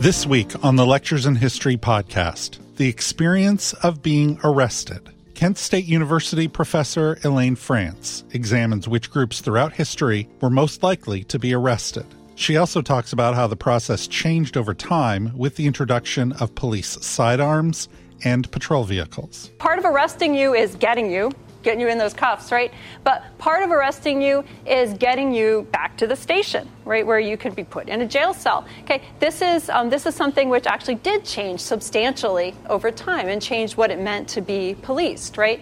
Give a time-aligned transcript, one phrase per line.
[0.00, 5.10] This week on the Lectures in History podcast, the experience of being arrested.
[5.34, 11.38] Kent State University professor Elaine Frantz examines which groups throughout history were most likely to
[11.38, 12.06] be arrested.
[12.34, 16.96] She also talks about how the process changed over time with the introduction of police
[17.04, 17.90] sidearms
[18.24, 19.50] and patrol vehicles.
[19.58, 21.30] Part of arresting you is getting you,
[21.62, 22.72] getting you in those cuffs, right?
[23.04, 27.36] But part of arresting you is getting you back to the station, right, where you
[27.36, 28.66] can be put in a jail cell.
[28.82, 33.40] Okay, this is um, this is something which actually did change substantially over time and
[33.40, 35.60] changed what it meant to be policed, right?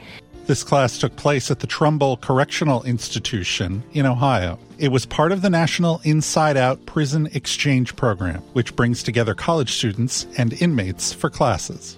[0.49, 4.59] This class took place at the Trumbull Correctional Institution in Ohio.
[4.79, 9.73] It was part of the National Inside Out Prison Exchange Program, which brings together college
[9.73, 11.98] students and inmates for classes.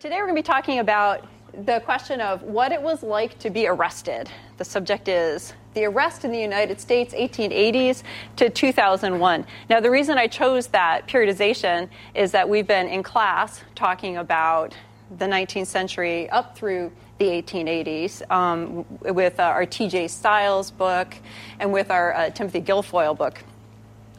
[0.00, 1.24] Today we're going to be talking about
[1.66, 4.28] the question of what it was like to be arrested.
[4.56, 8.02] The subject is the arrest in the United States, 1880s
[8.36, 9.46] to 2001.
[9.70, 14.74] Now, the reason I chose that periodization is that we've been in class talking about
[15.18, 18.84] the 19th century up through the 1880s um,
[19.14, 20.08] with uh, our T.J.
[20.08, 21.14] Stiles book
[21.60, 23.44] and with our uh, Timothy Gilfoyle book.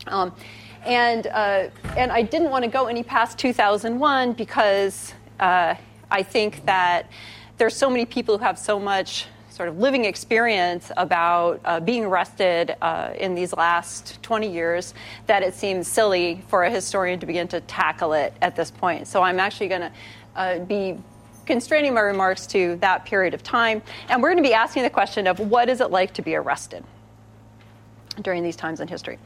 [0.07, 0.33] Um,
[0.85, 5.75] and, uh, and I didn't want to go any past 2001 because uh,
[6.11, 7.09] I think that
[7.57, 12.03] there's so many people who have so much sort of living experience about uh, being
[12.03, 14.93] arrested uh, in these last 20 years
[15.27, 19.07] that it seems silly for a historian to begin to tackle it at this point.
[19.07, 19.91] So I'm actually going to
[20.35, 20.97] uh, be
[21.45, 23.81] constraining my remarks to that period of time.
[24.09, 26.35] And we're going to be asking the question of what is it like to be
[26.35, 26.83] arrested
[28.21, 29.19] during these times in history?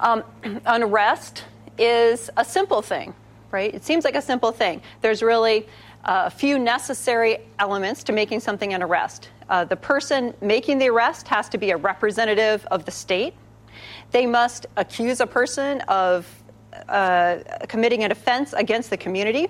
[0.00, 1.44] Um, an arrest
[1.78, 3.14] is a simple thing,
[3.50, 3.74] right?
[3.74, 4.80] It seems like a simple thing.
[5.00, 5.66] There's really
[6.04, 9.30] uh, a few necessary elements to making something an arrest.
[9.48, 13.34] Uh, the person making the arrest has to be a representative of the state.
[14.10, 16.26] They must accuse a person of
[16.88, 17.38] uh,
[17.68, 19.48] committing an offense against the community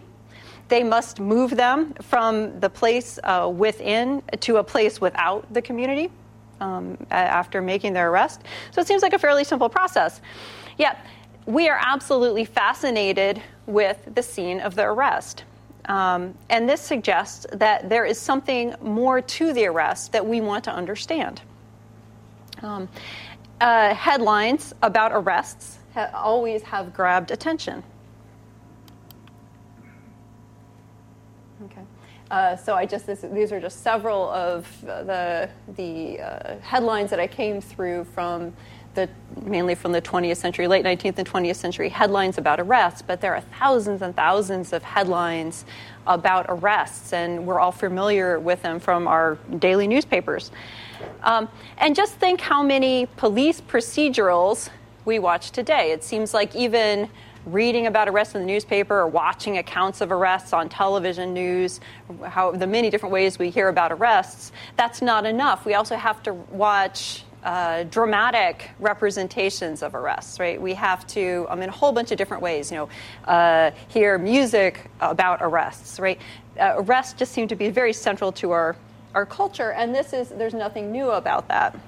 [0.70, 6.10] they must move them from the place uh, within to a place without the community
[6.60, 8.42] um, after making their arrest.
[8.70, 10.20] So it seems like a fairly simple process.
[10.78, 11.04] Yet,
[11.46, 15.44] we are absolutely fascinated with the scene of the arrest.
[15.86, 20.64] Um, and this suggests that there is something more to the arrest that we want
[20.64, 21.42] to understand.
[22.62, 22.88] Um,
[23.60, 27.82] uh, headlines about arrests ha- always have grabbed attention.
[31.64, 31.82] Okay.
[32.30, 37.18] Uh, so I just this, these are just several of the the uh, headlines that
[37.18, 38.54] I came through from
[38.94, 39.08] the
[39.42, 43.02] mainly from the 20th century, late 19th and 20th century headlines about arrests.
[43.02, 45.64] But there are thousands and thousands of headlines
[46.06, 50.50] about arrests, and we're all familiar with them from our daily newspapers.
[51.22, 51.48] Um,
[51.78, 54.68] and just think how many police procedurals
[55.04, 55.92] we watch today.
[55.92, 57.08] It seems like even
[57.46, 61.80] reading about arrests in the newspaper or watching accounts of arrests on television news,
[62.26, 65.64] how the many different ways we hear about arrests, that's not enough.
[65.64, 70.60] We also have to watch uh, dramatic representations of arrests, right?
[70.60, 72.88] We have to, um, in a whole bunch of different ways, you know,
[73.30, 76.20] uh, hear music about arrests, right?
[76.58, 78.76] Uh, arrests just seem to be very central to our,
[79.14, 81.78] our culture, and this is, there's nothing new about that.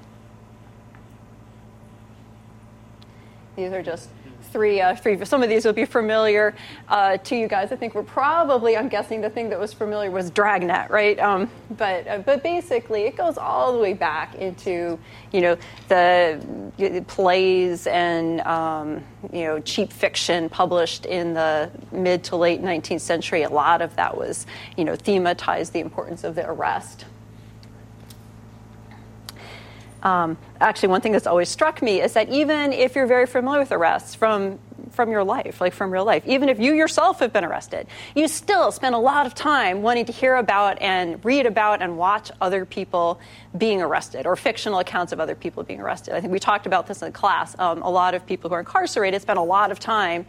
[3.56, 4.08] These are just
[4.52, 5.24] three, uh, three.
[5.24, 6.54] Some of these will be familiar
[6.88, 7.72] uh, to you guys.
[7.72, 11.18] I think we're probably, I'm guessing, the thing that was familiar was Dragnet, right?
[11.18, 14.98] Um, but uh, but basically, it goes all the way back into
[15.32, 15.56] you know
[15.88, 23.00] the, plays and um, you know cheap fiction published in the mid to late 19th
[23.00, 23.42] century.
[23.42, 24.47] A lot of that was
[24.77, 27.06] you know thematized the importance of the arrest.
[30.03, 33.60] Um, actually, one thing that's always struck me is that even if you're very familiar
[33.60, 34.59] with arrests from
[34.91, 38.28] from your life, like from real life, even if you yourself have been arrested, you
[38.28, 42.31] still spend a lot of time wanting to hear about and read about and watch
[42.41, 43.19] other people
[43.57, 46.15] being arrested or fictional accounts of other people being arrested.
[46.15, 47.59] I think we talked about this in class.
[47.59, 50.27] Um, a lot of people who are incarcerated spend a lot of time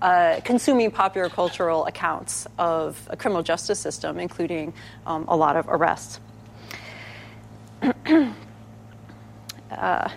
[0.00, 4.72] uh, consuming popular cultural accounts of a criminal justice system, including
[5.06, 6.20] um, a lot of arrests.
[9.70, 10.08] Uh,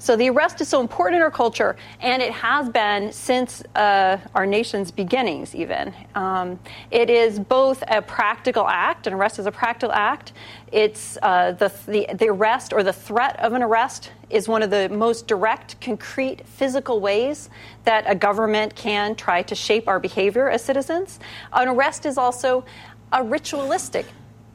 [0.00, 4.16] So the arrest is so important in our culture, and it has been since uh,
[4.34, 5.92] our nation's beginnings, even.
[6.14, 6.58] Um,
[6.90, 10.32] it is both a practical act, an arrest is a practical act.
[10.72, 14.70] It's uh, the, the, the arrest or the threat of an arrest is one of
[14.70, 17.50] the most direct, concrete, physical ways
[17.84, 21.20] that a government can try to shape our behavior as citizens.
[21.52, 22.64] An arrest is also
[23.12, 24.06] a ritualistic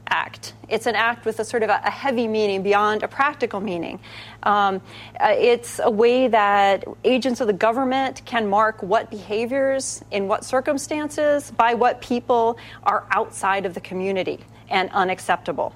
[0.08, 0.54] act.
[0.68, 4.00] It's an act with a sort of a, heavy meaning beyond a practical meaning.
[4.42, 4.80] Um,
[5.20, 10.44] uh, it's a way that agents of the government can mark what behaviors, in what
[10.44, 15.74] circumstances, by what people are outside of the community and unacceptable.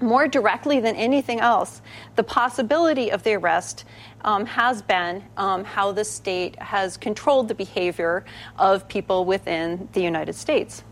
[0.00, 1.82] More directly than anything else,
[2.16, 3.84] the possibility of the arrest
[4.22, 8.24] um, has been um, how the state has controlled the behavior
[8.58, 10.84] of people within the United States.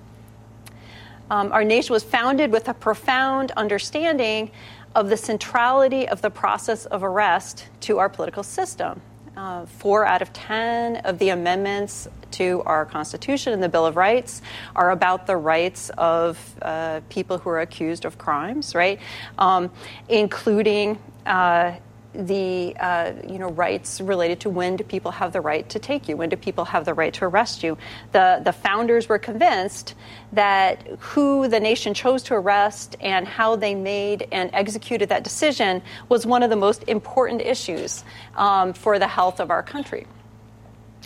[1.31, 4.51] Um, our nation was founded with a profound understanding
[4.95, 9.01] of the centrality of the process of arrest to our political system.
[9.37, 13.97] Uh, four out of ten of the amendments to our Constitution and the Bill of
[13.97, 14.43] Rights
[14.75, 18.99] are about the rights of uh, people who are accused of crimes, right?
[19.39, 19.71] Um,
[20.09, 21.77] including uh,
[22.15, 26.09] the uh, you know rights related to when do people have the right to take
[26.09, 27.77] you, when do people have the right to arrest you.
[28.13, 29.95] The the founders were convinced
[30.33, 35.83] that who the nation chose to arrest and how they made and executed that decision
[36.09, 38.05] was one of the most important issues
[38.37, 40.07] um, for the health of our country.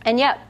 [0.05, 0.41] And yet,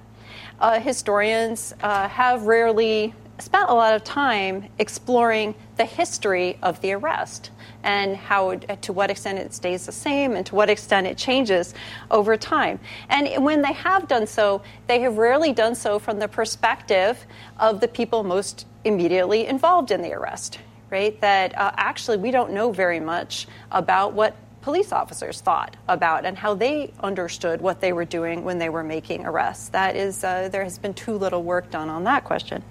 [0.61, 6.93] uh, historians uh, have rarely spent a lot of time exploring the history of the
[6.93, 7.51] arrest
[7.85, 11.75] and how to what extent it stays the same and to what extent it changes
[12.11, 12.79] over time.
[13.09, 17.27] And when they have done so, they have rarely done so from the perspective
[17.59, 20.59] of the people most immediately involved in the arrest,
[20.91, 21.21] right?
[21.21, 26.39] That uh, actually we don't know very much about what police officers thought about and
[26.39, 29.69] how they understood what they were doing when they were making arrests.
[29.71, 32.63] That is, uh, there has been too little work done on that question.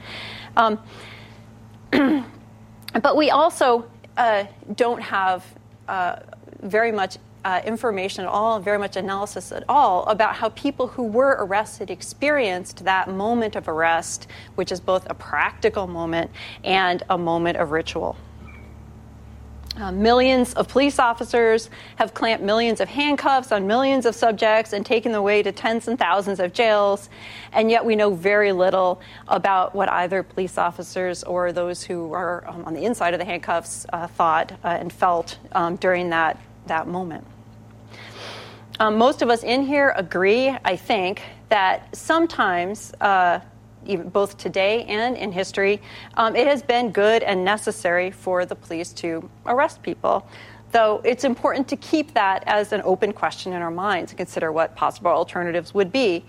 [0.56, 0.80] Um,
[3.02, 3.90] but we also
[4.22, 4.46] uh,
[4.76, 5.44] don't have
[5.88, 6.18] uh,
[6.62, 11.02] very much uh, information at all, very much analysis at all about how people who
[11.02, 16.30] were arrested experienced that moment of arrest, which is both a practical moment
[16.64, 18.16] and a moment of ritual.
[19.78, 24.86] Uh, millions of police officers have clamped millions of handcuffs on millions of subjects and
[24.86, 27.10] taken them away to tens and thousands of jails,
[27.54, 32.44] and yet we know very little about what either police officers or those who are
[32.50, 36.38] um, on the inside of the handcuffs uh, thought uh, and felt um, during that,
[36.68, 37.26] that moment.
[38.80, 43.40] Um, most of us in here agree, I think, that sometimes uh,
[43.86, 45.82] even both today and in history,
[46.16, 50.28] um, it has been good and necessary for the police to arrest people.
[50.72, 54.52] Though it's important to keep that as an open question in our minds and consider
[54.52, 56.24] what possible alternatives would be.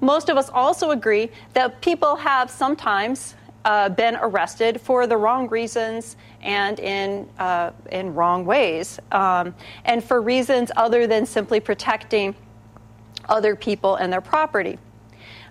[0.00, 5.48] Most of us also agree that people have sometimes uh, been arrested for the wrong
[5.48, 9.54] reasons and in, uh, in wrong ways, um,
[9.84, 12.34] and for reasons other than simply protecting
[13.28, 14.78] other people and their property.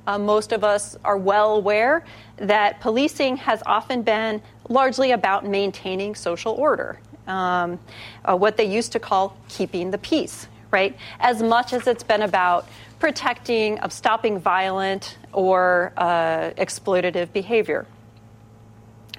[0.07, 2.05] Uh, most of us are well aware
[2.37, 7.77] that policing has often been largely about maintaining social order, um,
[8.23, 10.95] uh, what they used to call keeping the peace, right?
[11.19, 17.85] As much as it's been about protecting, of stopping violent or uh, exploitative behavior.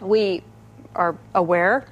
[0.00, 0.42] We
[0.94, 1.86] are aware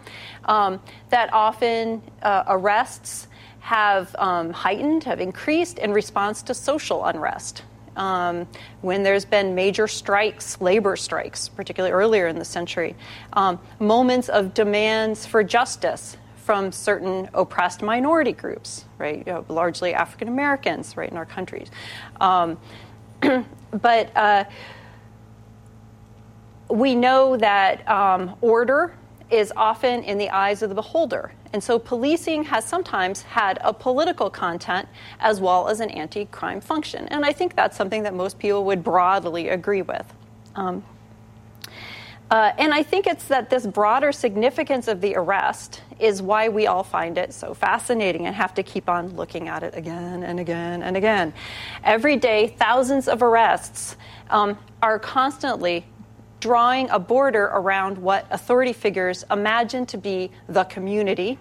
[0.46, 0.80] um,
[1.10, 3.28] that often uh, arrests
[3.60, 7.62] have um, heightened, have increased in response to social unrest
[7.96, 8.46] um,
[8.80, 12.94] when there's been major strikes, labor strikes, particularly earlier in the century,
[13.32, 19.92] um, moments of demands for justice from certain oppressed minority groups, right, you know, largely
[19.92, 21.70] African Americans, right, in our countries.
[22.20, 22.56] Um,
[23.72, 24.44] but uh,
[26.68, 28.94] we know that um, order
[29.30, 31.32] is often in the eyes of the beholder.
[31.52, 34.88] And so policing has sometimes had a political content
[35.20, 37.08] as well as an anti crime function.
[37.08, 40.12] And I think that's something that most people would broadly agree with.
[40.54, 40.84] Um,
[42.28, 46.66] uh, and I think it's that this broader significance of the arrest is why we
[46.66, 50.40] all find it so fascinating and have to keep on looking at it again and
[50.40, 51.32] again and again.
[51.84, 53.96] Every day, thousands of arrests
[54.28, 55.86] um, are constantly
[56.40, 61.38] drawing a border around what authority figures imagine to be the community,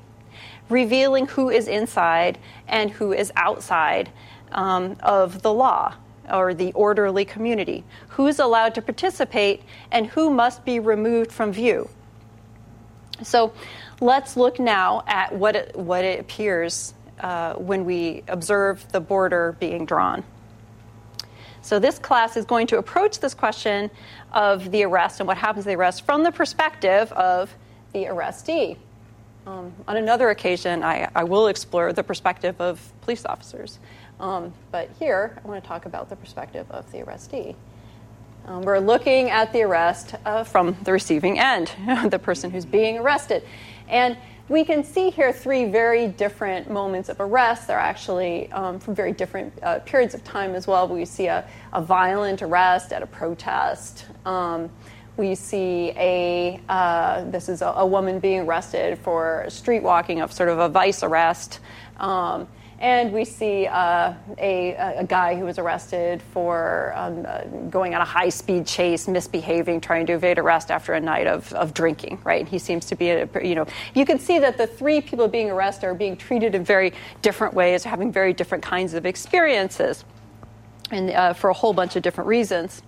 [0.69, 2.37] revealing who is inside
[2.67, 4.09] and who is outside
[4.51, 5.93] um, of the law
[6.31, 9.61] or the orderly community, who's allowed to participate
[9.91, 11.87] and who must be removed from view.
[13.21, 13.53] So
[14.01, 19.55] let's look now at what it, what it appears uh, when we observe the border
[19.59, 20.23] being drawn.
[21.65, 23.89] So, this class is going to approach this question
[24.31, 27.55] of the arrest and what happens to the arrest from the perspective of
[27.91, 28.77] the arrestee.
[29.47, 33.79] Um, on another occasion, I, I, will explore the perspective of police officers.
[34.19, 37.55] Um, but here, I want to talk about the perspective of the arrestee.
[38.45, 41.71] Um, we're looking at the arrest uh, from the receiving end,
[42.11, 43.41] the person who's being arrested.
[43.87, 47.67] And we can see here three very different moments of arrest.
[47.67, 50.87] They're actually um, from very different uh, periods of time as well.
[50.87, 54.05] We see a, a violent arrest at a protest.
[54.25, 54.69] Um,
[55.17, 60.31] we see a uh, this is a, a, woman being arrested for street walking of
[60.31, 61.59] sort of a vice arrest.
[61.97, 62.47] Um,
[62.85, 68.01] and we see uh, a, a, guy who was arrested for um, uh, going on
[68.01, 72.19] a high speed chase, misbehaving, trying to evade arrest after a night of, of drinking,
[72.23, 72.47] right?
[72.47, 73.65] He seems to be, a, you know,
[73.95, 77.55] you can see that the three people being arrested are being treated in very different
[77.55, 80.05] ways, having very different kinds of experiences,
[80.91, 82.83] and uh, for a whole bunch of different reasons.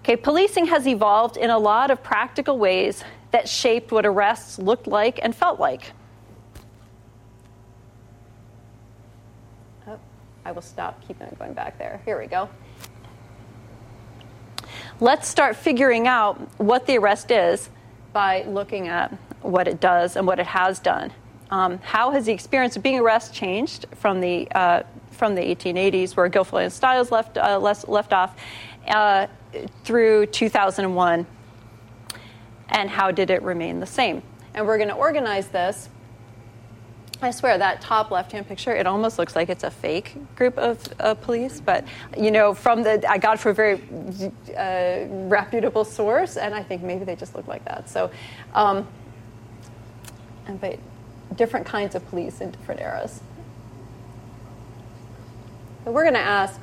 [0.00, 4.86] Okay, policing has evolved in a lot of practical ways that shaped what arrests looked
[4.86, 5.94] like and felt like.
[10.44, 12.00] I will stop keeping it going back there.
[12.04, 12.48] Here we go.
[15.00, 17.70] Let's start figuring out what the arrest is
[18.12, 21.12] by looking at what it does and what it has done.
[21.50, 26.16] Um, how has the experience of being arrested changed from the uh, from the 1880s,
[26.16, 28.36] where Gilfoyle and Stiles left uh, left off,
[28.88, 29.26] uh,
[29.84, 31.26] through 2001,
[32.70, 34.22] and how did it remain the same?
[34.54, 35.88] And we're going to organize this
[37.24, 40.78] I swear that top left-hand picture, it almost looks like it's a fake group of
[41.00, 41.60] uh, police.
[41.60, 41.84] But
[42.16, 43.80] you know, from the I got it from a very
[44.56, 47.88] uh, reputable source, and I think maybe they just look like that.
[47.88, 48.10] So,
[48.54, 48.86] um,
[50.46, 50.78] and but
[51.34, 53.20] different kinds of police in different eras.
[55.84, 56.60] We're going to ask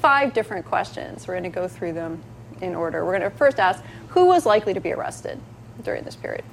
[0.00, 1.26] five different questions.
[1.26, 2.22] We're going to go through them
[2.60, 3.04] in order.
[3.04, 5.40] We're going to first ask who was likely to be arrested
[5.82, 6.44] during this period.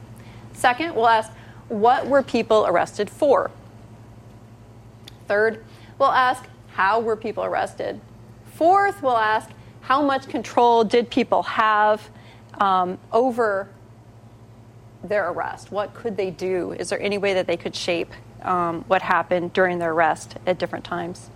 [0.53, 1.31] Second, we'll ask
[1.73, 3.49] what were people arrested for?
[5.27, 5.63] Third,
[5.97, 7.99] we'll ask how were people arrested?
[8.53, 9.49] Fourth, we'll ask
[9.81, 12.09] how much control did people have
[12.59, 13.69] um, over
[15.03, 15.71] their arrest?
[15.71, 16.73] What could they do?
[16.73, 18.11] Is there any way that they could shape
[18.43, 21.29] um, what happened during their arrest at different times?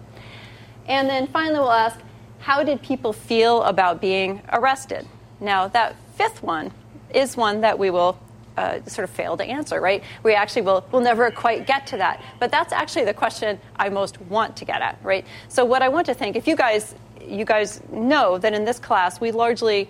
[0.88, 2.00] And then finally, we'll ask
[2.39, 5.08] how did people feel about being arrested?
[5.39, 6.72] Now, that fifth one
[7.10, 8.20] is one that we will
[8.57, 10.03] uh, sort of fail to answer, right?
[10.23, 12.21] We actually will will never quite get to that.
[12.39, 15.25] But that's actually the question I most want to get at, right?
[15.47, 18.79] So what I want to think, if you guys you guys know that in this
[18.79, 19.89] class we largely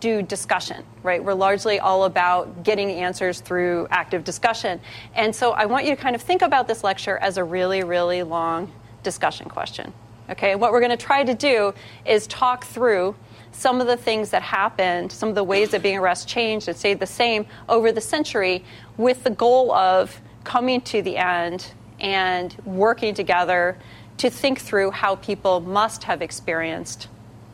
[0.00, 1.22] do discussion, right?
[1.22, 4.80] We're largely all about getting answers through active discussion.
[5.14, 7.82] And so I want you to kind of think about this lecture as a really,
[7.82, 8.72] really long
[9.02, 9.92] discussion question.
[10.30, 11.74] Okay, and what we're going to try to do
[12.06, 13.14] is talk through
[13.52, 16.76] some of the things that happened, some of the ways that being arrested changed and
[16.76, 18.64] stayed the same over the century,
[18.96, 23.78] with the goal of coming to the end and working together
[24.18, 27.08] to think through how people must have experienced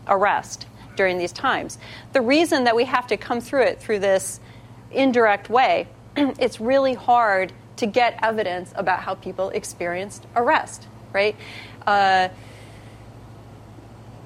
[0.07, 1.79] arrest during these times.
[2.13, 4.41] The reason that we have to come through it through this
[4.91, 5.87] indirect way,
[6.17, 11.37] it's really hard to get evidence about how people experienced arrest, right?
[11.87, 12.29] Uh,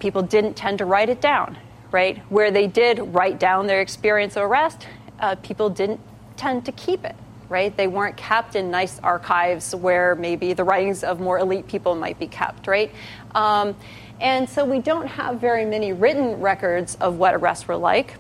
[0.03, 1.57] people didn't tend to write it down,
[1.93, 2.19] right?
[2.29, 4.89] Where they did write down their experience of arrest,
[5.21, 6.01] uh, people didn't
[6.37, 7.15] tend to keep it,
[7.49, 7.75] right?
[7.77, 12.19] They weren't kept in nice archives where maybe the writings of more elite people might
[12.19, 12.93] be kept, right?
[13.37, 13.77] Um,
[14.21, 18.15] and so we don't have very many written records of what arrests were like.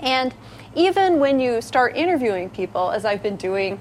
[0.00, 0.32] And
[0.74, 3.78] even when you start interviewing people, as I've been doing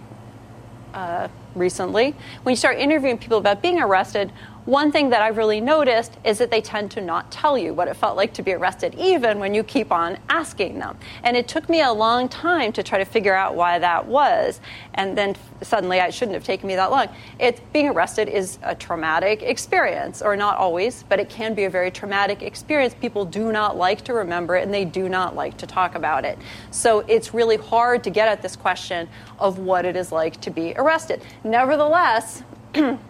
[0.93, 2.13] uh, recently,
[2.43, 4.33] when you start interviewing people about being arrested,
[4.69, 7.87] one thing that I've really noticed is that they tend to not tell you what
[7.87, 10.95] it felt like to be arrested, even when you keep on asking them.
[11.23, 14.61] And it took me a long time to try to figure out why that was.
[14.93, 17.07] And then suddenly, it shouldn't have taken me that long.
[17.39, 21.69] It's being arrested is a traumatic experience, or not always, but it can be a
[21.69, 22.93] very traumatic experience.
[22.93, 26.25] People do not like to remember it, and they do not like to talk about
[26.25, 26.37] it.
[26.69, 29.09] So it's really hard to get at this question
[29.39, 31.23] of what it is like to be arrested.
[31.43, 32.43] Nevertheless,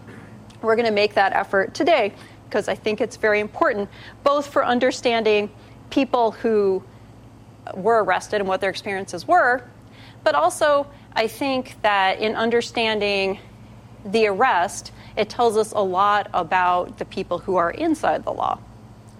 [0.62, 2.14] We're going to make that effort today
[2.46, 3.90] because I think it's very important,
[4.24, 5.50] both for understanding
[5.90, 6.84] people who
[7.76, 9.64] were arrested and what their experiences were,
[10.24, 13.40] but also I think that in understanding
[14.06, 18.60] the arrest, it tells us a lot about the people who are inside the law,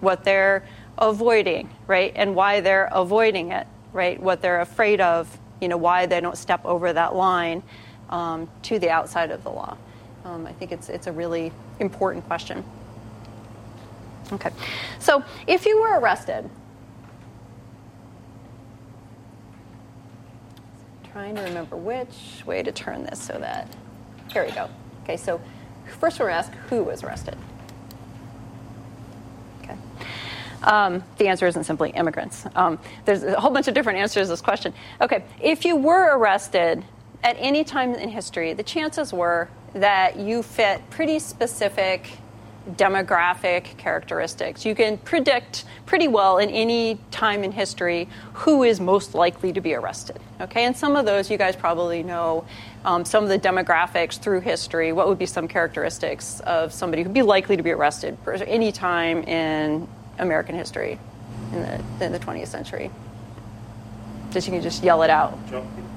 [0.00, 0.64] what they're
[0.98, 6.06] avoiding, right, and why they're avoiding it, right, what they're afraid of, you know, why
[6.06, 7.62] they don't step over that line
[8.08, 9.76] um, to the outside of the law?
[10.24, 12.64] Um, I think it's, it's a really important question.
[14.32, 14.50] Okay,
[14.98, 16.48] so if you were arrested,
[21.10, 23.74] trying to remember which way to turn this so that,
[24.32, 24.68] here we go.
[25.02, 25.40] Okay, so
[25.98, 27.36] first we're going to ask who was arrested.
[29.62, 29.76] Okay.
[30.62, 32.46] Um, the answer isn't simply immigrants.
[32.54, 34.72] Um, there's a whole bunch of different answers to this question.
[35.00, 36.84] Okay, if you were arrested
[37.24, 42.18] at any time in history, the chances were that you fit pretty specific
[42.72, 44.64] demographic characteristics.
[44.64, 49.60] You can predict pretty well in any time in history who is most likely to
[49.60, 50.18] be arrested.
[50.40, 52.44] Okay, and some of those you guys probably know.
[52.84, 54.92] Um, some of the demographics through history.
[54.92, 58.72] What would be some characteristics of somebody who'd be likely to be arrested for any
[58.72, 59.86] time in
[60.18, 60.98] American history
[61.52, 62.90] in the, in the 20th century?
[64.30, 65.46] Just you can just yell it out.
[65.48, 65.90] Drunk people.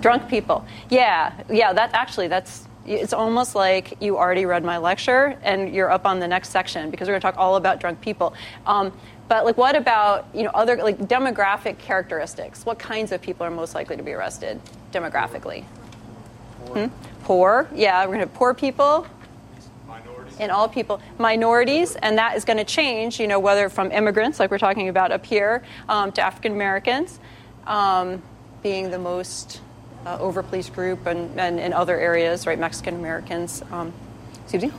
[0.00, 0.66] Drunk people.
[0.90, 1.72] Yeah, yeah.
[1.72, 6.20] That actually that's it's almost like you already read my lecture and you're up on
[6.20, 8.34] the next section because we're going to talk all about drunk people.
[8.66, 8.92] Um,
[9.28, 12.66] but like, what about you know other like demographic characteristics?
[12.66, 14.60] What kinds of people are most likely to be arrested
[14.92, 15.64] demographically?
[16.66, 16.88] Poor.
[16.88, 16.94] Hmm?
[17.22, 19.06] Poor, yeah, we're going to have poor people
[19.88, 20.36] Minorities.
[20.38, 23.18] and all people, minorities, and that is going to change.
[23.18, 27.18] You know, whether from immigrants, like we're talking about up here, um, to African Americans,
[27.66, 28.22] um,
[28.62, 29.62] being the most
[30.06, 32.58] uh, overpoliced group, and, and in other areas, right?
[32.58, 33.62] Mexican Americans.
[33.70, 33.92] Um,
[34.42, 34.72] excuse me.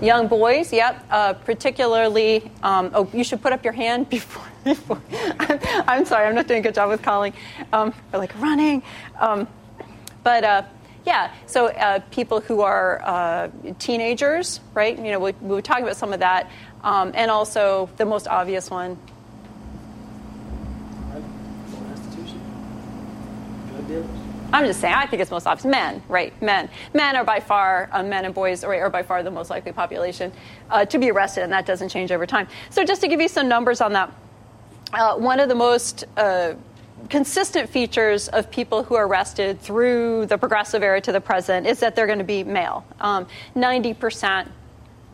[0.00, 1.04] Young boys, yep.
[1.10, 4.46] Uh, particularly, um, oh, you should put up your hand before.
[4.64, 5.02] before.
[5.38, 7.32] I'm, I'm sorry, I'm not doing a good job with calling.
[7.72, 8.82] Um, or like running.
[9.18, 9.48] Um,
[10.22, 10.62] but uh,
[11.04, 14.96] yeah, so uh, people who are uh, teenagers, right?
[14.96, 16.50] You know, we, we were talking about some of that.
[16.84, 18.98] Um, and also the most obvious one,
[21.88, 22.40] Prostitution.
[23.70, 23.77] Drug
[24.52, 25.66] I'm just saying, I think it's most obvious.
[25.66, 26.40] Men, right?
[26.40, 26.70] Men.
[26.94, 29.72] Men are by far, uh, men and boys are, are by far the most likely
[29.72, 30.32] population
[30.70, 32.48] uh, to be arrested, and that doesn't change over time.
[32.70, 34.10] So, just to give you some numbers on that,
[34.92, 36.54] uh, one of the most uh,
[37.10, 41.80] consistent features of people who are arrested through the progressive era to the present is
[41.80, 42.86] that they're going to be male.
[43.00, 44.48] Um, 90%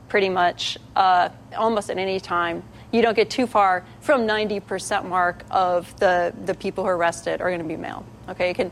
[0.08, 2.62] pretty much uh, almost at any time.
[2.92, 7.40] You don't get too far from 90% mark of the, the people who are arrested
[7.40, 8.04] are going to be male.
[8.28, 8.70] Okay, you can,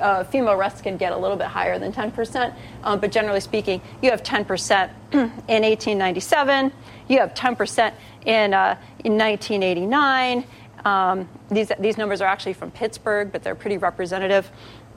[0.00, 3.80] uh, female arrests can get a little bit higher than 10%, um, but generally speaking,
[4.02, 5.30] you have 10% in
[5.62, 6.72] 1897,
[7.08, 7.92] you have 10%
[8.26, 10.44] in, uh, in 1989.
[10.84, 14.50] Um, these, these numbers are actually from Pittsburgh, but they're pretty representative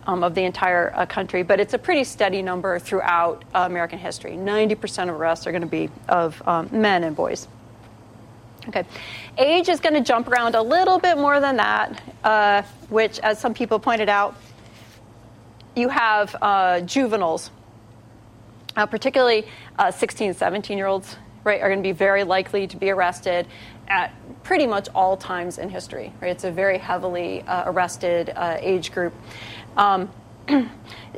[0.07, 1.43] um, of the entire uh, country.
[1.43, 4.31] But it's a pretty steady number throughout uh, American history.
[4.31, 7.47] 90% of arrests are going to be of um, men and boys.
[8.67, 8.83] Okay.
[9.37, 13.39] Age is going to jump around a little bit more than that, uh, which, as
[13.39, 14.35] some people pointed out,
[15.75, 17.51] you have uh, juveniles,
[18.75, 19.45] uh, particularly
[19.77, 23.45] uh, 16, 17 year olds, right, are going to be very likely to be arrested
[23.87, 26.11] at pretty much all times in history.
[26.21, 26.31] Right?
[26.31, 29.13] It's a very heavily uh, arrested uh, age group.
[29.77, 30.09] Um,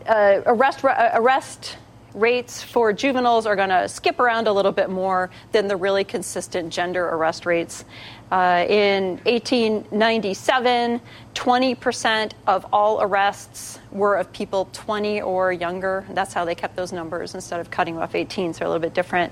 [0.08, 1.78] arrest, arrest
[2.14, 6.04] rates for juveniles are going to skip around a little bit more than the really
[6.04, 7.86] consistent gender arrest rates.
[8.32, 11.00] Uh, in 1897,
[11.34, 16.06] 20% of all arrests were of people 20 or younger.
[16.10, 18.82] That's how they kept those numbers instead of cutting off 18, so they're a little
[18.82, 19.32] bit different.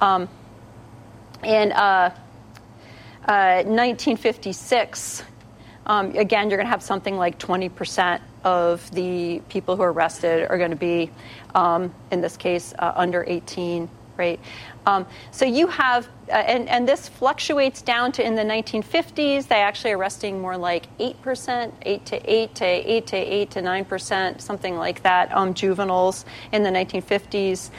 [0.00, 0.28] Um,
[1.44, 2.14] in uh,
[3.26, 5.24] uh, 1956,
[5.86, 10.48] um, again, you're going to have something like 20% of the people who are arrested
[10.48, 11.10] are going to be,
[11.54, 14.40] um, in this case, uh, under 18, right?
[14.86, 19.56] Um, so you have, uh, and, and this fluctuates down to in the 1950s, they
[19.56, 24.76] actually arresting more like 8%, 8 to 8 to 8 to 8 to 9%, something
[24.76, 27.70] like that, um, juveniles in the 1950s.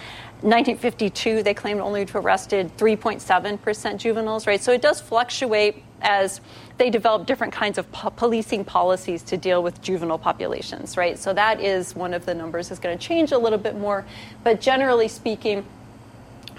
[0.41, 4.61] 1952, they claimed only to arrested 3.7% juveniles, right?
[4.61, 6.41] So it does fluctuate as
[6.77, 11.17] they develop different kinds of po- policing policies to deal with juvenile populations, right?
[11.17, 14.05] So that is one of the numbers that's going to change a little bit more,
[14.43, 15.65] but generally speaking,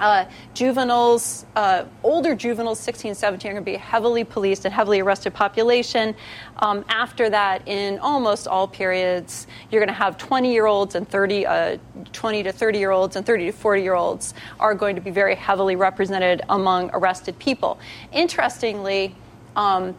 [0.03, 0.25] uh,
[0.55, 5.33] juveniles, uh, older juveniles, 16, 17, are going to be heavily policed and heavily arrested
[5.33, 6.15] population.
[6.59, 11.09] Um, after that, in almost all periods, you're going to have 20 year olds and
[11.09, 11.77] 30, uh,
[12.13, 15.11] 20 to 30 year olds and 30 to 40 year olds are going to be
[15.11, 17.79] very heavily represented among arrested people.
[18.13, 19.15] Interestingly,
[19.57, 19.95] um,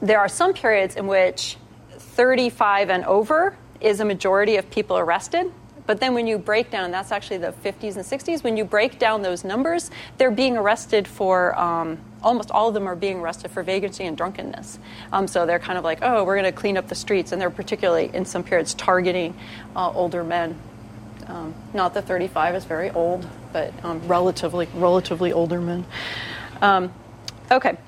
[0.00, 1.56] there are some periods in which
[1.98, 5.50] 35 and over is a majority of people arrested
[5.90, 9.00] But then when you break down, that's actually the 50s and 60s, when you break
[9.00, 11.58] down those numbers, they're being arrested for.
[11.58, 14.78] Um, almost all of them are being arrested for vagrancy and drunkenness.
[15.12, 17.40] Um, so they're kind of like, oh, we're going to clean up the streets, and
[17.42, 19.34] they're particularly in some periods targeting
[19.74, 20.56] uh, older men.
[21.26, 25.84] Um, not that 35 is very old, but um, relatively relatively older men.
[26.62, 26.92] Um,
[27.50, 27.78] okay,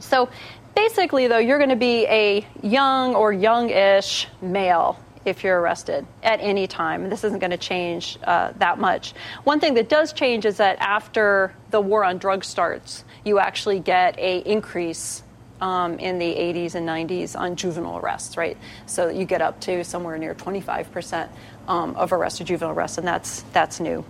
[0.00, 0.28] so
[0.74, 6.40] basically, though, you're going to be a young or youngish male if you're arrested at
[6.40, 7.08] any time.
[7.08, 9.14] This isn't going to change uh, that much.
[9.44, 13.80] One thing that does change is that after the war on drugs starts, you actually
[13.80, 15.22] get a increase
[15.60, 18.58] um, in the 80s and 90s on juvenile arrests, right?
[18.86, 21.28] So you get up to somewhere near 25%
[21.68, 24.04] um, of arrested juvenile arrests, and that's that's new.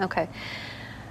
[0.00, 0.28] Okay.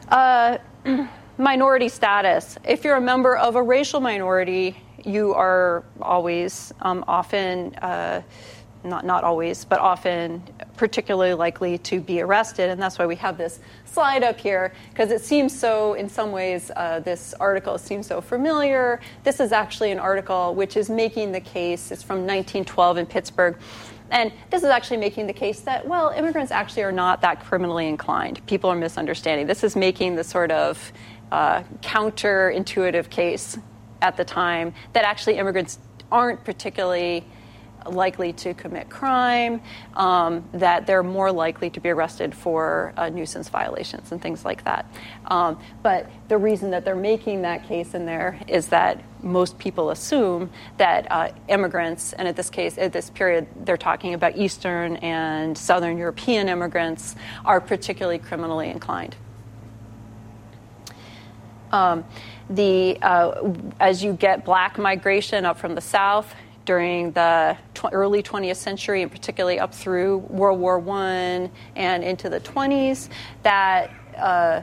[0.09, 0.57] Uh,
[1.37, 2.57] minority status.
[2.63, 8.21] If you're a member of a racial minority, you are always, um, often, uh,
[8.85, 10.43] not not always, but often,
[10.75, 15.09] particularly likely to be arrested, and that's why we have this slide up here because
[15.09, 15.93] it seems so.
[15.93, 18.99] In some ways, uh, this article seems so familiar.
[19.23, 21.91] This is actually an article which is making the case.
[21.91, 23.57] It's from 1912 in Pittsburgh.
[24.11, 27.87] And this is actually making the case that, well, immigrants actually are not that criminally
[27.87, 28.45] inclined.
[28.45, 29.47] People are misunderstanding.
[29.47, 30.91] This is making the sort of
[31.33, 33.57] uh, counterintuitive case
[34.03, 35.79] at the time that actually immigrants
[36.11, 37.25] aren't particularly
[37.87, 39.59] likely to commit crime,
[39.95, 44.63] um, that they're more likely to be arrested for uh, nuisance violations and things like
[44.63, 44.85] that.
[45.25, 49.89] Um, but the reason that they're making that case in there is that most people
[49.89, 54.97] assume that uh, immigrants, and at this case, at this period, they're talking about Eastern
[54.97, 59.15] and Southern European immigrants, are particularly criminally inclined.
[61.73, 62.05] Um,
[62.51, 68.21] the, uh, as you get black migration up from the south during the tw- early
[68.21, 73.09] 20th century, and particularly up through World War I and into the 20s,
[73.41, 74.61] that uh,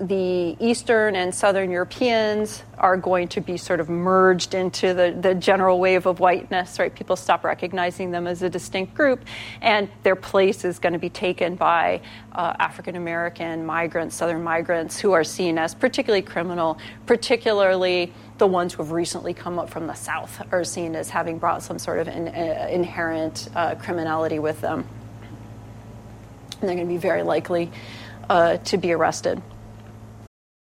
[0.00, 5.34] the Eastern and Southern Europeans are going to be sort of merged into the, the
[5.34, 6.92] general wave of whiteness, right?
[6.92, 9.24] People stop recognizing them as a distinct group,
[9.60, 12.00] and their place is going to be taken by
[12.32, 18.72] uh, African American migrants, Southern migrants, who are seen as particularly criminal, particularly the ones
[18.72, 22.00] who have recently come up from the South are seen as having brought some sort
[22.00, 24.84] of in, uh, inherent uh, criminality with them.
[26.60, 27.70] And they're going to be very likely
[28.28, 29.40] uh, to be arrested.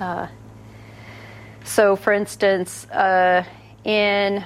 [0.00, 0.26] Uh,
[1.62, 3.44] so, for instance, uh,
[3.84, 4.36] in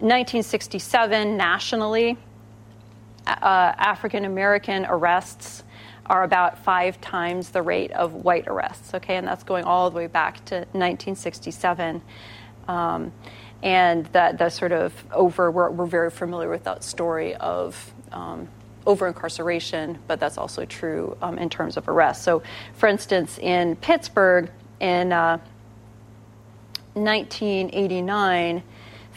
[0.00, 2.16] 1967, nationally,
[3.26, 5.62] uh, African American arrests
[6.06, 8.94] are about five times the rate of white arrests.
[8.94, 12.02] Okay, and that's going all the way back to 1967.
[12.66, 13.12] Um,
[13.62, 18.48] and that the sort of over, we're, we're, very familiar with that story of um,
[18.86, 22.22] over incarceration, but that's also true um, in terms of arrests.
[22.24, 22.42] So,
[22.74, 24.50] for instance, in Pittsburgh,
[24.84, 25.38] in uh,
[26.92, 28.62] 1989,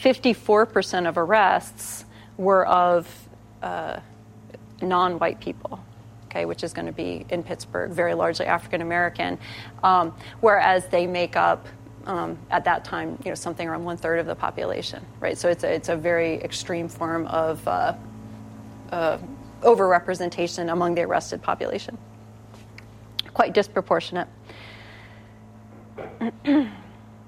[0.01, 2.05] 54% of arrests
[2.37, 3.29] were of
[3.61, 3.99] uh,
[4.81, 5.83] non white people.
[6.25, 9.39] Okay, which is going to be in Pittsburgh, very largely African American,
[9.81, 11.65] um, whereas they make up
[12.05, 15.37] um, at that time, you know, something around one third of the population, right?
[15.37, 17.93] So it's a, it's a very extreme form of uh,
[18.91, 19.17] uh,
[19.61, 21.97] overrepresentation among the arrested population,
[23.33, 24.27] quite disproportionate.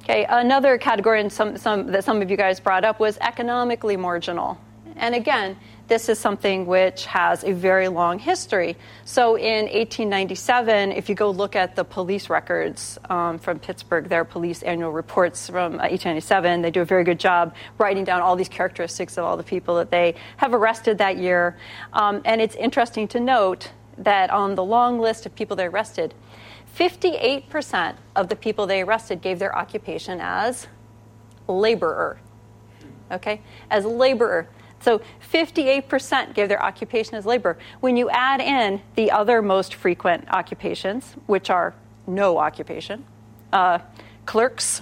[0.04, 3.98] okay, another category and some, some, that some of you guys brought up was economically
[3.98, 4.60] marginal.
[4.96, 8.78] And again, this is something which has a very long history.
[9.06, 14.24] So in 1897, if you go look at the police records um, from Pittsburgh, their
[14.24, 18.50] police annual reports from 1897, they do a very good job writing down all these
[18.50, 21.58] characteristics of all the people that they have arrested that year.
[21.94, 26.14] Um, and it's interesting to note that on the long list of people they arrested,
[26.80, 30.68] 58% of the people they arrested gave their occupation as
[31.48, 32.20] laborer.
[33.12, 33.42] Okay?
[33.70, 34.48] As laborer.
[34.80, 37.58] So 58% gave their occupation as labor.
[37.82, 41.74] When you add in the other most frequent occupations, which are
[42.08, 43.04] no occupation,
[43.52, 43.80] uh,
[44.26, 44.82] clerks,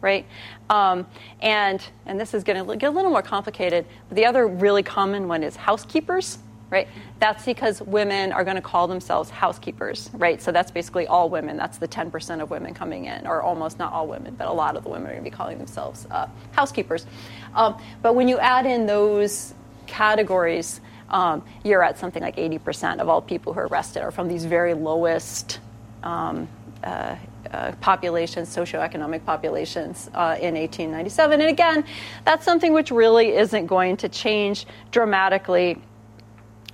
[0.00, 0.24] right?
[0.70, 1.06] Um,
[1.40, 3.84] and and this is going to get a little more complicated.
[4.08, 6.38] But the other really common one is housekeepers,
[6.70, 6.88] right?
[7.18, 10.40] That's because women are going to call themselves housekeepers, right?
[10.40, 11.56] So that's basically all women.
[11.56, 14.76] That's the 10% of women coming in, or almost not all women, but a lot
[14.76, 17.06] of the women are going to be calling themselves uh, housekeepers.
[17.54, 19.52] Um, but when you add in those
[19.86, 20.80] categories,
[21.10, 24.44] um, you're at something like 80% of all people who are arrested are from these
[24.44, 25.58] very lowest
[26.04, 26.48] um,
[26.84, 27.16] uh,
[27.50, 31.40] uh, populations, socioeconomic populations uh, in 1897.
[31.40, 31.84] And again,
[32.24, 35.78] that's something which really isn't going to change dramatically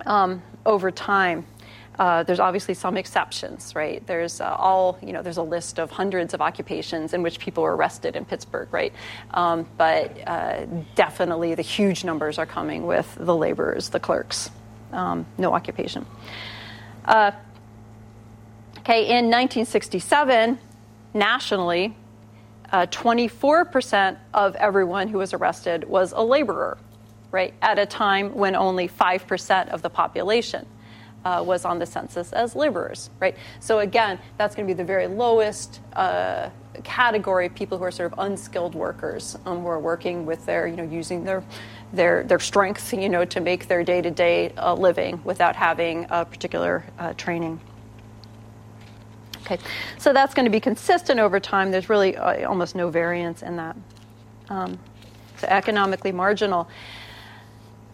[0.04, 1.46] um, over time.
[1.98, 4.06] Uh, there's obviously some exceptions, right?
[4.06, 7.62] There's uh, all, you know, there's a list of hundreds of occupations in which people
[7.62, 8.92] were arrested in Pittsburgh, right?
[9.32, 14.50] Um, but uh, definitely the huge numbers are coming with the laborers, the clerks,
[14.92, 16.04] um, no occupation.
[17.06, 17.30] Uh,
[18.80, 20.58] okay, in 1967,
[21.14, 21.96] nationally,
[22.72, 26.76] 24% uh, of everyone who was arrested was a laborer,
[27.30, 27.54] right?
[27.62, 30.66] At a time when only 5% of the population
[31.24, 33.36] uh, was on the census as laborers, right?
[33.58, 36.50] So again, that's going to be the very lowest uh,
[36.84, 40.68] category of people who are sort of unskilled workers um, who are working with their,
[40.68, 41.42] you know, using their
[41.92, 46.84] their their strength, you know, to make their day-to-day uh, living without having a particular
[46.98, 47.60] uh, training.
[49.42, 49.58] Okay,
[49.98, 51.70] so that's going to be consistent over time.
[51.70, 53.76] There's really uh, almost no variance in that.
[54.48, 54.78] Um,
[55.38, 56.68] so economically marginal.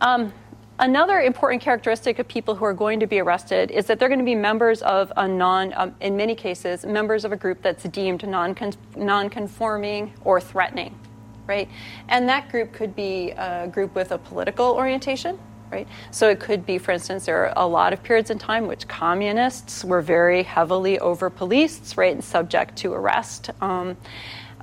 [0.03, 0.33] Um,
[0.81, 4.19] another important characteristic of people who are going to be arrested is that they're going
[4.19, 7.85] to be members of a non, um, in many cases, members of a group that's
[7.85, 8.57] deemed non
[8.97, 10.99] non-conforming or threatening,
[11.47, 11.69] right?
[12.09, 15.39] And that group could be a group with a political orientation,
[15.71, 15.87] right?
[16.11, 18.89] So it could be, for instance, there are a lot of periods in time which
[18.89, 23.51] communists were very heavily over policed, right, and subject to arrest.
[23.61, 23.97] Um,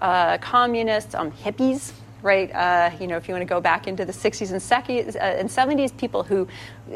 [0.02, 2.54] uh, communists, um, hippies, right?
[2.54, 5.20] Uh, you know, if you want to go back into the 60s and, sec- uh,
[5.20, 6.48] and 70s, people who,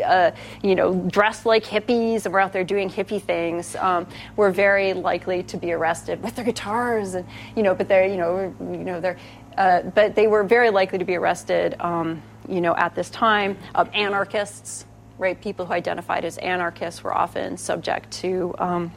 [0.04, 0.32] uh,
[0.62, 4.94] you know, dressed like hippies and were out there doing hippie things um, were very
[4.94, 8.84] likely to be arrested with their guitars and, you know, but they're, you know, you
[8.84, 9.18] know, they're,
[9.58, 11.76] uh, but they were very likely to be arrested.
[11.80, 14.86] Um, you know, at this time, of anarchists,
[15.18, 15.40] right?
[15.40, 18.92] People who identified as anarchists were often subject to um,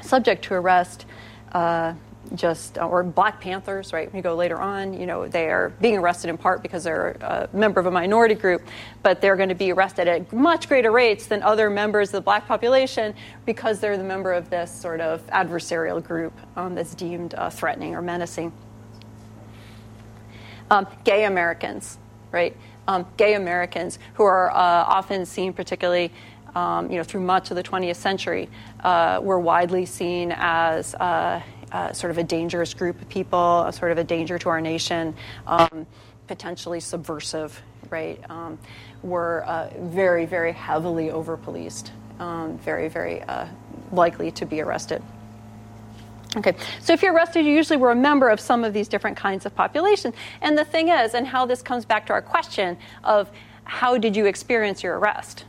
[0.00, 1.06] subject to arrest.
[2.30, 4.06] Uh, just or Black Panthers, right?
[4.08, 7.12] When you go later on, you know they are being arrested in part because they're
[7.20, 8.62] a member of a minority group,
[9.02, 12.20] but they're going to be arrested at much greater rates than other members of the
[12.20, 13.14] black population
[13.46, 17.94] because they're the member of this sort of adversarial group um, that's deemed uh, threatening
[17.94, 18.52] or menacing.
[20.70, 21.98] Um, gay Americans,
[22.30, 22.56] right?
[22.86, 26.12] Um, gay Americans who are uh, often seen, particularly
[26.54, 28.48] um, you know, through much of the 20th century,
[28.82, 30.94] uh, were widely seen as
[31.72, 34.60] uh, sort of a dangerous group of people, a sort of a danger to our
[34.60, 35.14] nation,
[35.46, 35.86] um,
[36.26, 38.20] potentially subversive, right?
[38.30, 38.58] Um,
[39.02, 43.46] were uh, very, very heavily over policed, um, very, very uh,
[43.92, 45.02] likely to be arrested.
[46.36, 49.16] Okay, so if you're arrested, you usually were a member of some of these different
[49.16, 50.14] kinds of populations.
[50.40, 53.28] And the thing is, and how this comes back to our question of
[53.64, 55.44] how did you experience your arrest,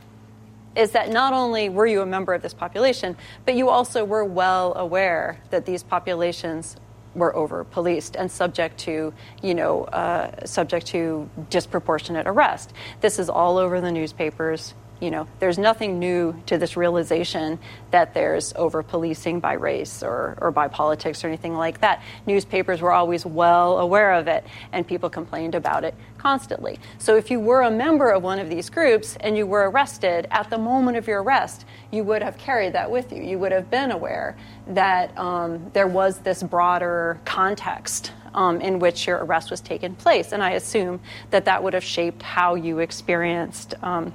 [0.74, 4.24] is that not only were you a member of this population, but you also were
[4.24, 6.76] well aware that these populations
[7.14, 12.72] were over policed and subject to, you know, uh, subject to disproportionate arrest.
[13.00, 17.58] This is all over the newspapers you know, there's nothing new to this realization
[17.90, 22.00] that there's over policing by race or, or by politics or anything like that.
[22.24, 26.78] Newspapers were always well aware of it, and people complained about it constantly.
[26.98, 30.28] So if you were a member of one of these groups and you were arrested,
[30.30, 33.24] at the moment of your arrest, you would have carried that with you.
[33.24, 34.36] You would have been aware
[34.68, 40.30] that um, there was this broader context um, in which your arrest was taking place.
[40.30, 44.14] And I assume that that would have shaped how you experienced um,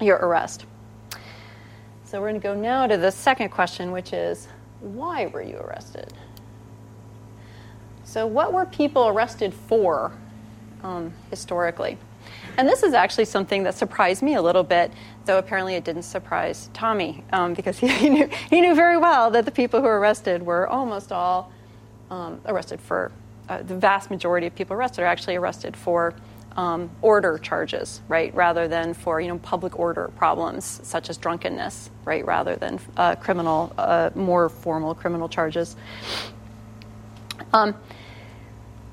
[0.00, 0.66] your arrest.
[2.04, 4.48] So we're going to go now to the second question, which is
[4.80, 6.12] why were you arrested?
[8.04, 10.12] So, what were people arrested for
[10.82, 11.98] um, historically?
[12.56, 14.92] And this is actually something that surprised me a little bit,
[15.24, 19.30] though apparently it didn't surprise Tommy, um, because he, he, knew, he knew very well
[19.32, 21.52] that the people who were arrested were almost all
[22.10, 23.12] um, arrested for,
[23.48, 26.14] uh, the vast majority of people arrested are actually arrested for
[26.56, 31.90] um, order charges, right, rather than for you know public order problems such as drunkenness,
[32.04, 35.76] right, rather than uh, criminal, uh, more formal criminal charges.
[37.52, 37.74] Um,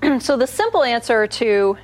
[0.20, 1.78] so the simple answer to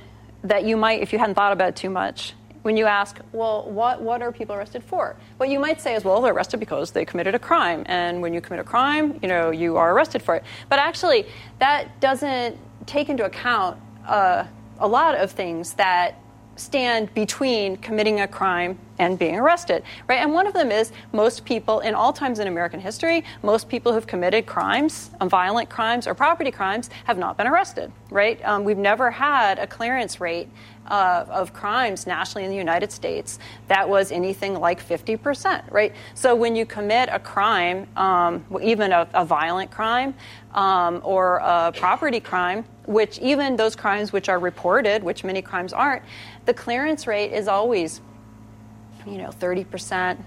[0.44, 3.70] that you might, if you hadn't thought about it too much, when you ask, well,
[3.70, 5.16] what, what are people arrested for?
[5.38, 7.84] What you might say is, well, they're arrested because they committed a crime.
[7.86, 10.44] And when you commit a crime, you know, you are arrested for it.
[10.68, 11.26] But actually,
[11.58, 14.44] that doesn't take into account uh,
[14.80, 16.18] a lot of things that
[16.60, 20.20] stand between committing a crime and being arrested, right?
[20.20, 23.92] And one of them is most people in all times in American history, most people
[23.92, 28.44] who've committed crimes, um, violent crimes or property crimes, have not been arrested, right?
[28.44, 30.48] Um, we've never had a clearance rate
[30.90, 35.92] of crimes nationally in the United States that was anything like 50%, right?
[36.14, 40.14] So when you commit a crime, um, even a, a, violent crime
[40.54, 45.72] um, or a property crime, which even those crimes which are reported, which many crimes
[45.72, 46.02] aren't,
[46.46, 48.00] the clearance rate is always,
[49.06, 50.18] you know, 30%,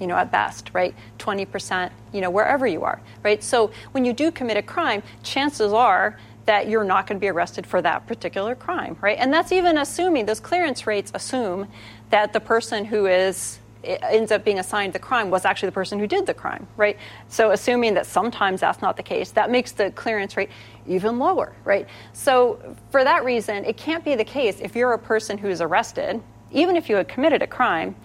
[0.00, 0.94] you know, at best, right?
[1.18, 3.42] 20%, you know, wherever you are, right?
[3.42, 7.28] So when you do commit a crime, chances are that you're not going to be
[7.28, 9.16] arrested for that particular crime, right?
[9.18, 11.68] And that's even assuming those clearance rates assume
[12.10, 15.98] that the person who is ends up being assigned the crime was actually the person
[15.98, 16.96] who did the crime, right?
[17.28, 20.50] So assuming that sometimes that's not the case, that makes the clearance rate
[20.86, 21.86] even lower, right?
[22.12, 25.60] So for that reason, it can't be the case if you're a person who is
[25.60, 27.96] arrested, even if you had committed a crime,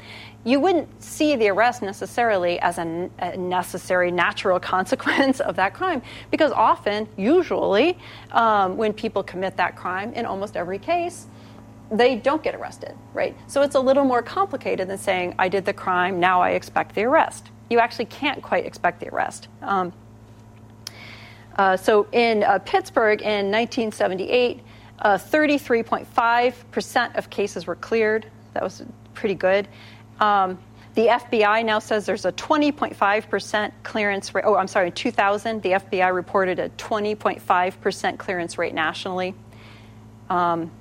[0.43, 6.51] you wouldn't see the arrest necessarily as a, necessary natural consequence of that crime because
[6.51, 7.97] often, usually,
[8.31, 11.27] um, when people commit that crime, in almost every case,
[11.91, 13.35] they don't get arrested, right?
[13.47, 16.95] So it's a little more complicated than saying, I did the crime, now I expect
[16.95, 17.49] the arrest.
[17.69, 19.47] You actually can't quite expect the arrest.
[19.61, 19.93] Um,
[21.57, 24.61] uh, so in uh, Pittsburgh in 1978,
[24.99, 28.27] uh, 33.5% of cases were cleared.
[28.53, 29.67] That was pretty good.
[30.19, 30.57] Um,
[30.95, 34.43] the FBI now says there's a 20.5% clearance rate.
[34.47, 39.35] Oh, I'm sorry, in 2000, the FBI reported a 20.5% clearance rate nationally.
[40.29, 40.71] Um,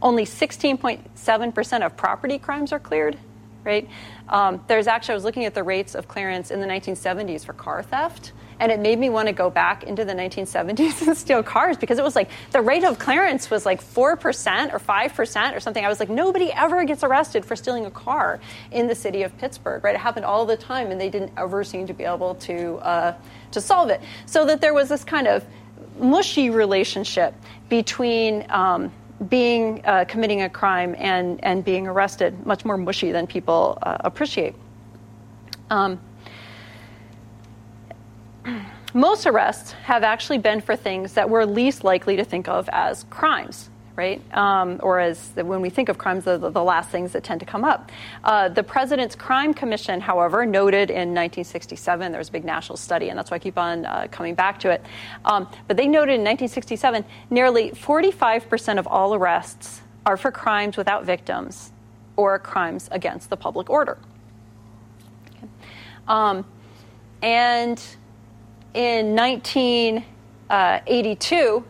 [0.00, 3.18] only 16.7% of property crimes are cleared,
[3.64, 3.88] right?
[4.28, 7.52] Um, there's actually, I was looking at the rates of clearance in the 1970s for
[7.52, 11.42] car theft and it made me want to go back into the 1970s and steal
[11.42, 15.60] cars because it was like the rate of clearance was like 4% or 5% or
[15.60, 15.84] something.
[15.84, 18.40] I was like, nobody ever gets arrested for stealing a car
[18.72, 19.94] in the city of Pittsburgh, right?
[19.94, 23.14] It happened all the time, and they didn't ever seem to be able to, uh,
[23.52, 24.00] to solve it.
[24.26, 25.44] So that there was this kind of
[25.98, 27.34] mushy relationship
[27.68, 28.46] between.
[28.50, 28.92] Um,
[29.28, 33.96] being uh, committing a crime and, and being arrested, much more mushy than people uh,
[34.00, 34.54] appreciate.
[35.70, 35.98] Um,
[38.94, 43.04] most arrests have actually been for things that we're least likely to think of as
[43.10, 44.22] crimes right?
[44.34, 47.46] Um, or as when we think of crimes, the, the, last things that tend to
[47.46, 47.90] come up.
[48.22, 53.08] Uh, the President's Crime Commission, however, noted in 1967, there was a big national study,
[53.08, 54.86] and that's why I keep on uh, coming back to it.
[55.24, 61.04] Um, but they noted in 1967 nearly 45% of all arrests are for crimes without
[61.04, 61.72] victims
[62.14, 63.98] or crimes against the public order.
[65.36, 65.48] Okay.
[66.06, 66.44] Um,
[67.20, 67.82] and
[68.74, 71.64] in 1982,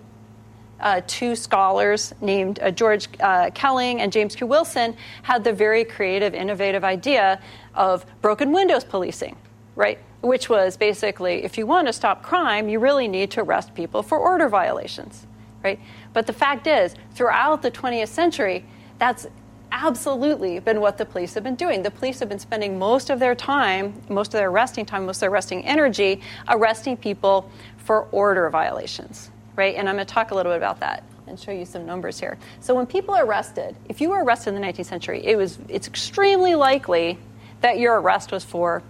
[0.81, 4.47] uh, two scholars named uh, George uh, Kelling and James Q.
[4.47, 7.41] Wilson had the very creative, innovative idea
[7.75, 9.37] of broken windows policing,
[9.77, 9.99] right?
[10.21, 14.03] Which was basically if you want to stop crime, you really need to arrest people
[14.03, 15.27] for order violations,
[15.62, 15.81] right?
[16.12, 18.64] But the fact is, throughout the 20th century,
[18.99, 19.27] that's
[19.73, 21.83] absolutely been what the police have been doing.
[21.83, 25.17] The police have been spending most of their time, most of their arresting time, most
[25.17, 29.75] of their arresting energy, arresting people for order violations, right?
[29.75, 32.18] And I'm going to talk a little bit about that and show you some numbers
[32.18, 32.38] here.
[32.61, 35.59] So when people are arrested, if you were arrested in the 19th century, it was
[35.68, 37.18] it's extremely likely
[37.61, 38.83] that your arrest was for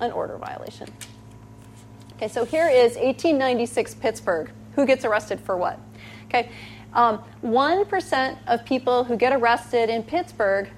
[0.00, 0.88] an order violation.
[2.16, 4.50] Okay, so here is 1896 Pittsburgh.
[4.74, 5.78] Who gets arrested for what?
[6.26, 6.50] Okay,
[6.94, 10.70] um, 1% of people who get arrested in Pittsburgh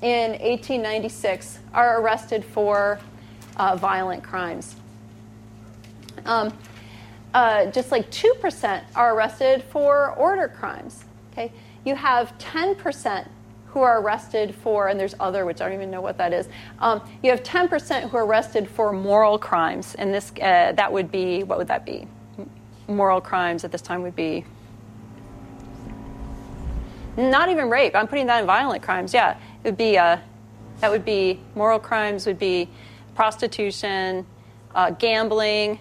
[0.00, 3.00] in 1896 are arrested for
[3.56, 4.76] uh, violent crimes.
[6.24, 6.52] Um,
[7.34, 11.04] uh, just like 2% are arrested for order crimes.
[11.32, 11.52] Okay?
[11.84, 13.28] You have 10%
[13.66, 16.48] who are arrested for, and there's other, which I don't even know what that is.
[16.78, 21.10] Um, you have 10% who are arrested for moral crimes, and this uh, that would
[21.10, 22.06] be what would that be?
[22.86, 24.44] Moral crimes at this time would be
[27.16, 27.96] not even rape.
[27.96, 29.12] I'm putting that in violent crimes.
[29.12, 30.18] Yeah, it would be uh,
[30.78, 32.26] that would be moral crimes.
[32.26, 32.68] Would be
[33.16, 34.24] prostitution,
[34.72, 35.80] uh, gambling,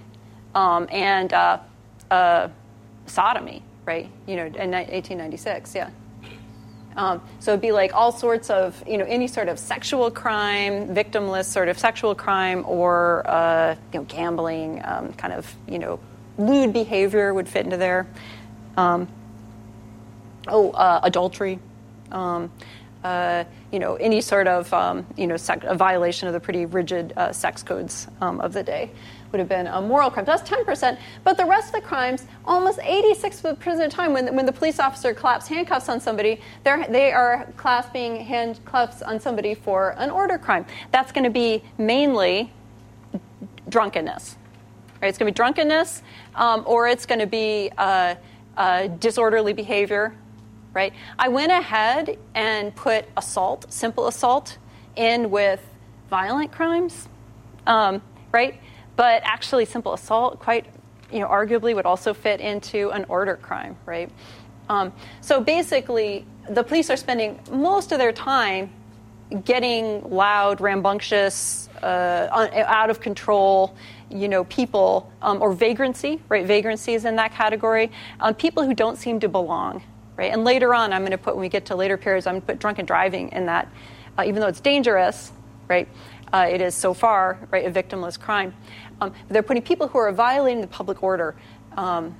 [0.56, 1.60] um, and uh,
[2.12, 2.50] uh
[3.06, 3.64] sodomy.
[3.86, 4.10] Right?
[4.28, 5.76] You know, in 1896.
[5.76, 5.89] Yeah.
[6.95, 10.93] Um, so it'd be like all sorts of, you know, any sort of sexual crime,
[10.93, 15.99] victimless sort of sexual crime, or uh, you know, gambling, um, kind of, you know,
[16.38, 18.08] lewd behavior would fit into there.
[18.78, 19.08] Um,
[20.47, 21.60] oh, uh, adultery,
[22.12, 22.51] um,
[23.04, 26.66] uh, you know, any sort of, um, you know, sec- a violation of the pretty
[26.66, 28.91] rigid uh, sex codes um, of the day
[29.34, 30.26] would have been a moral crime.
[30.26, 30.98] That's 10%.
[31.24, 34.80] But the rest of the crimes, almost 86% of the time, when, when the police
[34.80, 40.66] officer claps handcuffs on somebody, they are clasping handcuffs on somebody for an order crime.
[40.92, 42.54] That's going to be mainly
[43.68, 44.38] drunkenness.
[45.02, 45.10] Right?
[45.10, 46.04] It's going to be drunkenness,
[46.36, 48.16] um, or it's going to be uh,
[48.56, 50.16] uh, disorderly behavior,
[50.74, 50.94] right?
[51.18, 54.60] I went ahead and put assault, simple assault,
[54.96, 55.60] in with
[56.12, 57.10] violent crimes,
[57.66, 58.00] um,
[58.32, 58.60] right?
[58.96, 60.66] But actually, simple assault, quite,
[61.12, 64.10] you know, arguably would also fit into an order crime, right?
[64.70, 68.70] Um, so basically, the police are spending most of their time
[69.46, 72.28] getting loud, rambunctious, uh,
[72.68, 73.76] out of control,
[74.10, 76.46] you know, people, um, or vagrancy, right?
[76.46, 77.91] Vagrancy is in that category.
[78.20, 79.82] Um, people who don't seem to belong,
[80.18, 80.32] right?
[80.32, 82.41] And later on, I'm going to put, when we get to later periods, I'm going
[82.41, 83.70] to put drunken driving in that,
[84.18, 85.32] uh, even though it's dangerous,
[85.68, 85.88] right?
[86.32, 88.54] Uh, it is so far, right, a victimless crime.
[89.02, 91.36] Um, they're putting people who are violating the public order
[91.78, 92.16] um,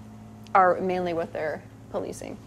[0.54, 2.38] are mainly what they're policing.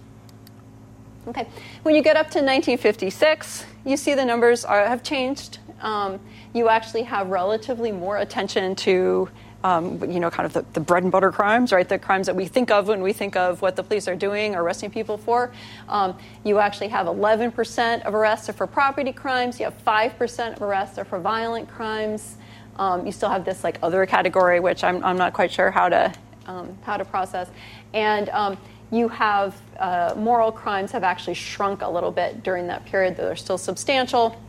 [1.29, 1.49] Okay,
[1.83, 5.59] when you get up to 1956, you see the numbers are, have changed.
[5.81, 6.20] Um,
[6.55, 9.29] you actually have relatively more attention to
[9.64, 11.89] um, you know, kind of the, the, bread and butter crimes, right?
[11.89, 14.55] The crimes that we think of when we think of what the police are doing
[14.55, 15.51] arresting people for.
[15.89, 19.59] Um, you actually have 11% of arrests are for property crimes.
[19.59, 22.37] You have 5% of arrests are for violent crimes.
[22.79, 25.89] Um, you still have this like other category, which I'm, I'm not quite sure how
[25.89, 26.12] to
[26.47, 27.49] um, how to process.
[27.93, 28.57] And um,
[28.91, 33.24] you have uh, moral crimes have actually shrunk a little bit during that period, though
[33.24, 34.41] they're still substantial.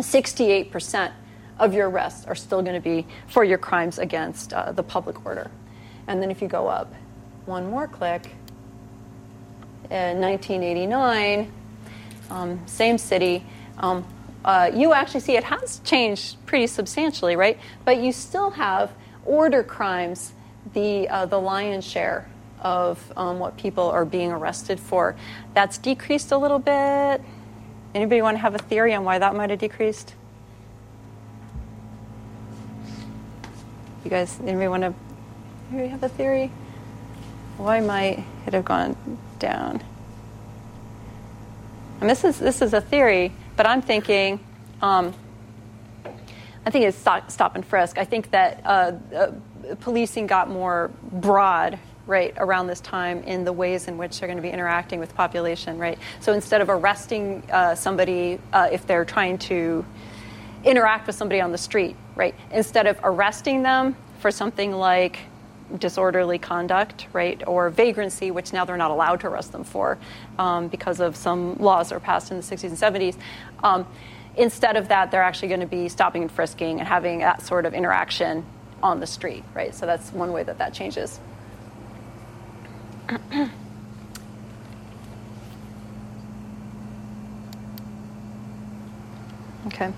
[0.00, 1.12] 68 percent
[1.58, 5.24] of your arrests are still going to be for your crimes against uh, the public
[5.24, 5.50] order.
[6.06, 6.94] And then if you go up
[7.46, 8.30] one more click,
[9.90, 11.52] in 1989,
[12.30, 13.44] um, same city,
[13.78, 14.04] um,
[14.46, 17.58] uh, you actually see it has changed pretty substantially, right?
[17.84, 18.92] But you still have
[19.24, 20.32] order crimes,
[20.72, 22.28] the, uh, the lion's share
[22.60, 25.16] of um, what people are being arrested for.
[25.52, 27.20] That's decreased a little bit.
[27.94, 30.14] Anybody want to have a theory on why that might have decreased?
[34.04, 34.94] You guys, anybody want to
[35.70, 36.52] anybody have a theory?
[37.56, 38.96] Why might it have gone
[39.40, 39.82] down?
[42.00, 44.40] And this is this is a theory, but I'm thinking,
[44.82, 45.14] um,
[46.64, 47.98] I think it's stop, stop, and frisk.
[47.98, 49.32] I think that uh, uh,
[49.80, 54.36] policing got more broad right around this time in the ways in which they're going
[54.36, 59.04] to be interacting with population right so instead of arresting uh, somebody uh, if they're
[59.04, 59.84] trying to
[60.62, 62.34] interact with somebody on the street right?
[62.50, 65.20] Instead of arresting them for something like
[65.78, 69.98] disorderly conduct, right, or vagrancy, which now they're not allowed to arrest them for
[70.38, 73.16] um, because of some laws that were passed in the 60s and 70s.
[73.62, 73.86] Um,
[74.36, 77.66] instead of that, they're actually going to be stopping and frisking and having that sort
[77.66, 78.44] of interaction
[78.82, 79.74] on the street, right?
[79.74, 81.18] So that's one way that that changes.
[89.66, 89.92] okay.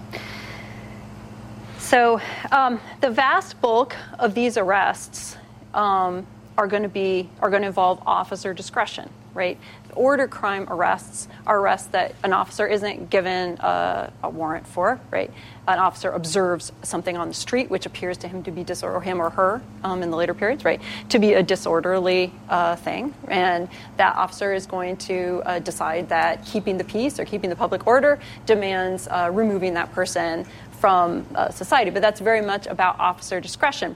[1.79, 2.21] So
[2.53, 5.38] um, the vast bulk of these arrests
[5.75, 6.27] um,
[6.59, 9.57] are going to be are going to involve officer discretion, right?
[9.95, 15.31] Order crime arrests are arrests that an officer isn't given a, a, warrant for, right?
[15.69, 19.01] An officer observes something on the street which appears to him to be disorder, or
[19.01, 23.14] him or her um, in the later periods, right, to be a disorderly uh, thing,
[23.29, 27.57] and that officer is going to uh, decide that keeping the peace or keeping the
[27.57, 30.45] public order demands uh, removing that person
[30.81, 33.95] from uh, society, but that's very much about officer discretion.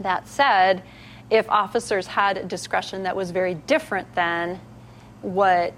[0.00, 0.82] That said,
[1.30, 4.60] if officers had discretion that was very different than
[5.22, 5.72] what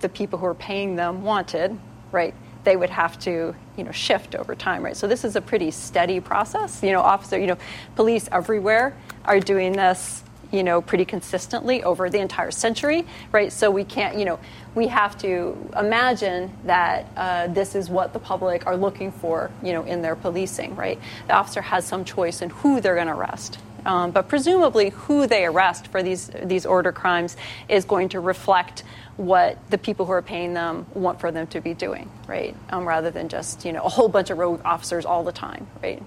[0.00, 1.78] the people who are paying them wanted,
[2.12, 2.34] right,
[2.64, 4.96] they would have to, you know, shift over time, right?
[4.96, 6.82] So this is a pretty steady process.
[6.82, 7.58] You know, officer, you know,
[7.96, 13.52] police everywhere are doing this you know, pretty consistently over the entire century, right?
[13.52, 14.38] So we can't, you know,
[14.74, 19.72] we have to imagine that uh, this is what the public are looking for, you
[19.72, 20.98] know, in their policing, right?
[21.26, 23.58] The officer has some choice in who they're going to arrest.
[23.84, 27.36] Um, but presumably, who they arrest for these these order crimes
[27.68, 28.84] is going to reflect
[29.16, 32.54] what the people who are paying them want for them to be doing, right?
[32.68, 35.66] Um, rather than just you know a whole bunch of rogue officers all the time,
[35.82, 36.02] right?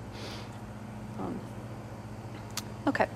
[1.20, 1.40] Um,
[2.88, 3.08] okay.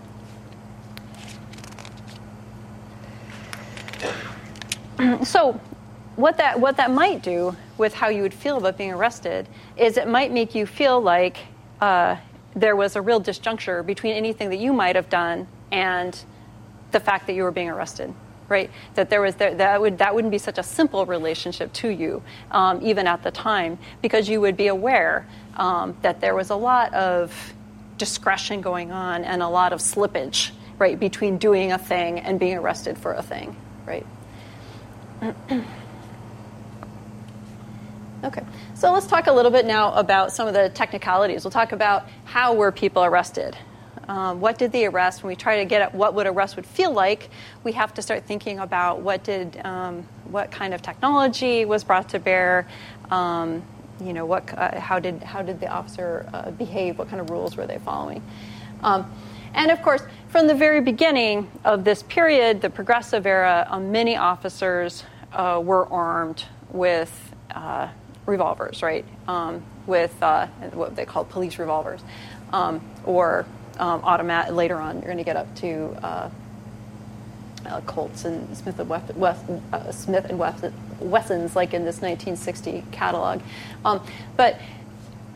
[5.23, 5.59] so
[6.15, 9.97] what that what that might do with how you would feel about being arrested is
[9.97, 11.37] it might make you feel like
[11.81, 12.15] uh,
[12.55, 16.23] there was a real disjuncture between anything that you might have done and
[16.91, 18.13] the fact that you were being arrested
[18.49, 18.69] right?
[18.95, 22.21] That there was there, that would that wouldn't be such a simple relationship to you,
[22.51, 26.55] um, even at the time, because you would be aware um, that there was a
[26.55, 27.53] lot of
[27.97, 32.57] discretion going on and a lot of slippage, right, between doing a thing and being
[32.57, 33.55] arrested for a thing,
[33.87, 34.05] right?
[38.23, 38.43] okay,
[38.75, 41.43] so let's talk a little bit now about some of the technicalities.
[41.43, 43.57] We'll talk about how were people arrested.
[44.07, 45.23] Um, what did the arrest?
[45.23, 47.29] When we try to get at what would arrest would feel like,
[47.63, 52.09] we have to start thinking about what did, um, what kind of technology was brought
[52.09, 52.67] to bear.
[53.11, 53.63] Um,
[53.99, 56.99] you know, what, uh, how did how did the officer uh, behave?
[56.99, 58.21] What kind of rules were they following?
[59.53, 64.15] And of course, from the very beginning of this period, the progressive era, uh, many
[64.15, 67.89] officers uh, were armed with uh,
[68.25, 69.05] revolvers, right?
[69.27, 72.01] Um, with uh, what they call police revolvers,
[72.51, 73.45] um, or
[73.79, 74.53] um, automatic.
[74.53, 76.29] Later on, you're going to get up to uh,
[77.65, 82.83] uh, Colts and Smith and, Wef- Wef- Smith and Wef- Wessons, like in this 1960
[82.91, 83.41] catalog.
[83.85, 84.59] Um, but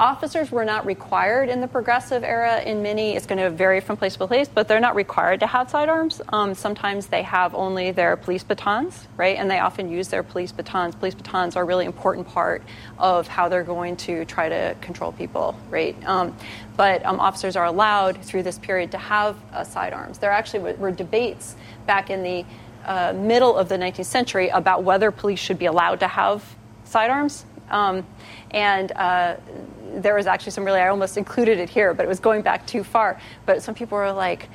[0.02, 3.96] officers were not required in the progressive era in many it's going to vary from
[3.96, 6.20] place to place but they're not required to have sidearms.
[6.30, 9.38] Um, sometimes they have only their police batons right?
[9.38, 10.96] And they often use their police batons.
[10.96, 12.64] Police batons are a really important part
[12.98, 15.96] of how they're going to try to control people right?
[16.06, 16.36] Um,
[16.76, 20.18] but um, officers are allowed through this period to have uh, sidearms.
[20.18, 22.44] There actually were debates back in the
[22.86, 26.44] uh, middle of the 19th century about whether police should be allowed to have
[26.86, 27.46] sidearms.
[27.70, 28.06] Um,
[28.52, 29.38] and uh,
[29.96, 32.66] there was actually some really, I almost included it here, but it was going back
[32.66, 33.20] too far.
[33.46, 34.50] But some people were like,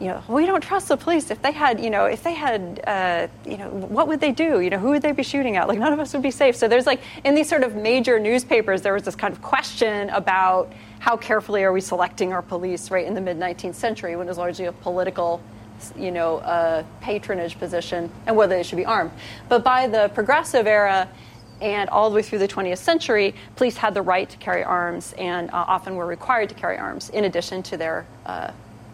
[0.00, 1.30] you know, we don't trust the police.
[1.30, 4.60] If they had, you know, if they had, uh, you know, what would they do?
[4.60, 5.68] You know, who would they be shooting at?
[5.68, 6.56] Like, none of us would be safe.
[6.56, 10.08] So there's like, in these sort of major newspapers, there was this kind of question
[10.10, 14.26] about how carefully are we selecting our police, right, in the mid 19th century when
[14.26, 15.40] it was largely a political
[15.96, 19.10] you know, uh, patronage position and whether they should be armed.
[19.48, 21.08] But by the progressive era,
[21.60, 25.12] and all the way through the 20th century, police had the right to carry arms
[25.18, 28.50] and uh, often were required to carry arms in addition to their uh,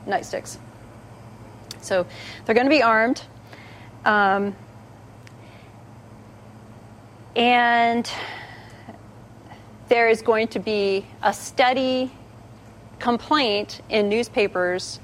[0.06, 0.58] nightsticks.
[1.80, 2.06] So
[2.44, 3.22] they're going to be armed.
[4.04, 4.56] Um,
[7.36, 8.10] and
[9.88, 12.10] there is going to be a steady
[12.98, 15.00] complaint in newspapers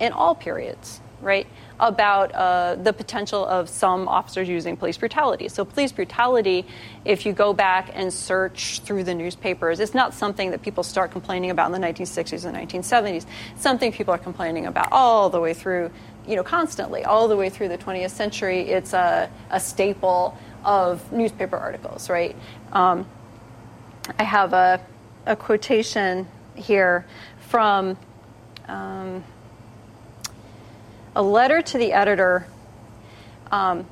[0.00, 1.46] in all periods, right?
[1.80, 5.48] About uh, the potential of some officers using police brutality.
[5.48, 6.66] So, police brutality,
[7.04, 11.10] if you go back and search through the newspapers, it's not something that people start
[11.10, 13.26] complaining about in the 1960s and 1970s.
[13.52, 15.90] It's something people are complaining about all the way through,
[16.26, 18.60] you know, constantly, all the way through the 20th century.
[18.60, 22.36] It's a, a staple of newspaper articles, right?
[22.72, 23.06] Um,
[24.18, 24.80] I have a,
[25.26, 27.04] a quotation here
[27.40, 27.96] from.
[28.68, 29.24] Um,
[31.16, 32.46] a letter to the editor,
[33.50, 33.86] um,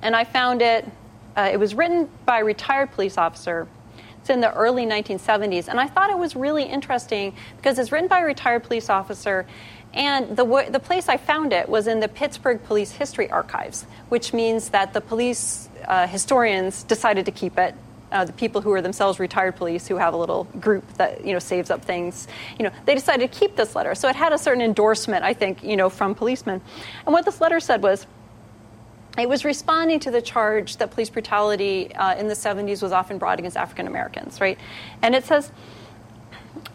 [0.00, 0.88] and I found it.
[1.36, 3.66] Uh, it was written by a retired police officer.
[4.20, 8.08] It's in the early 1970s, and I thought it was really interesting because it's written
[8.08, 9.46] by a retired police officer.
[9.94, 14.32] And the, the place I found it was in the Pittsburgh Police History Archives, which
[14.32, 17.74] means that the police uh, historians decided to keep it
[18.12, 21.32] uh, the people who are themselves retired police who have a little group that you
[21.32, 24.32] know saves up things you know they decided to keep this letter so it had
[24.32, 26.60] a certain endorsement i think you know from policemen
[27.06, 28.06] and what this letter said was
[29.18, 33.18] it was responding to the charge that police brutality uh, in the 70s was often
[33.18, 34.58] brought against African Americans, right?
[35.02, 35.52] And it says,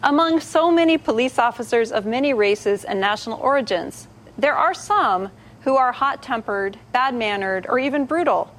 [0.04, 5.30] among so many police officers of many races and national origins, there are some
[5.62, 8.54] who are hot tempered, bad mannered, or even brutal.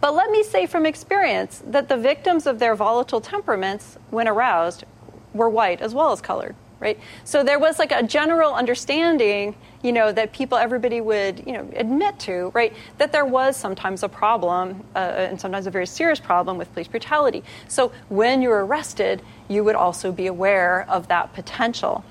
[0.00, 4.84] But let me say from experience that the victims of their volatile temperaments, when aroused,
[5.32, 6.98] were white as well as colored, right?
[7.24, 11.68] So there was like a general understanding, you know, that people, everybody would, you know,
[11.74, 16.20] admit to, right, that there was sometimes a problem, uh, and sometimes a very serious
[16.20, 17.42] problem with police brutality.
[17.68, 22.04] So when you're arrested, you would also be aware of that potential.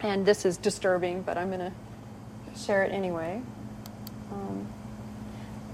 [0.00, 1.72] And this is disturbing, but I'm going to
[2.58, 3.40] share it anyway.
[4.30, 4.66] Um,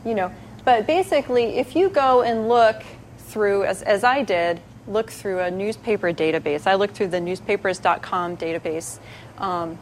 [0.04, 0.32] you know,
[0.64, 2.82] but basically, if you go and look
[3.18, 6.66] through, as, as I did, look through a newspaper database.
[6.66, 8.98] I looked through the newspapers.com database,
[9.38, 9.78] um,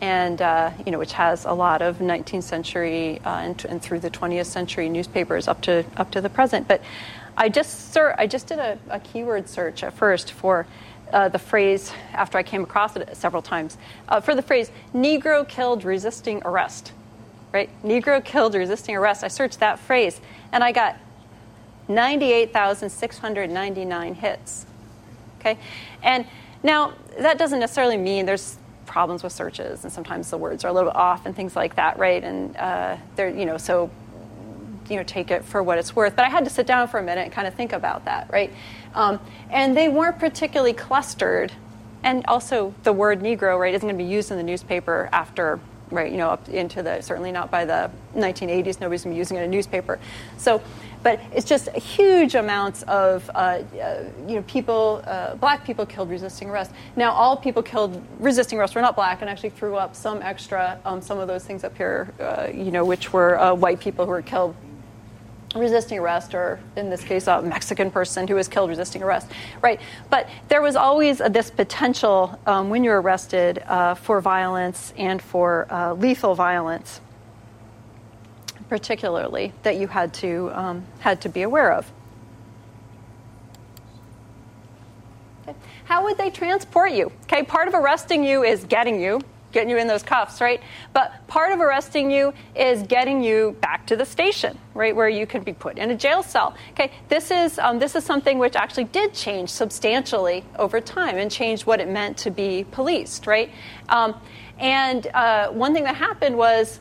[0.00, 4.00] and uh, you know, which has a lot of 19th century uh, and, and, through
[4.00, 6.68] the 20th century newspapers up to up to the present.
[6.68, 6.82] But
[7.36, 10.66] I just sir, I just did a, a keyword search at first for.
[11.10, 13.78] Uh, the phrase, after I came across it several times,
[14.10, 16.92] uh, for the phrase Negro killed resisting arrest
[17.52, 17.68] right?
[17.82, 19.22] Negro killed resisting arrest.
[19.24, 20.20] I searched that phrase
[20.52, 20.96] and I got
[21.88, 24.66] 98,699 hits.
[25.40, 25.58] Okay?
[26.02, 26.26] And
[26.62, 30.72] now that doesn't necessarily mean there's problems with searches, and sometimes the words are a
[30.72, 32.24] little bit off and things like that, right?
[32.24, 33.90] And uh, they're, you know, so
[34.88, 36.16] you know, take it for what it's worth.
[36.16, 38.30] But I had to sit down for a minute and kind of think about that,
[38.32, 38.52] right?
[38.94, 39.20] Um,
[39.50, 41.52] and they weren't particularly clustered.
[42.02, 45.60] And also, the word Negro, right, isn't going to be used in the newspaper after,
[45.90, 48.80] right, you know, up into the certainly not by the 1980s.
[48.80, 49.98] Nobody's going to be using it in a newspaper.
[50.36, 50.62] So,
[51.02, 56.10] but it's just huge amounts of, uh, uh, you know, people, uh, black people killed
[56.10, 56.72] resisting arrest.
[56.96, 60.80] Now, all people killed resisting arrest were not black, and actually threw up some extra,
[60.84, 64.04] um, some of those things up here, uh, you know, which were uh, white people
[64.04, 64.54] who were killed
[65.54, 69.28] resisting arrest, or in this case, a Mexican person who was killed resisting arrest,
[69.62, 69.80] right?
[70.10, 75.66] But there was always this potential um, when you're arrested uh, for violence and for
[75.70, 77.00] uh, lethal violence,
[78.68, 81.90] particularly that you had to um, had to be aware of.
[85.84, 87.10] How would they transport you?
[87.22, 89.22] Okay, part of arresting you is getting you
[89.52, 90.60] getting you in those cuffs, right?
[90.92, 95.26] But part of arresting you is getting you back to the station, right, where you
[95.26, 96.54] can be put in a jail cell.
[96.72, 101.30] Okay, this is um, this is something which actually did change substantially over time and
[101.30, 103.50] changed what it meant to be policed, right?
[103.88, 104.14] Um,
[104.58, 106.80] and uh, one thing that happened was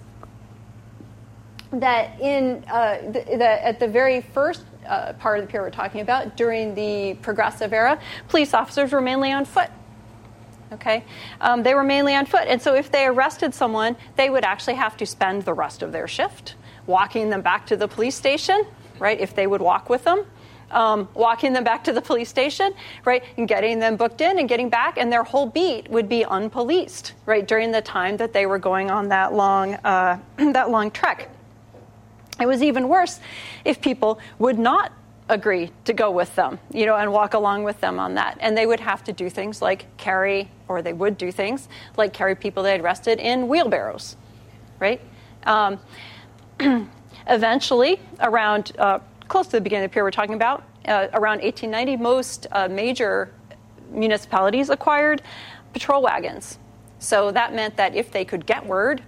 [1.72, 5.72] that in uh, the, the, at the very first uh, part of the period we're
[5.72, 8.00] talking about, during the progressive era,
[8.30, 9.70] police officers were mainly on foot.
[10.72, 11.06] Okay,
[11.40, 14.76] um, they were mainly on foot, and so if they arrested someone, they would actually
[14.76, 16.56] have to spend the rest of their shift
[16.88, 18.66] walking them back to the police station,
[19.00, 19.20] right?
[19.20, 20.26] If they would walk with them,
[20.72, 22.74] um, walking them back to the police station,
[23.06, 26.24] right, and getting them booked in and getting back, and their whole beat would be
[26.24, 30.92] unpoliced, right, during the time that they were going on that long uh, that long
[30.92, 31.30] trek.
[32.40, 33.20] It was even worse
[33.66, 34.92] if people would not
[35.30, 38.38] agree to go with them, you know, and walk along with them on that.
[38.40, 41.68] And they would have to do things like carry, or they would do things
[41.98, 44.16] like carry people they had arrested in wheelbarrows,
[44.80, 45.02] right?
[45.44, 45.80] Um,
[47.28, 51.42] eventually, around uh, close to the beginning of the period we're talking about, uh, around
[51.42, 53.34] 1890, most uh, major
[53.92, 55.22] municipalities acquired
[55.74, 56.60] patrol wagons.
[57.00, 59.04] So that meant that if they could get word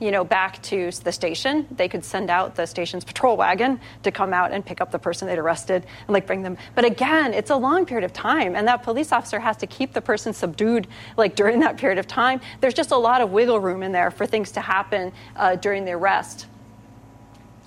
[0.00, 1.66] you know, back to the station.
[1.70, 4.98] They could send out the station's patrol wagon to come out and pick up the
[4.98, 6.58] person they'd arrested and like bring them.
[6.74, 9.92] But again, it's a long period of time, and that police officer has to keep
[9.92, 12.40] the person subdued like during that period of time.
[12.60, 15.84] There's just a lot of wiggle room in there for things to happen uh, during
[15.84, 16.46] the arrest.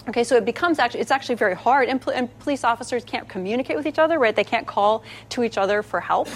[0.10, 3.76] Okay, so it becomes actually it's actually very hard, and, and police officers can't communicate
[3.76, 4.36] with each other, right?
[4.36, 6.30] They can't call to each other for help.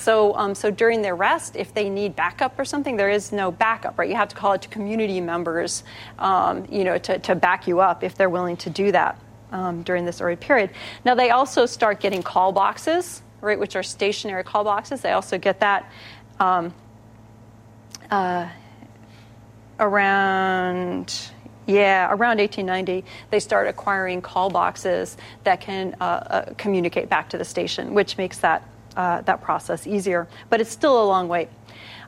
[0.00, 3.50] So, um, so during their rest, if they need backup or something, there is no
[3.50, 4.08] backup, right?
[4.08, 5.84] You have to call it to community members,
[6.18, 9.18] um, you know, to, to back you up if they're willing to do that
[9.52, 10.70] um, during this early period.
[11.04, 15.02] Now, they also start getting call boxes, right, which are stationary call boxes.
[15.02, 15.92] They also get that
[16.38, 16.72] um,
[18.10, 18.48] uh,
[19.78, 21.30] around
[21.66, 27.38] yeah, around 1890, they start acquiring call boxes that can uh, uh, communicate back to
[27.38, 28.66] the station, which makes that
[28.96, 30.28] uh, that process easier.
[30.48, 31.48] But it's still a long way.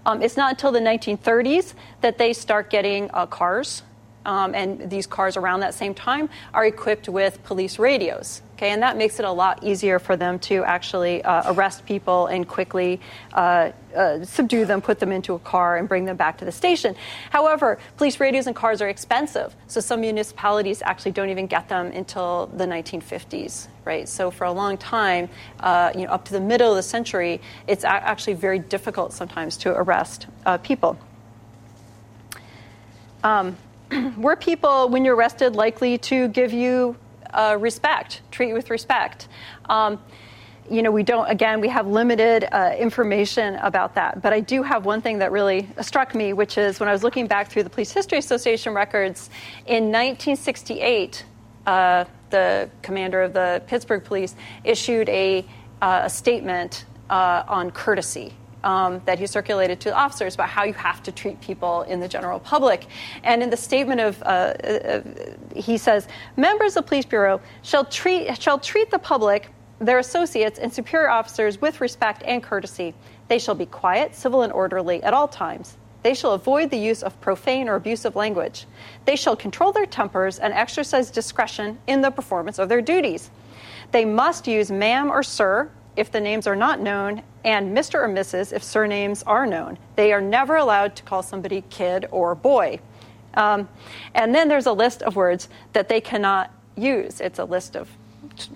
[0.04, 3.82] Um, it's not until the 1930s that they start getting uh, cars,
[4.24, 8.42] um, and these cars around that same time are equipped with police radios.
[8.62, 12.28] Okay, and that makes it a lot easier for them to actually uh, arrest people
[12.28, 13.00] and quickly
[13.32, 16.52] uh, uh, subdue them, put them into a car, and bring them back to the
[16.52, 16.94] station.
[17.30, 21.86] However, police radios and cars are expensive, so some municipalities actually don't even get them
[21.88, 23.66] until the 1950s.
[23.84, 26.84] Right, so for a long time, uh, you know, up to the middle of the
[26.84, 30.96] century, it's a- actually very difficult sometimes to arrest uh, people.
[33.24, 33.56] Um,
[34.16, 36.96] were people, when you're arrested, likely to give you
[37.32, 39.28] uh, respect, treat you with respect.
[39.68, 40.00] Um,
[40.70, 44.22] you know, we don't, again, we have limited uh, information about that.
[44.22, 47.02] But I do have one thing that really struck me, which is when I was
[47.02, 49.28] looking back through the Police History Association records
[49.66, 51.24] in 1968,
[51.66, 54.34] uh, the commander of the Pittsburgh Police
[54.64, 55.44] issued a,
[55.82, 58.34] uh, a statement uh, on courtesy
[58.64, 62.08] um, that he circulated to officers about how you have to treat people in the
[62.08, 62.86] general public.
[63.22, 65.02] And in the statement of, uh, uh,
[65.54, 69.48] he says, members of the police bureau shall treat, shall treat the public,
[69.78, 72.94] their associates, and superior officers with respect and courtesy.
[73.28, 75.76] They shall be quiet, civil, and orderly at all times.
[76.02, 78.66] They shall avoid the use of profane or abusive language.
[79.04, 83.30] They shall control their tempers and exercise discretion in the performance of their duties.
[83.92, 87.94] They must use ma'am or sir if the names are not known, and Mr.
[87.96, 88.52] or Mrs.
[88.52, 89.78] if surnames are known.
[89.96, 92.80] They are never allowed to call somebody kid or boy.
[93.34, 93.68] Um,
[94.14, 97.20] and then there's a list of words that they cannot use.
[97.20, 97.88] It's a list of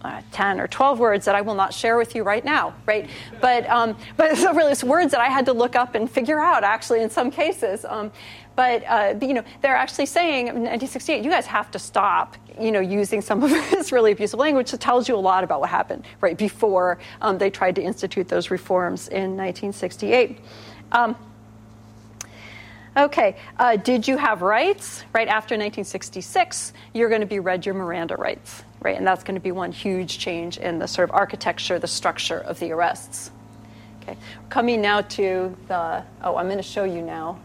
[0.03, 3.09] uh, 10 or 12 words that I will not share with you right now, right?
[3.41, 6.41] But, um, but so really, it's words that I had to look up and figure
[6.41, 7.85] out, actually, in some cases.
[7.85, 8.13] Um,
[8.55, 12.73] but, uh, you know, they're actually saying in 1968, you guys have to stop, you
[12.73, 15.69] know, using some of this really abusive language that tells you a lot about what
[15.69, 20.39] happened, right, before um, they tried to institute those reforms in 1968.
[20.93, 21.17] Um,
[22.97, 25.05] okay, uh, did you have rights?
[25.13, 28.97] Right after 1966, you're going to be read your Miranda rights right?
[28.97, 32.39] And that's going to be one huge change in the sort of architecture, the structure
[32.39, 33.33] of the arrests.
[34.01, 34.17] Okay,
[34.49, 37.41] coming now to the, oh, I'm going to show you now.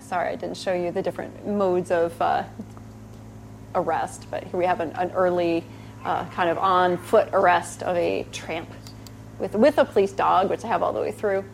[0.00, 2.44] Sorry, I didn't show you the different modes of uh,
[3.74, 5.62] arrest, but here we have an, an early
[6.04, 8.70] uh, kind of on foot arrest of a tramp
[9.38, 11.44] with, with a police dog, which I have all the way through.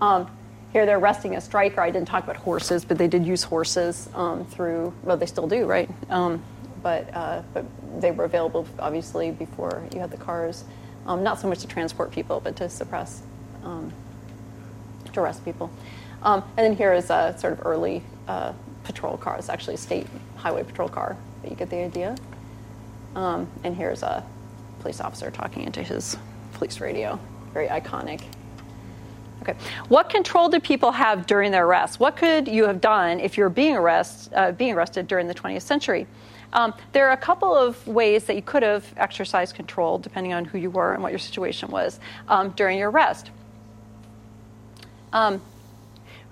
[0.00, 0.30] Um,
[0.72, 1.82] here they're arresting a striker.
[1.82, 5.46] I didn't talk about horses, but they did use horses um, through, well, they still
[5.46, 5.90] do, right?
[6.08, 6.42] Um,
[6.82, 7.64] but, uh, but
[8.00, 10.64] they were available obviously before you had the cars.
[11.06, 13.22] Um, not so much to transport people, but to suppress,
[13.62, 13.92] um,
[15.12, 15.70] to arrest people.
[16.22, 18.52] Um, and then here is a sort of early uh,
[18.84, 19.36] patrol car.
[19.36, 22.16] It's actually a state highway patrol car, but you get the idea.
[23.14, 24.24] Um, and here's a
[24.80, 26.16] police officer talking into his
[26.54, 27.18] police radio.
[27.52, 28.22] Very iconic.
[29.42, 29.54] Okay.
[29.88, 32.00] What control did people have during their arrest?
[32.00, 35.62] What could you have done if you're being, arrest, uh, being arrested during the 20th
[35.62, 36.06] century?
[36.54, 40.44] Um, there are a couple of ways that you could have exercised control, depending on
[40.44, 41.98] who you were and what your situation was,
[42.28, 43.30] um, during your arrest.
[45.12, 45.42] Um,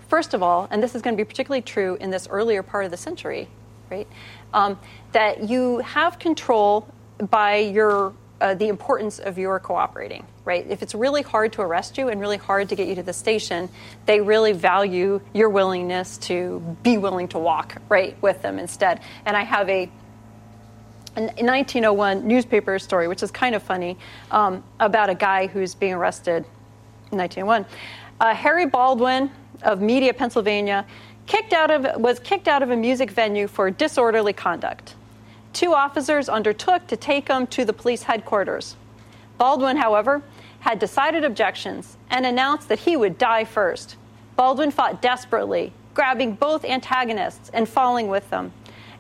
[0.09, 2.85] first of all, and this is going to be particularly true in this earlier part
[2.85, 3.49] of the century,
[3.91, 4.07] right?
[4.55, 4.79] Um,
[5.11, 6.87] that you have control
[7.19, 10.67] by your uh, the importance of your cooperating, right?
[10.69, 13.13] If it's really hard to arrest you and really hard to get you to the
[13.13, 13.69] station,
[14.07, 19.01] they really value your willingness to be willing to walk, right, with them instead.
[19.25, 19.89] And I have a
[21.17, 23.99] a 1901 newspaper story, which is kind of funny,
[24.31, 26.45] um, about a guy who's being arrested
[27.11, 27.67] in 1901.
[28.21, 29.31] Uh, Harry Baldwin
[29.63, 30.87] of Media, Pennsylvania,
[31.27, 34.95] kicked out of, was kicked out of a music venue for disorderly conduct.
[35.53, 38.77] Two officers undertook to take him to the police headquarters.
[39.37, 40.23] Baldwin, however,
[40.61, 43.97] had decided objections and announced that he would die first.
[44.37, 48.53] Baldwin fought desperately, grabbing both antagonists and falling with them.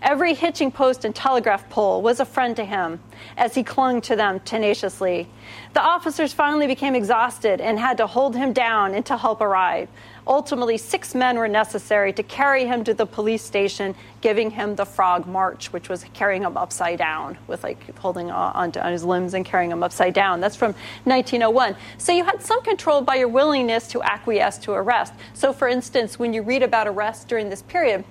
[0.02, 2.98] Every hitching post and telegraph pole was a friend to him
[3.36, 5.28] as he clung to them tenaciously.
[5.74, 9.92] The officers finally became exhausted and had to hold him down until help arrived.
[10.26, 14.84] Ultimately, six men were necessary to carry him to the police station, giving him the
[14.84, 19.34] frog march, which was carrying him upside down, with like holding on, on his limbs
[19.34, 20.40] and carrying him upside down.
[20.40, 20.74] That's from
[21.04, 21.76] 1901.
[21.98, 25.14] So you had some control by your willingness to acquiesce to arrest.
[25.32, 28.04] So, for instance, when you read about arrests during this period,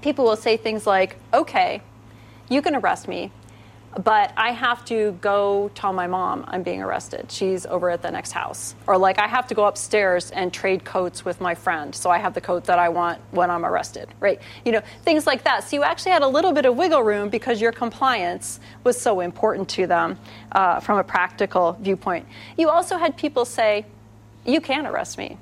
[0.00, 1.82] people will say things like, okay,
[2.48, 3.30] you can arrest me,
[4.04, 7.32] but I have to go tell my mom I'm being arrested.
[7.32, 8.74] She's over at the next house.
[8.86, 12.18] Or like I have to go upstairs and trade coats with my friend, so I
[12.18, 14.40] have the coat that I want when I'm arrested, right?
[14.64, 15.64] You know, things like that.
[15.64, 19.20] So you actually had a little bit of wiggle room because your compliance was so
[19.20, 20.18] important to them
[20.52, 22.26] uh, from a practical viewpoint.
[22.56, 23.84] You also had people say,
[24.44, 25.38] you can arrest me.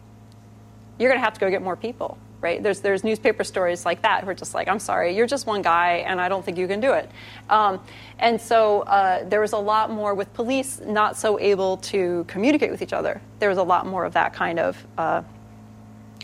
[0.99, 2.17] You're going to have to go get more people
[2.47, 2.63] right?
[2.63, 5.63] There's there's newspaper stories like that who are just like, I'm sorry, you're just one
[5.63, 7.11] guy, and I don't think you can do it.
[7.51, 7.81] Um,
[8.21, 12.71] and so uh, there was a lot more with police not so able to communicate
[12.71, 13.21] with each other.
[13.41, 15.23] There was a lot more of that kind of uh,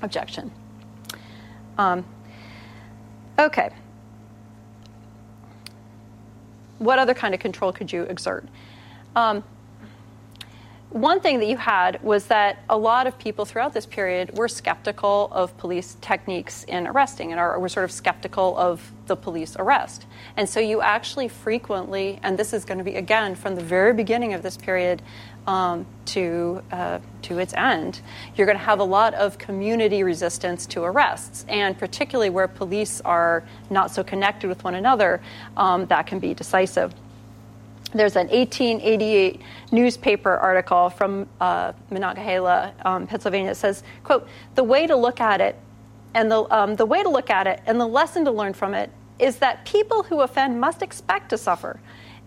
[0.03, 0.53] objection.
[1.77, 2.05] Um,
[3.37, 3.71] okay.
[6.79, 8.47] What other kind of control could you exert?
[9.17, 9.43] Um,
[10.93, 14.49] one thing that you had was that a lot of people throughout this period were
[14.49, 19.57] skeptical of police techniques in arresting and are, were sort of skeptical of the police
[19.59, 20.05] arrest.
[20.37, 23.95] And so you actually frequently, and this is going to be again from the very
[23.95, 25.01] beginning of this period
[25.47, 28.01] um, to, uh, to its end,
[28.37, 31.45] you're going to have a lot of community resistance to arrests.
[31.49, 35.21] And particularly where police are not so connected with one another,
[35.57, 36.93] um, that can be decisive
[37.95, 39.41] there's an 1888
[39.71, 43.51] newspaper article from uh, Monongahela, um, Pennsylvania.
[43.51, 45.57] It says, "quote The way to look at it,
[46.15, 48.75] and the um, the way to look at it, and the lesson to learn from
[48.75, 51.81] it is that people who offend must expect to suffer.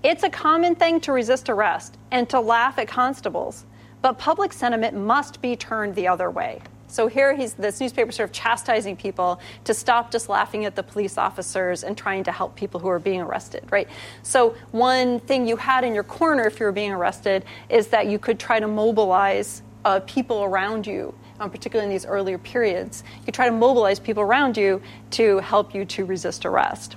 [0.04, 3.66] It's a common thing to resist arrest and to laugh at constables,
[4.02, 6.62] but public sentiment must be turned the other way."
[6.96, 10.84] So here he's this newspaper sort of chastising people to stop just laughing at the
[10.84, 13.90] police officers and trying to help people who are being arrested, right?
[14.24, 18.08] So one thing you had in your corner if you were being arrested is that
[18.08, 21.14] you could try to mobilize uh, people around you.
[21.38, 24.82] Um, particularly in these earlier periods, you try to mobilize people around you
[25.12, 26.96] to help you to resist arrest.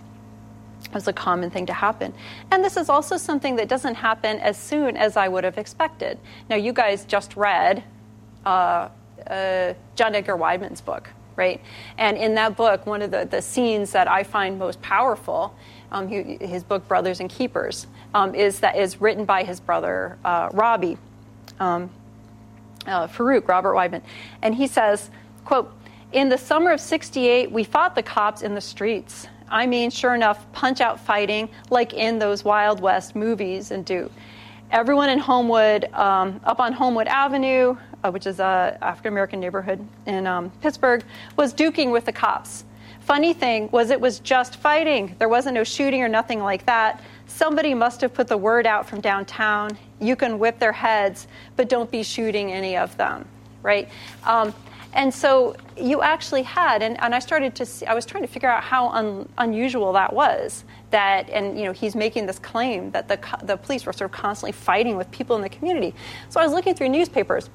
[0.95, 2.15] was a common thing to happen.
[2.53, 6.21] And this is also something that doesn't happen as soon as I would have expected.
[6.49, 7.83] Now, you guys just read
[8.47, 8.91] uh,
[9.27, 11.61] uh, John Edgar Wideman's book, right?
[11.97, 15.55] And in that book, one of the, the scenes that I find most powerful,
[15.91, 20.19] um, he, his book Brothers and Keepers, um, is that is written by his brother
[20.25, 20.99] uh, Robbie,
[21.61, 21.91] um,
[22.87, 24.03] uh, Farouk, Robert Wideman.
[24.43, 25.11] And he says,
[25.45, 25.73] quote,
[26.13, 29.29] in the summer of 68, we fought the cops in the streets.
[29.51, 34.11] I mean, sure enough, punch out fighting like in those Wild West movies and do.
[34.71, 39.87] Everyone in Homewood, um, up on Homewood Avenue, uh, which is a African American neighborhood
[40.07, 41.05] in um, Pittsburgh,
[41.37, 42.65] was duking with the cops.
[43.01, 45.17] Funny thing was, it was just fighting.
[45.19, 47.03] There wasn't no shooting or nothing like that.
[47.27, 49.79] Somebody must have put the word out from downtown.
[49.99, 51.27] You can whip their heads,
[51.57, 53.27] but don't be shooting any of them,
[53.63, 53.89] right?
[54.25, 54.53] Um,
[54.93, 58.29] and so you actually had, and, and I started to see, I was trying to
[58.29, 60.65] figure out how un, unusual that was.
[60.91, 64.17] That, and you know, he's making this claim that the, the police were sort of
[64.17, 65.95] constantly fighting with people in the community.
[66.31, 67.49] So I was looking through newspapers.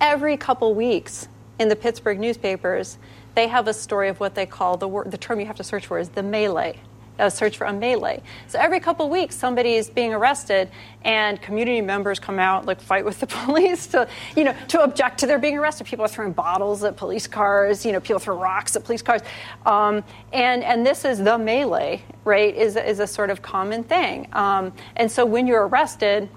[0.00, 1.28] Every couple weeks
[1.58, 2.98] in the Pittsburgh newspapers,
[3.34, 5.64] they have a story of what they call the, word, the term you have to
[5.64, 6.78] search for is the melee
[7.18, 8.22] a search for a melee.
[8.46, 10.70] So every couple weeks, somebody is being arrested,
[11.02, 15.18] and community members come out, like fight with the police to, you know, to object
[15.20, 15.86] to their being arrested.
[15.86, 17.84] People are throwing bottles at police cars.
[17.84, 19.22] You know, people throw rocks at police cars,
[19.64, 22.54] um, and and this is the melee, right?
[22.54, 24.28] Is is a sort of common thing.
[24.32, 26.28] Um, and so when you're arrested,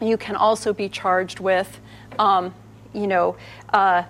[0.00, 1.80] you can also be charged with,
[2.18, 2.54] um,
[2.92, 3.36] you know,
[3.72, 4.04] uh,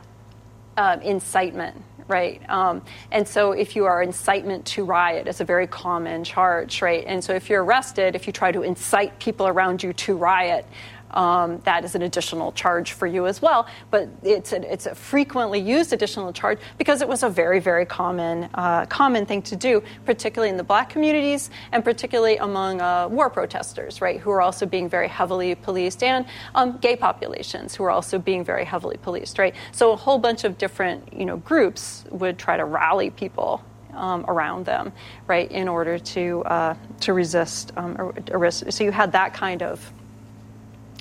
[0.76, 2.42] uh, incitement right?
[2.50, 7.04] Um, and so if you are incitement to riot, it's a very common charge, right?
[7.06, 10.66] And so if you're arrested, if you try to incite people around you to riot,
[11.14, 13.66] um, that is an additional charge for you as well.
[13.90, 17.86] But it's a, it's a frequently used additional charge because it was a very, very
[17.86, 23.08] common, uh, common thing to do, particularly in the black communities and particularly among uh,
[23.08, 27.84] war protesters, right, who are also being very heavily policed, and um, gay populations who
[27.84, 29.54] are also being very heavily policed, right?
[29.72, 34.24] So a whole bunch of different, you know, groups would try to rally people um,
[34.26, 34.92] around them,
[35.26, 38.72] right, in order to uh, to resist um, arrest.
[38.72, 39.92] So you had that kind of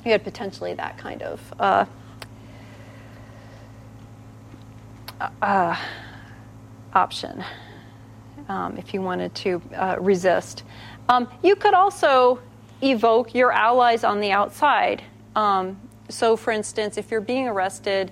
[0.06, 1.86] you had potentially that kind of uh,
[5.42, 5.76] uh,
[6.94, 7.44] option
[8.50, 10.64] um, if you wanted to uh, resist.
[11.10, 12.40] Um, you could also
[12.82, 15.04] evoke your allies on the outside.
[15.36, 15.80] Um,
[16.10, 18.12] so, for instance, if you're being arrested,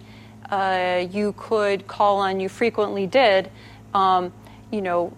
[0.50, 3.52] uh, you could call on, you frequently did,
[3.94, 4.34] um,
[4.72, 5.14] you know,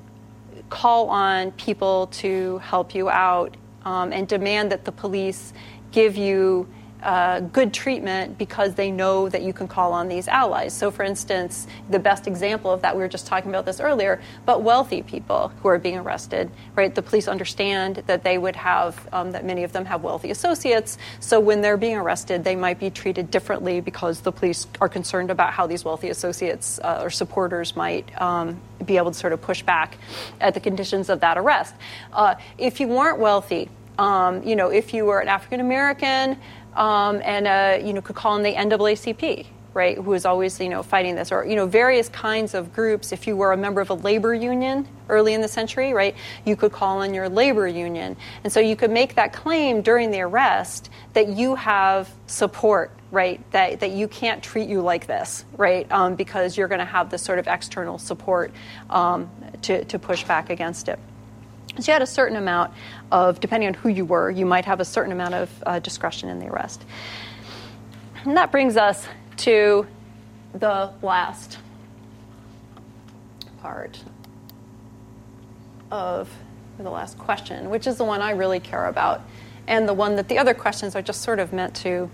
[0.69, 3.55] call on people to help you out
[3.86, 5.53] um, and demand that the police
[5.94, 6.68] give you
[7.04, 10.74] uh, good treatment because they know that you can call on these allies.
[10.74, 14.22] So, for instance, the best example of that, we were just talking about this earlier,
[14.46, 16.94] but wealthy people who are being arrested, right?
[16.96, 20.98] The police understand that they would have, um, that many of them have wealthy associates.
[21.20, 25.30] So, when they're being arrested, they might be treated differently because the police are concerned
[25.30, 29.41] about how these wealthy associates uh, or supporters might um, be able to sort of
[29.41, 29.98] push back
[30.39, 31.76] at the conditions of that arrest.
[32.14, 36.38] Uh, if you weren't wealthy, um, you know, if you were an African American
[36.76, 40.70] um, and uh, you know could call in the NAACP, right, who is always you
[40.70, 43.12] know fighting this, or you know various kinds of groups.
[43.12, 46.16] If you were a member of a labor union early in the century, right,
[46.46, 50.12] you could call in your labor union, and so you could make that claim during
[50.12, 53.39] the arrest that you have support right?
[53.52, 55.89] That, that you can't treat you like this, right?
[55.91, 58.52] Um, because you're going to have this sort of external support
[58.89, 59.30] um,
[59.62, 60.98] to, to push back against it.
[61.80, 62.74] So you had a certain amount
[63.11, 66.30] of, depending on who you were, you might have a certain amount of uh, discretion
[66.30, 66.86] in the arrest.
[68.26, 69.07] And that brings us
[69.38, 69.88] to
[70.53, 71.57] the last
[73.61, 73.99] part
[75.89, 76.30] of
[76.78, 79.21] the last question, which is the one I really care about,
[79.67, 82.09] and the one that the other questions are just sort of meant to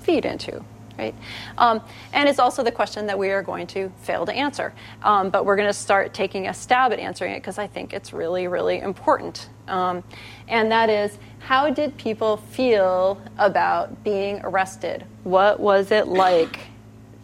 [0.00, 0.64] feed into
[0.98, 1.14] right?
[1.56, 1.80] Um,
[2.12, 4.74] and it's also the question that we are going to fail to answer.
[5.02, 7.92] Um, but we're going to start taking a stab at answering it because I think
[7.92, 9.48] it's really, really important.
[9.68, 10.02] Um,
[10.48, 15.04] and that is how did people feel about being arrested?
[15.24, 16.58] What was it like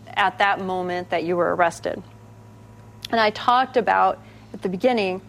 [0.09, 2.03] at that moment that you were arrested?
[3.11, 4.21] And I talked about
[4.53, 5.21] at the beginning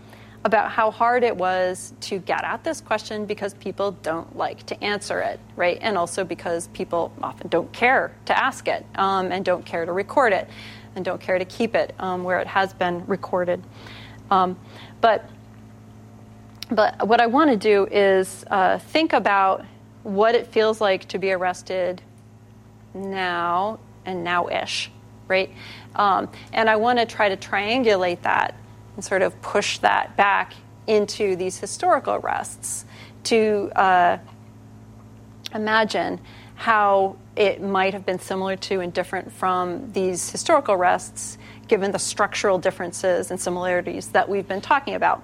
[0.45, 4.81] about how hard it was to get at this question because people don't like to
[4.83, 5.79] answer it, right?
[5.81, 9.91] And also because people often don't care to ask it um, and don't care to
[9.91, 10.47] record it
[10.95, 13.61] and don't care to keep it um, where it has been recorded.
[14.29, 14.57] Um,
[15.01, 15.27] but
[16.69, 19.65] but what I want to do is uh, think about
[20.03, 22.01] what it feels like to be arrested
[22.93, 24.89] now and now-ish,
[25.27, 25.51] right?
[25.95, 28.55] Um, and I want to try to triangulate that
[28.95, 30.53] and sort of push that back
[30.87, 32.85] into these historical rests
[33.23, 34.17] to uh,
[35.53, 36.19] imagine
[36.55, 41.37] how it might have been similar to and different from these historical rests
[41.67, 45.23] given the structural differences and similarities that we've been talking about.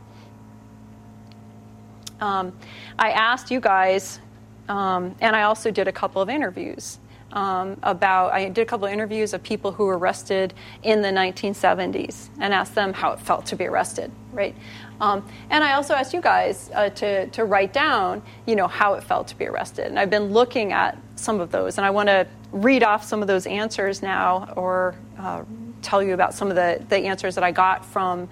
[2.20, 2.54] Um,
[3.00, 4.20] I asked you guys,
[4.68, 7.00] um, and I also did a couple of interviews
[7.34, 10.54] um, about, I did a couple of interviews of people who were arrested
[10.84, 14.56] in the 1970s and asked them how it felt to be arrested, right?
[15.00, 18.94] Um, and I also asked you guys uh, to, to write down, you know, how
[18.94, 19.88] it felt to be arrested.
[19.88, 23.22] And I've been looking at some of those, and I want to read off some
[23.22, 25.44] of those answers now or uh,
[25.82, 28.30] tell you about some of the, the answers that I got from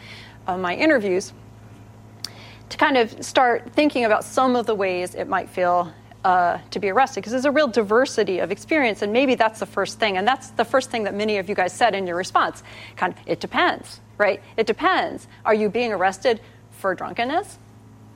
[0.47, 1.33] uh, my interviews
[2.69, 5.91] to kind of start thinking about some of the ways it might feel
[6.24, 9.65] uh, to be arrested because there's a real diversity of experience, and maybe that's the
[9.65, 10.17] first thing.
[10.17, 12.61] And that's the first thing that many of you guys said in your response.
[12.97, 14.41] Kind of, it depends, right?
[14.57, 15.28] It depends.
[15.45, 16.41] Are you being arrested
[16.72, 17.57] for drunkenness?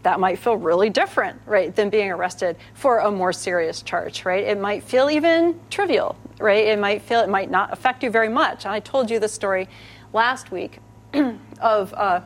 [0.04, 4.44] That might feel really different, right, than being arrested for a more serious charge, right?
[4.44, 6.68] It might feel even trivial, right?
[6.68, 8.66] It might feel it might not affect you very much.
[8.66, 9.70] And I told you the story
[10.12, 10.80] last week
[11.62, 12.20] of uh,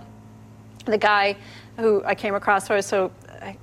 [0.85, 1.37] the guy
[1.77, 3.11] who I came across who I was so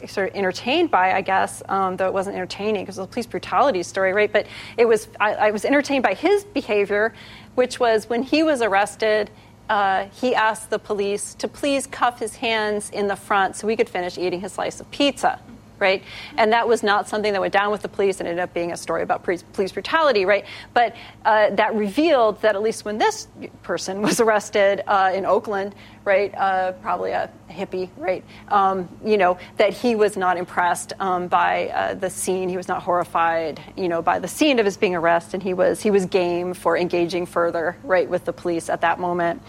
[0.06, 3.12] sort of entertained by, I guess, um, though it wasn't entertaining because it was a
[3.12, 4.32] police brutality story, right?
[4.32, 4.46] But
[4.76, 7.14] it was I, I, was entertained by his behavior,
[7.54, 9.30] which was when he was arrested.
[9.68, 13.76] Uh, he asked the police to please cuff his hands in the front so we
[13.76, 15.40] could finish eating his slice of pizza
[15.84, 16.02] right?
[16.38, 18.72] And that was not something that went down with the police and ended up being
[18.72, 20.46] a story about police brutality, right?
[20.72, 23.28] But uh, that revealed that at least when this
[23.62, 25.74] person was arrested uh, in Oakland,
[26.06, 31.28] right, uh, probably a hippie, right, um, you know, that he was not impressed um,
[31.28, 32.48] by uh, the scene.
[32.48, 35.34] He was not horrified, you know, by the scene of his being arrested.
[35.34, 38.98] And he was he was game for engaging further, right, with the police at that
[38.98, 39.42] moment.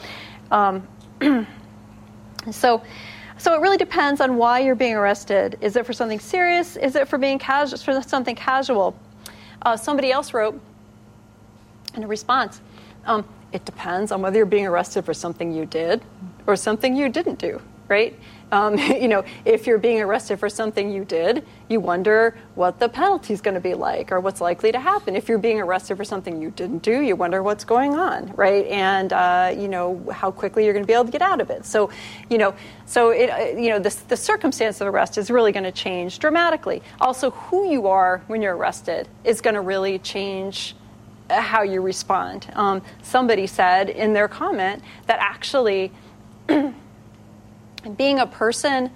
[0.51, 0.85] Um,
[2.51, 2.81] so.
[3.45, 5.59] So it really depends on why you're being arrested.
[5.61, 6.77] Is it for something serious?
[6.77, 7.77] Is it for being casual?
[7.77, 8.97] For something casual?
[9.61, 10.59] Uh, somebody else wrote
[11.93, 12.59] in a response.
[13.05, 16.01] Um, it depends on whether you're being arrested for something you did
[16.47, 18.17] or something you didn't do, right?
[18.51, 22.87] Um, you know, if you're being arrested for something you did, you wonder what the
[22.87, 25.15] penalty is going to be like or what's likely to happen.
[25.15, 28.65] If you're being arrested for something you didn't do, you wonder what's going on, right?
[28.67, 31.49] And uh, you know how quickly you're going to be able to get out of
[31.49, 31.65] it.
[31.65, 31.89] So,
[32.29, 35.63] you know, so it, uh, you know, the, the circumstance of arrest is really going
[35.63, 36.81] to change dramatically.
[37.01, 40.75] Also, who you are when you're arrested is going to really change
[41.29, 42.47] uh, how you respond.
[42.53, 45.91] Um, somebody said in their comment that actually.
[47.97, 48.91] being a person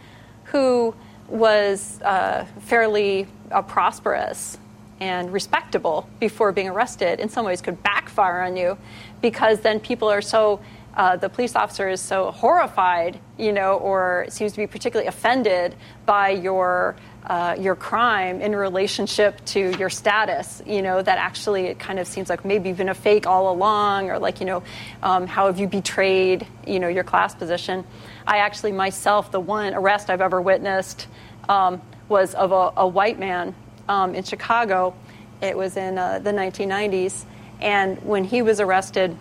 [0.45, 0.95] who
[1.27, 4.57] was uh, fairly uh, prosperous
[4.99, 8.77] and respectable before being arrested in some ways could backfire on you
[9.21, 10.59] because then people are so
[10.95, 15.75] uh, the police officer is so horrified, you know, or seems to be particularly offended
[16.05, 21.77] by your uh, your crime in relationship to your status, you know, that actually it
[21.77, 24.63] kind of seems like maybe you've been a fake all along, or like, you know,
[25.03, 27.85] um, how have you betrayed, you know, your class position.
[28.29, 31.07] I actually myself, the one arrest I've ever witnessed
[31.49, 33.55] um, was of a, a white man
[33.87, 34.93] um, in Chicago.
[35.41, 37.25] It was in uh, the 1990s.
[37.59, 39.17] And when he was arrested,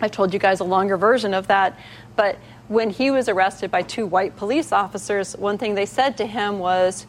[0.00, 1.78] I told you guys a longer version of that,
[2.16, 2.36] but
[2.66, 6.58] when he was arrested by two white police officers, one thing they said to him
[6.58, 7.06] was,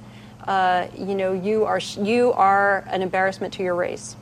[0.48, 4.16] uh, you know, you are, you are an embarrassment to your race.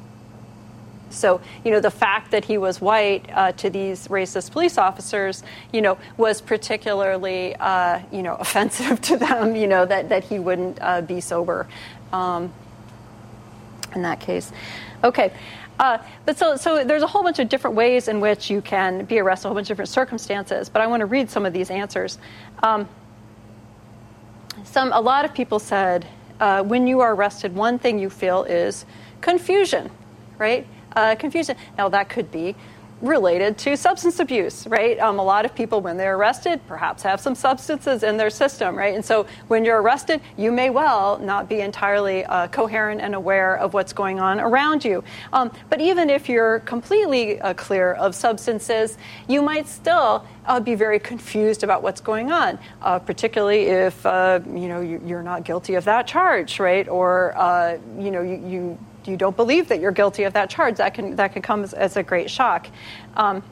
[1.09, 5.43] So, you know, the fact that he was white uh, to these racist police officers,
[5.73, 10.39] you know, was particularly, uh, you know, offensive to them, you know, that, that he
[10.39, 11.67] wouldn't uh, be sober
[12.13, 12.53] um,
[13.95, 14.51] in that case.
[15.03, 15.31] Okay.
[15.79, 19.05] Uh, but so, so there's a whole bunch of different ways in which you can
[19.05, 20.67] be arrested, a whole bunch of different circumstances.
[20.67, 22.17] But I want to read some of these answers.
[22.61, 22.87] Um,
[24.65, 26.05] some, a lot of people said,
[26.41, 28.85] uh, when you are arrested, one thing you feel is
[29.21, 29.89] confusion,
[30.37, 30.67] right?
[30.95, 31.55] Uh, confusion.
[31.77, 32.55] Now, that could be
[33.01, 34.99] related to substance abuse, right?
[34.99, 38.75] Um, a lot of people, when they're arrested, perhaps have some substances in their system,
[38.75, 38.93] right?
[38.93, 43.55] And so when you're arrested, you may well not be entirely uh, coherent and aware
[43.55, 45.03] of what's going on around you.
[45.31, 50.75] Um, but even if you're completely uh, clear of substances, you might still uh, be
[50.75, 55.43] very confused about what's going on, uh, particularly if uh, you know you, are not
[55.43, 56.87] guilty of that charge, right?
[56.87, 58.79] Or uh, you know you, you
[59.09, 61.73] you don't believe that you're guilty of that charge, that can that can come as,
[61.73, 62.67] as a great shock.
[63.15, 63.43] Um,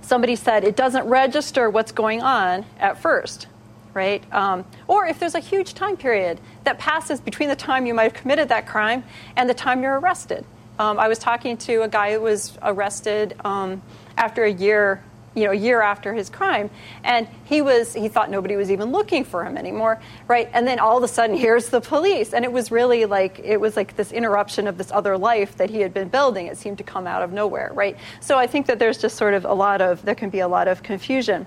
[0.00, 3.48] somebody said it doesn't register what's going on at first,
[3.94, 4.22] right?
[4.32, 8.04] Um, or if there's a huge time period that passes between the time you might
[8.04, 9.04] have committed that crime
[9.36, 10.44] and the time you're arrested.
[10.78, 13.82] Um, I was talking to a guy who was arrested um,
[14.16, 15.02] after a year
[15.36, 16.70] you know, a year after his crime,
[17.04, 20.48] and he was he thought nobody was even looking for him anymore, right?
[20.52, 23.60] And then all of a sudden, here's the police, and it was really like it
[23.60, 26.46] was like this interruption of this other life that he had been building.
[26.46, 27.98] It seemed to come out of nowhere, right?
[28.20, 30.48] So I think that there's just sort of a lot of there can be a
[30.48, 31.46] lot of confusion.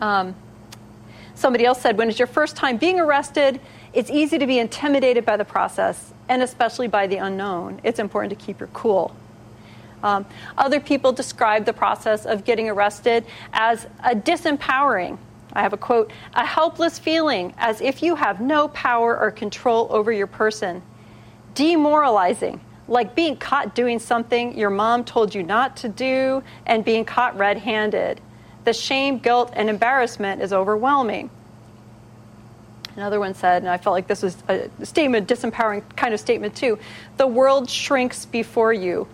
[0.00, 0.34] Um,
[1.34, 3.60] somebody else said, when it's your first time being arrested,
[3.92, 7.80] it's easy to be intimidated by the process, and especially by the unknown.
[7.84, 9.14] It's important to keep your cool.
[10.02, 10.26] Um,
[10.56, 15.18] other people describe the process of getting arrested as a disempowering.
[15.52, 19.88] I have a quote a helpless feeling as if you have no power or control
[19.90, 20.82] over your person,
[21.54, 27.04] demoralizing, like being caught doing something your mom told you not to do and being
[27.04, 28.20] caught red handed.
[28.64, 31.30] The shame, guilt, and embarrassment is overwhelming.
[32.96, 36.54] Another one said, and I felt like this was a statement, disempowering kind of statement
[36.54, 36.78] too
[37.16, 39.06] the world shrinks before you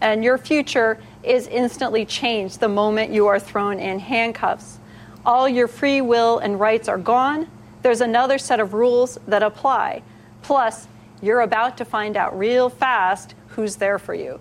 [0.00, 4.78] and your future is instantly changed the moment you are thrown in handcuffs.
[5.24, 7.48] All your free will and rights are gone.
[7.82, 10.02] There's another set of rules that apply.
[10.42, 10.86] Plus,
[11.22, 14.38] you're about to find out real fast who's there for you,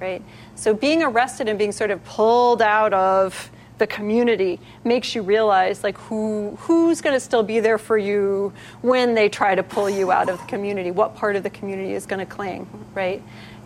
[0.00, 0.22] right?
[0.54, 5.82] So being arrested and being sort of pulled out of the community makes you realize
[5.82, 9.90] like who who's going to still be there for you when they try to pull
[9.90, 10.92] you out of the community.
[10.92, 13.20] What part of the community is going to cling, right?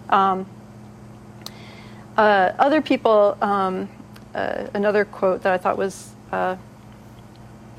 [0.08, 0.48] Um,
[2.16, 3.88] uh, other people, um,
[4.34, 6.56] uh, another quote that I thought was uh,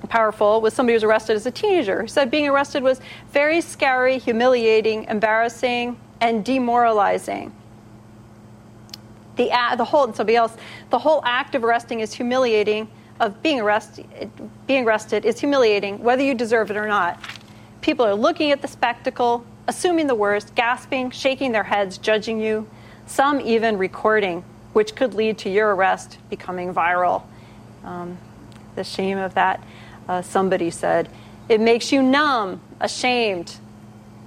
[0.09, 4.17] powerful was somebody who was arrested as a teenager said being arrested was very scary,
[4.17, 7.53] humiliating, embarrassing, and demoralizing.
[9.35, 10.55] The, the whole somebody else,
[10.89, 12.87] the whole act of arresting is humiliating.
[13.19, 14.29] Of being arrested,
[14.67, 17.19] being arrested is humiliating, whether you deserve it or not.
[17.81, 22.67] People are looking at the spectacle, assuming the worst, gasping, shaking their heads, judging you
[23.07, 24.43] some even recording,
[24.73, 27.23] which could lead to your arrest becoming viral.
[27.83, 28.17] Um,
[28.75, 29.63] the shame of that,
[30.07, 31.09] uh, somebody said,
[31.49, 33.57] it makes you numb, ashamed,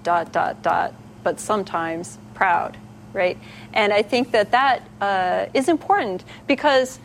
[0.02, 2.78] dot, dot, dot, but sometimes proud,
[3.12, 3.38] right?
[3.74, 6.98] And I think that that uh, is important because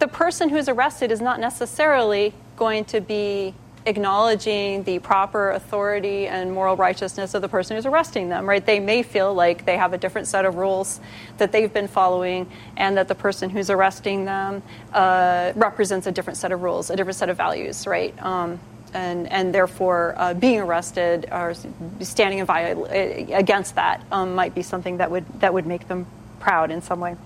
[0.00, 3.54] the person who's arrested is not necessarily going to be
[3.86, 8.64] acknowledging the proper authority and moral righteousness of the person who's arresting them, right?
[8.64, 11.00] They may feel like they have a different set of rules
[11.38, 14.62] that they've been following, and that the person who's arresting them
[14.92, 18.14] uh, represents a different set of rules, a different set of values, right?
[18.22, 18.60] Um,
[18.92, 21.54] and, and therefore, uh, being arrested or
[22.00, 26.06] standing in viol- against that um, might be something that would, that would make them
[26.40, 27.16] proud in some way.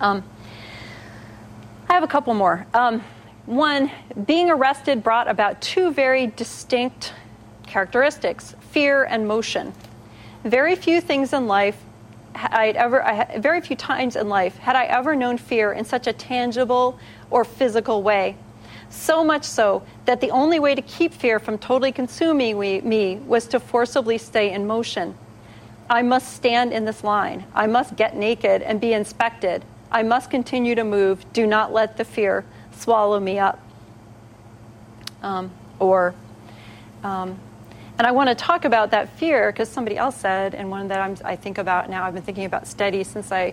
[0.00, 0.22] Um,
[1.88, 2.66] I have a couple more.
[3.48, 3.90] One,
[4.26, 7.14] being arrested brought about two very distinct
[7.66, 9.72] characteristics fear and motion.
[10.44, 11.82] Very few things in life
[12.34, 16.06] I'd ever, I, very few times in life had I ever known fear in such
[16.06, 16.98] a tangible
[17.30, 18.36] or physical way.
[18.90, 23.16] So much so that the only way to keep fear from totally consuming me, me
[23.16, 25.16] was to forcibly stay in motion.
[25.88, 27.46] I must stand in this line.
[27.54, 29.64] I must get naked and be inspected.
[29.90, 31.24] I must continue to move.
[31.32, 32.44] Do not let the fear
[32.78, 33.60] swallow me up.
[35.22, 36.14] Um, or,
[37.02, 37.38] um,
[37.98, 41.00] and I want to talk about that fear because somebody else said, and one that
[41.00, 42.04] I'm, i think about now.
[42.04, 43.52] I've been thinking about steady since I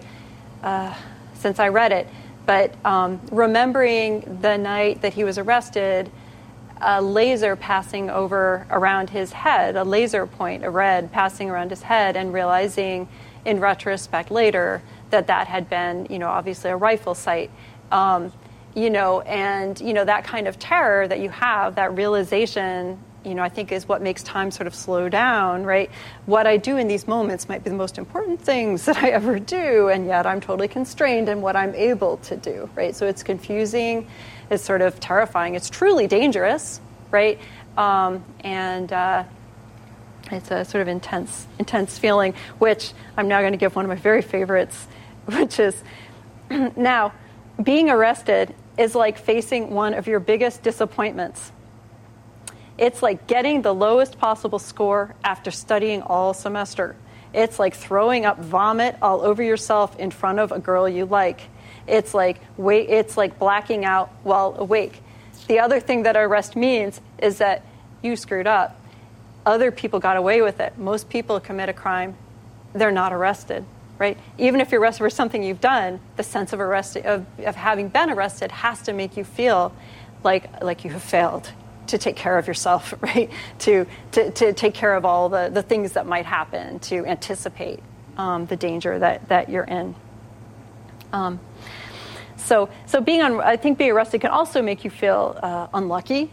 [0.64, 0.94] uh,
[1.34, 2.08] since I read it.
[2.46, 6.12] But um, remembering the night that he was arrested,
[6.82, 11.84] a laser passing over around his head, a laser point, a red passing around his
[11.84, 13.08] head, and realizing
[13.46, 17.50] in retrospect later that that had been, you know, obviously a rifle sight.
[17.92, 18.32] Um,
[18.76, 23.34] you know, and you know that kind of terror that you have, that realization, you
[23.34, 25.90] know, I think is what makes time sort of slow down, right?
[26.26, 29.40] What I do in these moments might be the most important things that I ever
[29.40, 32.96] do, and yet I'm totally constrained in what I'm able to do, right?
[32.96, 34.08] So it's confusing,
[34.50, 36.80] it's sort of terrifying, it's truly dangerous,
[37.12, 37.40] right?
[37.78, 39.24] Um, and uh,
[40.32, 43.90] it's a sort of intense, intense feeling, which I'm now going to give one of
[43.90, 44.88] my very favorites,
[45.26, 45.82] which is
[46.76, 47.14] now
[47.64, 51.52] being arrested is like facing one of your biggest disappointments.
[52.78, 56.96] It's like getting the lowest possible score after studying all semester.
[57.34, 61.42] It's like throwing up vomit all over yourself in front of a girl you like.
[61.88, 65.02] It's like wait, it's like blacking out while awake.
[65.48, 67.64] The other thing that arrest means is that
[68.02, 68.80] you screwed up.
[69.46, 70.78] Other people got away with it.
[70.78, 72.16] Most people commit a crime,
[72.74, 73.64] they're not arrested
[73.98, 74.18] right?
[74.38, 77.90] Even if you're arrested for something you've done, the sense of arrest of, of having
[77.90, 79.74] been arrested has to make you feel
[80.24, 81.52] like like you have failed
[81.88, 83.30] to take care of yourself, right?
[83.60, 87.80] To to, to take care of all the, the things that might happen, to anticipate
[88.18, 89.96] um, the danger that, that you're in.
[91.14, 91.40] Um,
[92.38, 96.30] so, so being on, I think being arrested can also make you feel uh, unlucky,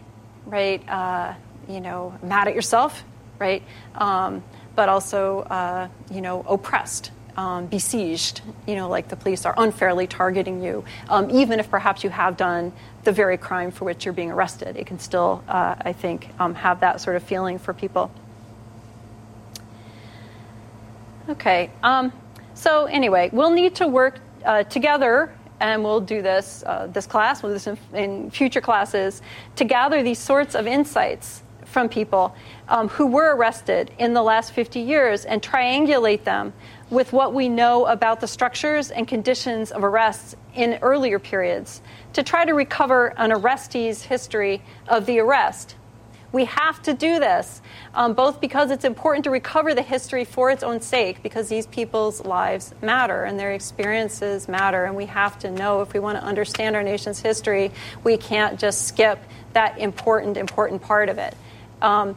[0.47, 0.87] right?
[0.89, 1.35] Uh,
[1.69, 3.03] you know, mad at yourself,
[3.39, 3.63] right?
[3.95, 4.43] Um,
[4.75, 8.43] but also, uh, you know, oppressed, um, besieged.
[8.67, 12.37] You know, like the police are unfairly targeting you, um, even if perhaps you have
[12.37, 12.73] done
[13.05, 14.77] the very crime for which you're being arrested.
[14.77, 18.11] It can still, uh, I think, um, have that sort of feeling for people.
[21.29, 21.71] Okay.
[21.83, 22.13] Um,
[22.55, 27.43] so anyway, we'll need to work uh, together and we'll do this uh, this class,
[27.43, 29.23] we'll do this in, in, future classes,
[29.57, 32.35] to gather these sorts of insights from people
[32.69, 36.53] um, who were arrested in the last 50 years and triangulate them
[36.93, 41.83] with what we know about the structures and conditions of arrests in earlier periods
[42.13, 45.75] to try to recover an arrestee's history of the arrest
[46.33, 47.61] we have to do this,
[47.95, 51.67] um, both because it's important to recover the history for its own sake, because these
[51.67, 56.19] people's lives matter and their experiences matter, and we have to know if we want
[56.19, 57.71] to understand our nation's history,
[58.03, 59.19] we can't just skip
[59.53, 61.37] that important, important part of it.
[61.83, 62.17] Um,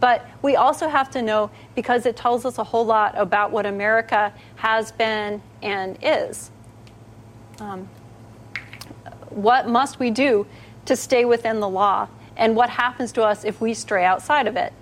[0.00, 3.66] but we also have to know because it tells us a whole lot about what
[3.66, 6.50] America has been and is.
[7.60, 7.88] Um,
[9.30, 10.46] what must we do
[10.84, 12.08] to stay within the law?
[12.36, 14.72] and what happens to us if we stray outside of it.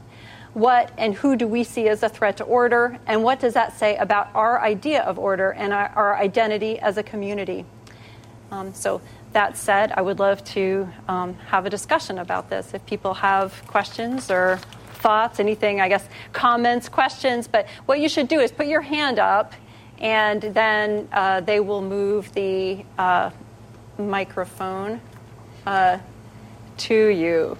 [0.53, 3.77] What and who do we see as a threat to order, and what does that
[3.77, 7.65] say about our idea of order and our, our identity as a community?
[8.51, 9.01] Um, so,
[9.33, 12.73] that said, I would love to um, have a discussion about this.
[12.73, 14.61] If people have questions or
[15.05, 19.19] thoughts, anything, I guess, comments, questions, but what you should do is put your hand
[19.19, 19.53] up
[19.99, 23.31] and then uh, they will move the uh,
[23.99, 25.01] microphone.
[25.67, 25.99] Uh,
[26.77, 27.57] to you?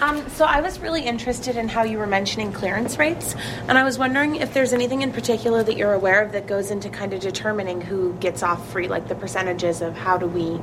[0.00, 3.34] Um, so I was really interested in how you were mentioning clearance rates,
[3.66, 6.70] and I was wondering if there's anything in particular that you're aware of that goes
[6.70, 10.60] into kind of determining who gets off free, like the percentages of how do we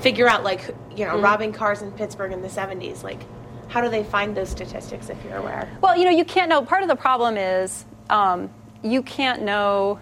[0.00, 1.24] figure out, like you know, mm-hmm.
[1.24, 3.20] robbing cars in Pittsburgh in the '70s, like
[3.68, 5.68] how do they find those statistics if you're aware?
[5.80, 6.62] Well, you know, you can't know.
[6.62, 8.50] Part of the problem is um,
[8.82, 9.98] you can't know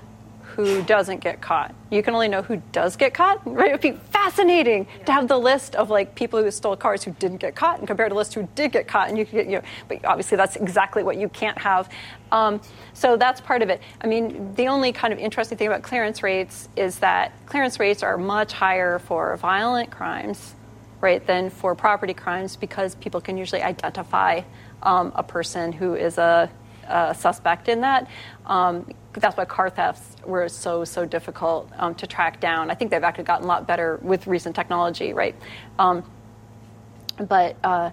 [0.55, 1.75] who doesn't get caught.
[1.91, 3.69] You can only know who does get caught, right?
[3.69, 5.05] It would be fascinating yeah.
[5.05, 7.87] to have the list of like people who stole cars who didn't get caught and
[7.89, 9.57] compare to the list who did get caught, and you could get you.
[9.57, 11.89] Know, but obviously, that's exactly what you can't have.
[12.31, 12.61] Um,
[12.93, 13.81] so that's part of it.
[14.01, 18.03] I mean, the only kind of interesting thing about clearance rates is that clearance rates
[18.03, 20.55] are much higher for violent crimes,
[21.01, 24.43] right, than for property crimes because people can usually identify
[24.85, 26.49] um, a person who is a,
[26.89, 28.09] a suspect in that.
[28.47, 28.87] Um,
[29.23, 32.71] that's why car thefts were so so difficult um, to track down.
[32.71, 35.35] I think they've actually gotten a lot better with recent technology, right?
[35.79, 36.05] Um,
[37.17, 37.91] but uh,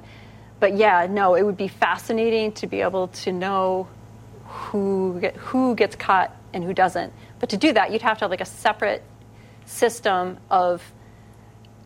[0.60, 3.88] but yeah, no, it would be fascinating to be able to know
[4.46, 7.14] who get, who gets caught and who doesn't.
[7.40, 9.04] But to do that, you'd have to have like a separate
[9.66, 10.84] system of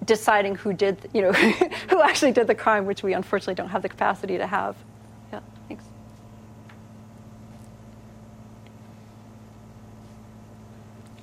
[0.04, 1.32] deciding who did, you know,
[1.90, 4.76] who actually did the crime, which we unfortunately don't have the capacity to have.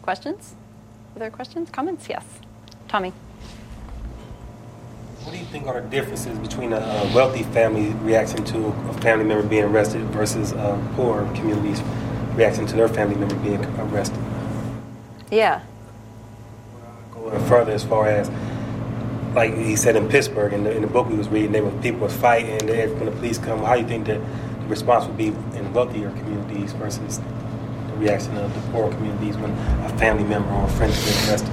[0.03, 0.55] Questions?
[1.15, 1.71] Other questions?
[1.71, 2.05] Comments?
[2.09, 2.25] Yes.
[2.89, 3.13] Tommy.
[5.23, 9.25] What do you think are the differences between a, wealthy family reacting to a family
[9.25, 11.81] member being arrested versus um, poor communities
[12.35, 14.19] reacting to their family member being arrested?
[15.31, 15.63] Yeah.
[17.13, 18.29] Going further, as far as
[19.35, 21.71] like he said in Pittsburgh, in the, in the book we was reading, there were
[21.81, 24.21] people was fighting, and when the police come, how do you think that
[24.61, 27.21] the response would be in wealthier communities versus
[28.03, 31.51] reaction of the poor communities when a family member or a friend is arrested?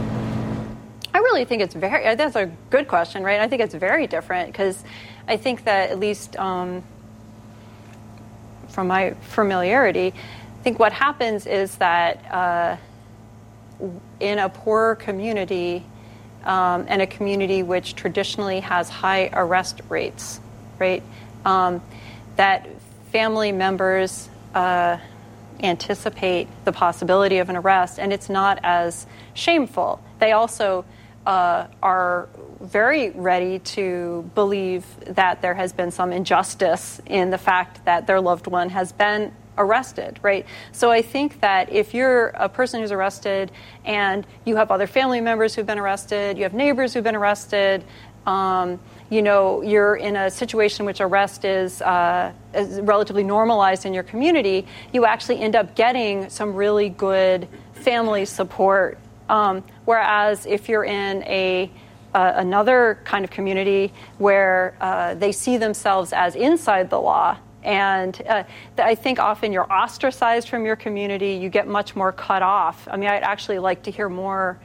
[1.13, 3.39] I really think it's very, that's a good question, right?
[3.39, 4.84] I think it's very different because
[5.27, 6.84] I think that at least um,
[8.69, 12.77] from my familiarity, I think what happens is that uh,
[14.19, 15.85] in a poorer community
[16.43, 20.39] um, and a community which traditionally has high arrest rates,
[20.80, 21.03] right,
[21.45, 21.81] um,
[22.35, 22.67] that
[23.11, 24.97] family members uh,
[25.61, 30.02] anticipate the possibility of an arrest, and it's not as shameful.
[30.19, 30.86] They also
[31.26, 32.30] uh, are
[32.60, 38.19] very ready to believe that there has been some injustice in the fact that their
[38.19, 40.45] loved one has been arrested, right?
[40.72, 43.52] So I think that if you're a person who's arrested
[43.86, 47.84] and you have other family members who've been arrested, you have neighbors who've been arrested,
[48.25, 48.79] um,
[49.09, 53.93] you know, you're in a situation in which arrest is, uh, is relatively normalized in
[53.93, 58.97] your community, you actually end up getting some really good family support.
[59.29, 61.71] Um, whereas if you're in a
[62.11, 68.21] uh, another kind of community where uh, they see themselves as inside the law, And
[68.27, 68.43] uh,
[68.77, 72.87] I think often you're ostracized from your community, you get much more cut off.
[72.89, 74.57] I mean, I'd actually like to hear more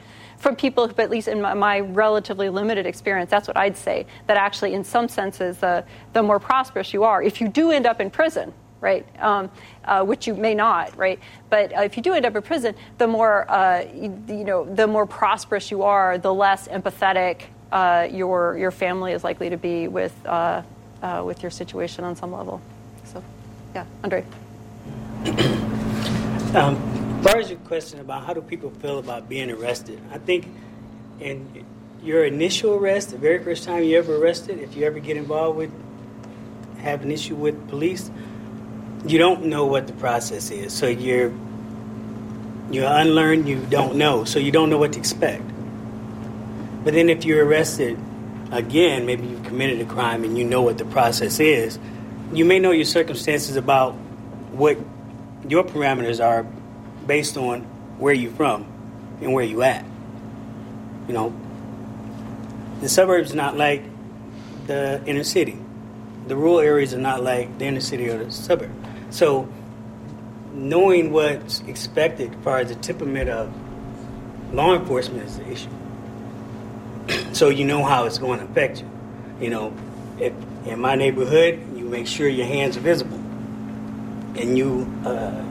[0.44, 4.36] from people, at least in my, my, relatively limited experience, that's what I'd say, that
[4.36, 7.98] actually, in some senses, the, the more prosperous you are, if you do end up
[7.98, 8.52] in prison,
[8.82, 9.50] right, um,
[9.86, 11.18] uh, which you may not, right,
[11.48, 14.66] but uh, if you do end up in prison, the more, uh, you, you, know,
[14.66, 19.56] the more prosperous you are, the less empathetic uh, your, your family is likely to
[19.56, 20.60] be with, uh,
[21.02, 22.60] uh, with your situation on some level.
[23.04, 23.24] So,
[23.74, 24.26] yeah, Andre.
[26.54, 26.93] um,
[27.24, 30.46] far as your question about how do people feel about being arrested, I think
[31.20, 31.64] in
[32.02, 35.56] your initial arrest, the very first time you ever arrested, if you ever get involved
[35.56, 35.72] with,
[36.80, 38.10] have an issue with police,
[39.06, 40.74] you don't know what the process is.
[40.74, 41.32] So you're
[42.70, 45.44] you're unlearned, you don't know, so you don't know what to expect.
[46.84, 47.98] But then if you're arrested
[48.50, 51.78] again, maybe you've committed a crime and you know what the process is,
[52.34, 53.92] you may know your circumstances about
[54.52, 54.76] what
[55.48, 56.46] your parameters are
[57.06, 57.62] based on
[57.98, 58.66] where you're from
[59.20, 59.84] and where you at.
[61.08, 61.34] You know,
[62.80, 63.82] the suburbs not like
[64.66, 65.58] the inner city.
[66.26, 68.72] The rural areas are not like the inner city or the suburb.
[69.10, 69.48] So,
[70.52, 73.52] knowing what's expected as far as the temperament of
[74.54, 75.70] law enforcement is the issue.
[77.34, 78.90] so you know how it's going to affect you.
[79.40, 79.76] You know,
[80.18, 80.32] if
[80.66, 83.18] in my neighborhood, you make sure your hands are visible,
[84.36, 85.44] and you uh,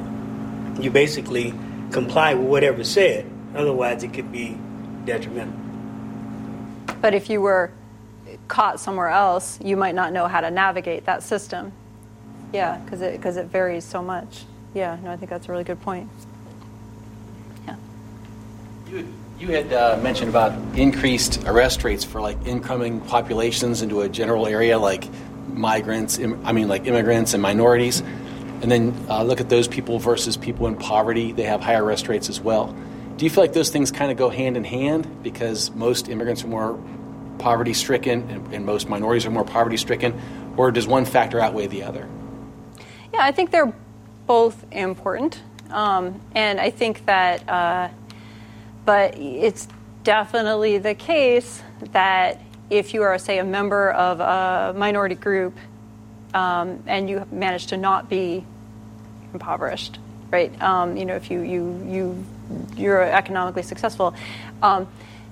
[0.79, 1.53] you basically
[1.91, 3.29] comply with whatever's said.
[3.55, 4.57] Otherwise, it could be
[5.05, 5.53] detrimental.
[7.01, 7.71] But if you were
[8.47, 11.71] caught somewhere else, you might not know how to navigate that system.
[12.51, 14.45] Yeah, because it, cause it varies so much.
[14.73, 16.09] Yeah, no, I think that's a really good point.
[17.67, 17.75] Yeah.
[18.89, 19.07] You,
[19.39, 24.47] you had uh, mentioned about increased arrest rates for like incoming populations into a general
[24.47, 25.07] area like
[25.47, 28.01] migrants, I mean, like immigrants and minorities
[28.63, 31.33] and then uh, look at those people versus people in poverty.
[31.33, 32.73] They have higher arrest rates as well.
[33.17, 36.45] Do you feel like those things kind of go hand in hand because most immigrants
[36.45, 36.81] are more
[37.39, 40.19] poverty stricken and, and most minorities are more poverty stricken,
[40.55, 42.07] or does one factor outweigh the other?
[43.13, 43.73] Yeah, I think they're
[44.25, 45.41] both important.
[45.69, 47.89] Um, and I think that, uh,
[48.85, 49.67] but it's
[50.03, 51.61] definitely the case
[51.91, 55.57] that if you are, say, a member of a minority group
[56.33, 58.45] um, and you manage to not be
[59.33, 59.99] impoverished,
[60.31, 60.59] right?
[60.61, 62.25] Um, you know, if you you you
[62.75, 64.13] you're economically successful.
[64.61, 64.87] Um,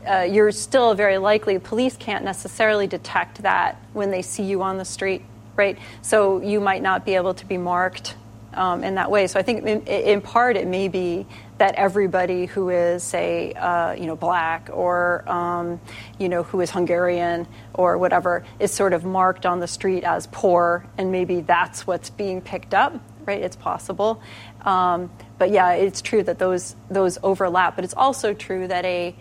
[0.07, 4.77] uh, you're still very likely police can't necessarily detect that when they see you on
[4.77, 5.21] the street
[5.55, 8.15] right so you might not be able to be marked
[8.55, 11.25] um, in that way so i think in, in, part it may be
[11.59, 15.79] that everybody who is say uh, you know black or um,
[16.17, 17.45] you know who is hungarian
[17.75, 22.09] or whatever is sort of marked on the street as poor and maybe that's what's
[22.09, 23.41] being picked up right?
[23.41, 24.21] It's possible.
[24.63, 27.75] Um, but yeah, it's true that those, those overlap.
[27.75, 29.15] But it's also true that a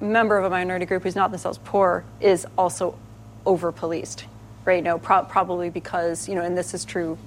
[0.00, 2.96] member of a minority group who's not themselves poor is also
[3.44, 4.24] over policed,
[4.64, 4.82] right?
[4.82, 7.18] No, pro- probably because, you know, and this is true,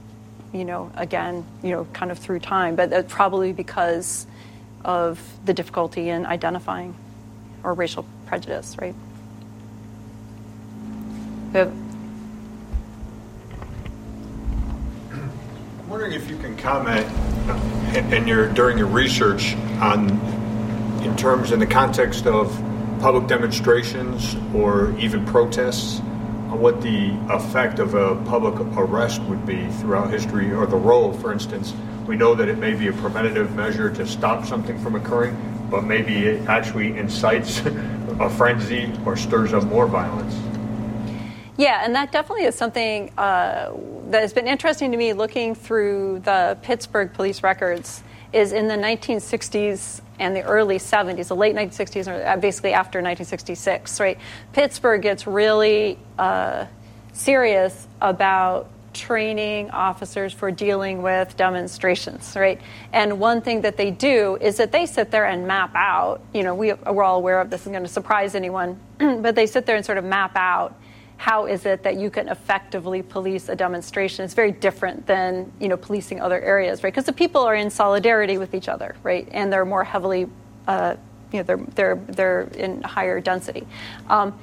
[0.54, 4.28] you know, again, you know, kind of through time, but probably because
[4.86, 6.96] of the difficulty in identifying
[7.64, 8.96] or racial prejudice, right?
[11.54, 11.91] We have
[15.92, 17.06] wondering if you can comment
[18.14, 20.10] in your during your research on
[21.04, 22.50] in terms in the context of
[23.02, 29.68] public demonstrations or even protests on what the effect of a public arrest would be
[29.82, 31.74] throughout history or the role for instance.
[32.08, 35.36] We know that it may be a preventative measure to stop something from occurring
[35.70, 37.60] but maybe it actually incites
[38.22, 40.40] a frenzy or stirs up more violence.
[41.58, 43.74] Yeah, and that definitely is something uh,
[44.12, 48.04] that has been interesting to me looking through the Pittsburgh police records.
[48.34, 53.00] Is in the 1960s and the early 70s, the late 1960s, or uh, basically after
[53.00, 54.18] 1966, right?
[54.54, 56.66] Pittsburgh gets really uh,
[57.12, 62.62] serious about training officers for dealing with demonstrations, right?
[62.94, 66.44] And one thing that they do is that they sit there and map out, you
[66.44, 69.66] know, we, we're all aware of this, isn't going to surprise anyone, but they sit
[69.66, 70.74] there and sort of map out
[71.22, 74.26] how is it that you can effectively police a demonstration?
[74.26, 76.92] It's very different than you know policing other areas, right?
[76.92, 79.28] Because the people are in solidarity with each other, right?
[79.32, 80.28] And they're more heavily,
[80.68, 80.96] uh,
[81.32, 83.68] you know, they're they're they're in higher density.
[84.10, 84.34] Um,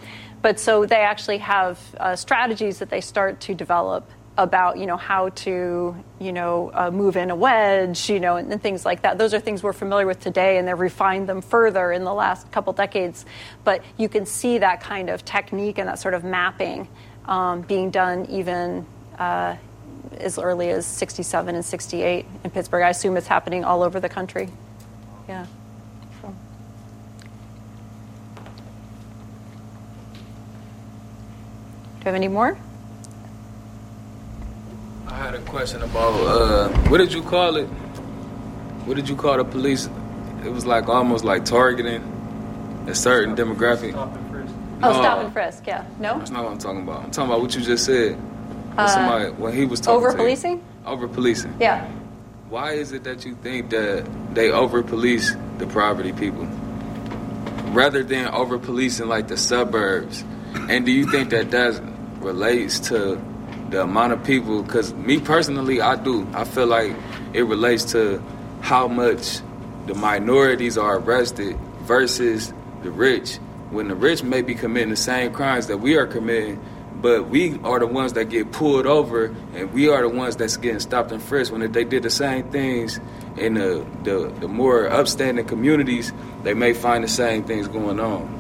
[0.41, 4.97] but so they actually have uh, strategies that they start to develop about you know
[4.97, 9.03] how to you know uh, move in a wedge you know and, and, things like
[9.03, 12.15] that those are things we're familiar with today and they've refined them further in the
[12.15, 13.27] last couple decades
[13.65, 16.87] but you can see that kind of technique and that sort of mapping
[17.27, 18.87] um, being done even
[19.19, 19.57] uh,
[20.19, 22.83] as early as 67 and 68 in Pittsburgh.
[22.83, 24.49] I assume it's happening all over the country.
[25.29, 25.47] Yeah.
[31.99, 32.57] Do you have any more?
[35.09, 37.67] I had a question about uh, what did you call it?
[38.87, 39.89] What did you call the police?
[40.45, 42.03] It was like almost like targeting
[42.87, 43.95] a certain demographic.
[43.95, 44.11] Oh,
[44.81, 44.93] No.
[44.93, 45.67] stop and frisk.
[45.67, 45.85] Yeah.
[45.99, 46.19] No.
[46.19, 47.05] That's not what I'm talking about.
[47.05, 48.15] I'm talking about what you just said.
[48.17, 50.63] When Uh, somebody when he was talking Over policing.
[50.87, 51.55] Over policing.
[51.61, 51.85] Yeah.
[52.49, 56.47] Why is it that you think that they over police the poverty people
[57.73, 60.25] rather than over policing like the suburbs?
[60.69, 61.81] And do you think that that
[62.21, 63.21] relates to
[63.71, 64.63] the amount of people?
[64.63, 66.27] Because me personally, I do.
[66.33, 66.95] I feel like
[67.33, 68.23] it relates to
[68.61, 69.41] how much
[69.87, 73.37] the minorities are arrested versus the rich.
[73.71, 76.63] When the rich may be committing the same crimes that we are committing,
[77.01, 80.57] but we are the ones that get pulled over, and we are the ones that's
[80.57, 81.53] getting stopped and frisked.
[81.53, 82.99] When if they did the same things
[83.37, 86.13] in the, the, the more upstanding communities,
[86.43, 88.38] they may find the same things going on.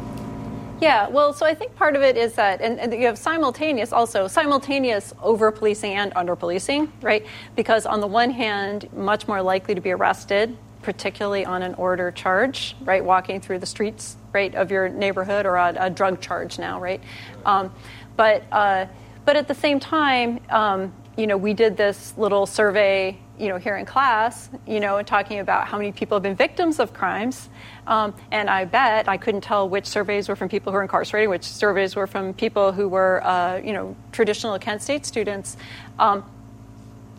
[0.80, 3.92] Yeah, well, so I think part of it is that, and, and you have simultaneous
[3.92, 7.26] also, simultaneous over policing and under policing, right?
[7.56, 12.12] Because on the one hand, much more likely to be arrested, particularly on an order
[12.12, 13.05] charge, right?
[13.05, 17.00] Walking through the streets, right, of your neighborhood or a, a drug charge now, right?
[17.44, 17.74] Um,
[18.16, 18.86] but, uh,
[19.24, 23.56] but at the same time, um, you know, we did this little survey, you know,
[23.56, 27.48] here in class, you know, talking about how many people have been victims of crimes.
[27.86, 31.31] Um, and I bet I couldn't tell which surveys were from people who are incarcerated,
[31.31, 35.56] which surveys were from people who were, uh, you know, traditional Kent State students.
[35.98, 36.24] Um,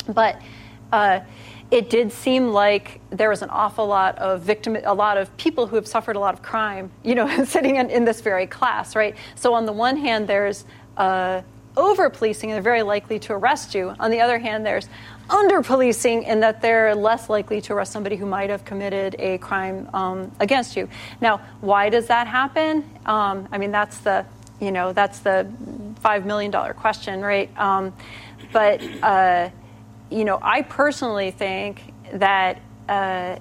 [0.08, 0.42] but
[0.92, 1.22] uh,
[1.72, 5.68] it did seem like there was an awful lot of victim, a lot of people
[5.68, 8.96] who have suffered a lot of crime, you know, sitting in, in this very class,
[8.96, 9.16] right?
[9.36, 10.66] So on the one hand, there's
[10.98, 11.42] uh,
[11.78, 13.94] over policing, and they're very likely to arrest you.
[14.00, 14.88] On the other hand, there's
[15.30, 19.38] under policing in that they're less likely to arrest somebody who might have committed a
[19.38, 20.90] crime um, against you.
[21.22, 22.90] Now, why does that happen?
[23.06, 24.26] Um, I mean, that's the
[24.60, 25.48] you know that's the
[26.00, 27.50] five million dollar question, right?
[27.58, 27.94] Um,
[28.52, 29.50] but uh,
[30.10, 33.38] you know, I personally think that uh,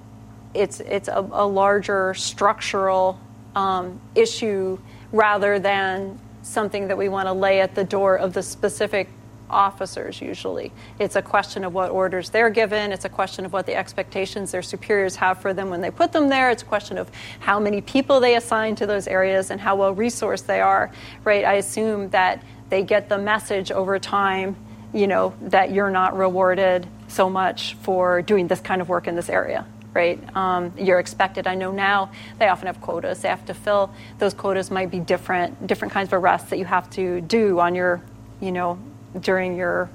[0.53, 3.19] it's it's a, a larger structural
[3.55, 4.77] um, issue
[5.11, 9.09] rather than something that we want to lay at the door of the specific
[9.49, 10.71] officers usually.
[10.99, 12.91] It's a question of what orders they're given.
[12.91, 16.11] It's a question of what the expectations their superiors have for them when they put
[16.11, 16.49] them there.
[16.49, 17.09] It's a question of
[17.39, 20.91] how many people they assign to those areas and how well resourced they are
[21.23, 21.45] right?
[21.45, 24.55] I assume that they get the message over time
[24.93, 29.15] you know that you're not rewarded so much for doing this kind of work in
[29.15, 30.19] this area right?
[30.35, 31.47] Um, you're expected.
[31.47, 33.21] I know now they often have quotas.
[33.21, 33.91] They have to fill.
[34.19, 37.75] Those quotas might be different different kinds of arrests that you have to do on
[37.75, 38.01] your
[38.39, 38.79] you know
[39.19, 39.89] during your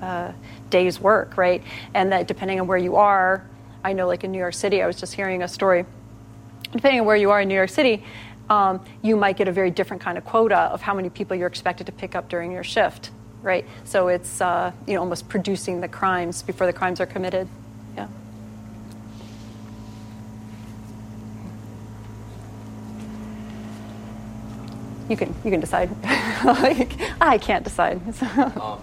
[0.00, 0.32] uh,
[0.70, 1.62] day's work right?
[1.94, 3.44] And that depending on where you are
[3.84, 5.84] i know like in new york city i was just hearing a story.
[6.70, 8.04] Depending on where you are in new york city
[8.50, 11.48] um, you might get a very different kind of quota of how many people you're
[11.48, 13.10] expected to pick up during your shift
[13.42, 13.66] right?
[13.84, 17.48] So it's uh, you know almost producing the crimes before the crimes are committed.
[17.96, 18.06] Yeah
[25.12, 25.90] you can you can decide
[26.44, 28.00] like, i can't decide
[28.60, 28.80] Um,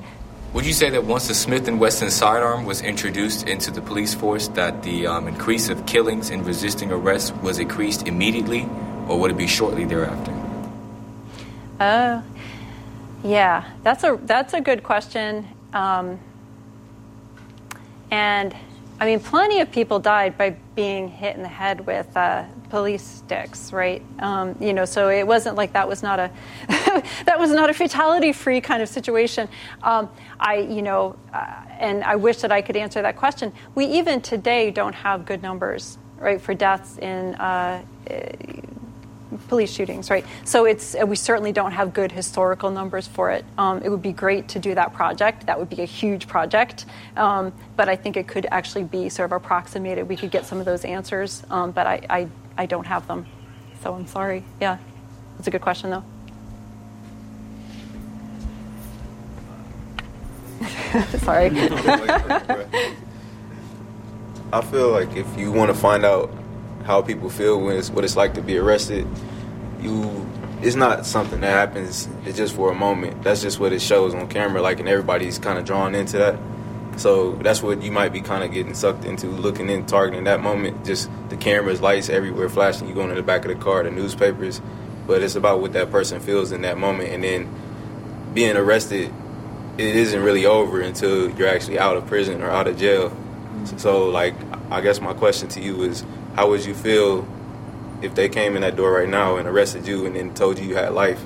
[0.51, 4.15] would you say that once the Smith and Wesson sidearm was introduced into the police
[4.15, 8.67] force, that the um, increase of killings and resisting arrest was increased immediately,
[9.07, 10.33] or would it be shortly thereafter?
[11.79, 12.23] Oh,
[13.23, 15.47] yeah, that's a that's a good question.
[15.71, 16.19] Um,
[18.09, 18.55] and
[19.01, 23.01] I mean, plenty of people died by being hit in the head with uh, police
[23.01, 24.03] sticks, right?
[24.19, 26.29] Um, you know, so it wasn't like that was not a
[26.67, 29.47] that was not a fatality-free kind of situation.
[29.83, 33.53] Um, I, you know, uh, and I wish that I could answer that question.
[33.73, 37.35] We even today don't have good numbers, right, for deaths in.
[37.35, 37.83] Uh,
[39.47, 40.25] police shootings, right?
[40.43, 43.45] So it's we certainly don't have good historical numbers for it.
[43.57, 45.45] Um, it would be great to do that project.
[45.45, 46.85] That would be a huge project,
[47.15, 50.07] um, but I think it could actually be sort of approximated.
[50.07, 52.27] We could get some of those answers, um, but I, I
[52.57, 53.25] I don't have them,
[53.81, 54.43] so I'm sorry.
[54.59, 54.77] Yeah,
[55.37, 56.03] it's a good question though.
[61.19, 61.51] sorry.
[64.51, 66.33] I feel like if you want to find out
[66.83, 69.07] how people feel when it's what it's like to be arrested,
[69.79, 70.27] you
[70.61, 73.23] it's not something that happens it's just for a moment.
[73.23, 76.39] That's just what it shows on camera, like and everybody's kinda drawn into that.
[76.97, 80.41] So that's what you might be kind of getting sucked into, looking in, targeting that
[80.41, 80.85] moment.
[80.85, 82.89] Just the cameras, lights everywhere flashing.
[82.89, 84.61] You going to the back of the car, the newspapers,
[85.07, 87.49] but it's about what that person feels in that moment, and then
[88.33, 89.13] being arrested
[89.79, 93.09] it isn't really over until you're actually out of prison or out of jail.
[93.09, 93.77] Mm-hmm.
[93.77, 94.35] So, like,
[94.69, 96.03] I guess my question to you is,
[96.35, 97.27] how would you feel
[98.01, 100.67] if they came in that door right now and arrested you and then told you
[100.67, 101.19] you had life?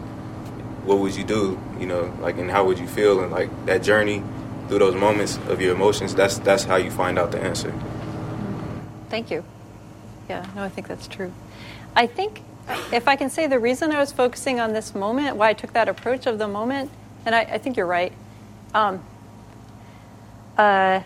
[0.85, 1.59] What would you do?
[1.79, 3.21] You know, like, and how would you feel?
[3.21, 4.23] And like that journey
[4.67, 7.73] through those moments of your emotions, that's that's how you find out the answer.
[9.09, 9.43] Thank you.
[10.29, 11.31] Yeah, no, I think that's true.
[11.95, 12.41] I think
[12.91, 15.73] if I can say the reason I was focusing on this moment, why I took
[15.73, 16.89] that approach of the moment,
[17.25, 18.13] and I, I think you're right,
[18.73, 19.03] um,
[20.57, 21.01] uh,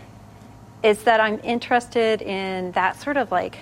[0.82, 3.58] is that I'm interested in that sort of like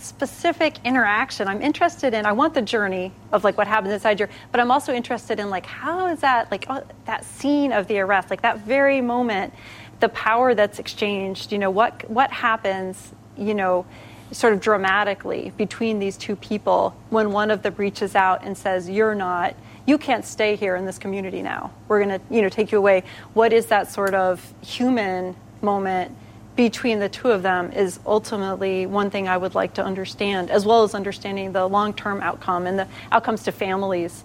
[0.00, 1.48] specific interaction.
[1.48, 2.26] I'm interested in.
[2.26, 5.50] I want the journey of like what happens inside your, but I'm also interested in
[5.50, 9.54] like how is that like oh, that scene of the arrest, like that very moment,
[10.00, 11.52] the power that's exchanged.
[11.52, 13.12] You know what what happens.
[13.36, 13.86] You know
[14.32, 18.88] sort of dramatically between these two people when one of them reaches out and says,
[18.88, 19.54] You're not,
[19.86, 21.72] you can't stay here in this community now.
[21.88, 23.04] We're going to, you know, take you away.
[23.32, 26.14] What is that sort of human moment
[26.58, 30.66] between the two of them is ultimately one thing I would like to understand, as
[30.66, 34.24] well as understanding the long term outcome and the outcomes to families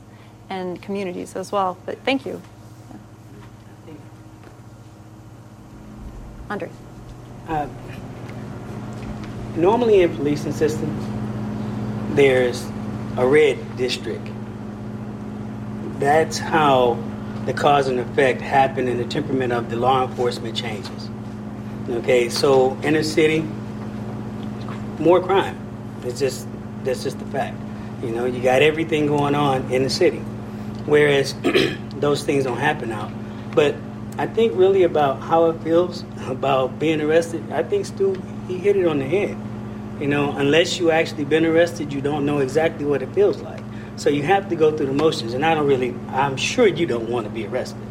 [0.49, 1.77] and communities as well.
[1.85, 2.41] But thank you.
[6.49, 6.71] Andre.
[7.47, 7.67] Uh,
[9.55, 11.05] normally in policing systems,
[12.15, 12.65] there's
[13.15, 14.27] a red district.
[15.99, 16.97] That's how
[17.45, 21.11] the cause and effect happen and the temperament of the law enforcement changes.
[21.89, 23.45] Okay, so inner city,
[24.99, 25.59] more crime.
[26.03, 26.47] It's just
[26.85, 27.57] that's just the fact.
[28.01, 30.19] You know, you got everything going on in the city,
[30.85, 31.35] whereas
[31.97, 33.11] those things don't happen out.
[33.53, 33.75] But
[34.17, 37.51] I think really about how it feels about being arrested.
[37.51, 38.15] I think Stu
[38.47, 39.37] he hit it on the head.
[39.99, 43.61] You know, unless you actually been arrested, you don't know exactly what it feels like.
[43.97, 45.33] So you have to go through the motions.
[45.33, 45.93] And I don't really.
[46.09, 47.81] I'm sure you don't want to be arrested.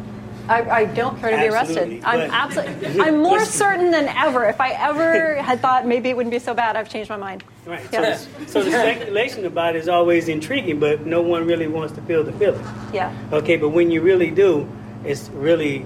[0.49, 2.03] I, I don't care to be Absolutely, arrested.
[2.03, 2.99] I'm absolutely.
[3.01, 4.45] I'm more certain than ever.
[4.45, 7.43] If I ever had thought maybe it wouldn't be so bad, I've changed my mind.
[7.65, 7.81] Right.
[7.93, 8.17] Yeah.
[8.17, 12.01] So, so the speculation about it is always intriguing, but no one really wants to
[12.01, 12.63] feel the feeling.
[12.93, 13.15] Yeah.
[13.31, 14.69] Okay, but when you really do,
[15.05, 15.85] it's really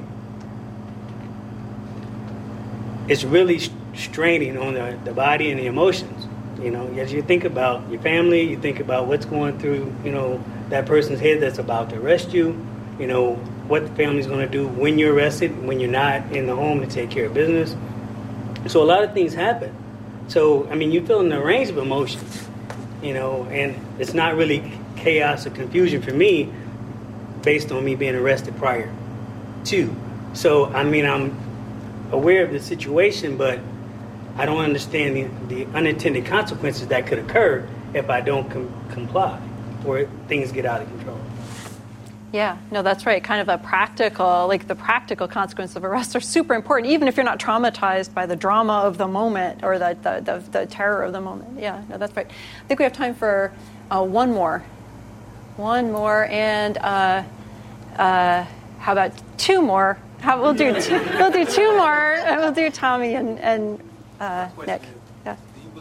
[3.08, 3.60] it's really
[3.94, 6.28] straining on the, the body and the emotions.
[6.62, 10.12] You know, as you think about your family, you think about what's going through, you
[10.12, 12.66] know, that person's head that's about to arrest you.
[13.00, 16.48] You know what the family's going to do when you're arrested, when you're not in
[16.48, 17.76] the home to take care of business.
[18.72, 19.76] So a lot of things happen.
[20.28, 22.48] So I mean, you feel a range of emotions,
[23.02, 26.52] you know, and it's not really chaos or confusion for me,
[27.44, 28.94] based on me being arrested prior
[29.66, 29.96] to.
[30.34, 31.38] So I mean, I'm
[32.12, 33.60] aware of the situation, but
[34.38, 39.42] I don't understand the, the unintended consequences that could occur if I don't com- comply
[39.86, 41.17] or things get out of control.
[42.38, 43.24] Yeah, no, that's right.
[43.24, 47.18] Kind of a practical, like the practical consequence of arrest are super important, even if
[47.18, 51.02] you're not traumatized by the drama of the moment or the, the, the, the terror
[51.02, 51.60] of the moment.
[51.60, 52.28] Yeah, no, that's right.
[52.28, 53.52] I think we have time for
[53.90, 54.64] uh, one more.
[55.56, 57.24] One more, and uh,
[57.96, 58.46] uh,
[58.78, 59.98] how about two more?
[60.20, 63.82] How, we'll do two, we'll do two more, and we'll do Tommy and, and
[64.20, 64.84] uh, Nick.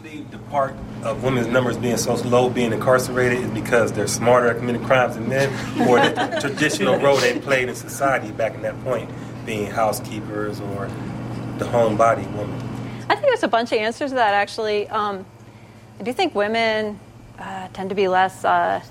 [0.07, 0.13] Yeah.
[0.17, 4.47] believe the part of women's numbers being so low, being incarcerated, is because they're smarter
[4.47, 5.49] at committing crimes than men,
[5.87, 9.09] or the traditional role they played in society back in that point,
[9.45, 10.87] being housekeepers or
[11.57, 12.61] the homebody woman.
[13.09, 14.87] I think there's a bunch of answers to that, actually.
[14.89, 15.25] Um,
[15.99, 16.99] I do think women
[17.39, 18.81] uh, tend to be less uh,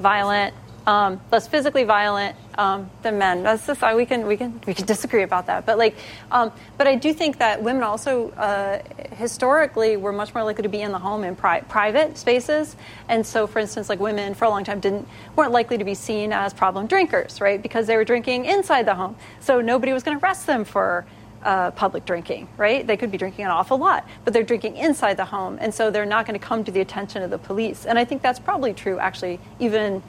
[0.00, 0.54] violent,
[0.88, 3.42] um, less physically violent um, than men.
[3.42, 5.94] That's just we can we can we can disagree about that, but like,
[6.32, 8.80] um, but I do think that women also uh,
[9.14, 12.74] historically were much more likely to be in the home in pri- private spaces,
[13.06, 15.06] and so for instance, like women for a long time didn't
[15.36, 17.62] weren't likely to be seen as problem drinkers, right?
[17.62, 21.04] Because they were drinking inside the home, so nobody was going to arrest them for
[21.42, 22.86] uh, public drinking, right?
[22.86, 25.90] They could be drinking an awful lot, but they're drinking inside the home, and so
[25.90, 27.84] they're not going to come to the attention of the police.
[27.84, 30.02] And I think that's probably true, actually, even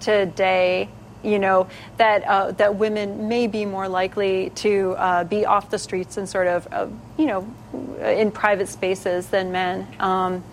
[0.00, 0.88] today.
[1.22, 1.66] You know
[1.96, 6.28] that uh, that women may be more likely to uh, be off the streets and
[6.28, 6.86] sort of, uh,
[7.18, 7.48] you know,
[8.00, 9.88] in private spaces than men.
[9.98, 10.44] Um,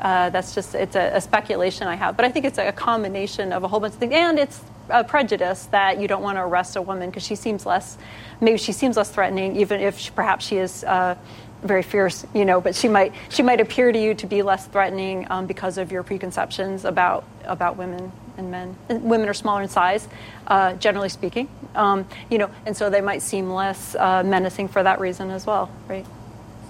[0.00, 3.52] uh, that's just it's a, a speculation I have, but I think it's a combination
[3.52, 6.42] of a whole bunch of things, and it's a prejudice that you don't want to
[6.42, 7.98] arrest a woman because she seems less,
[8.40, 11.16] maybe she seems less threatening, even if she, perhaps she is uh,
[11.62, 12.60] very fierce, you know.
[12.60, 15.90] But she might she might appear to you to be less threatening um, because of
[15.90, 18.76] your preconceptions about about women and men.
[18.88, 20.06] Women are smaller in size,
[20.46, 24.82] uh, generally speaking, um, you know, and so they might seem less uh, menacing for
[24.82, 26.06] that reason as well, right?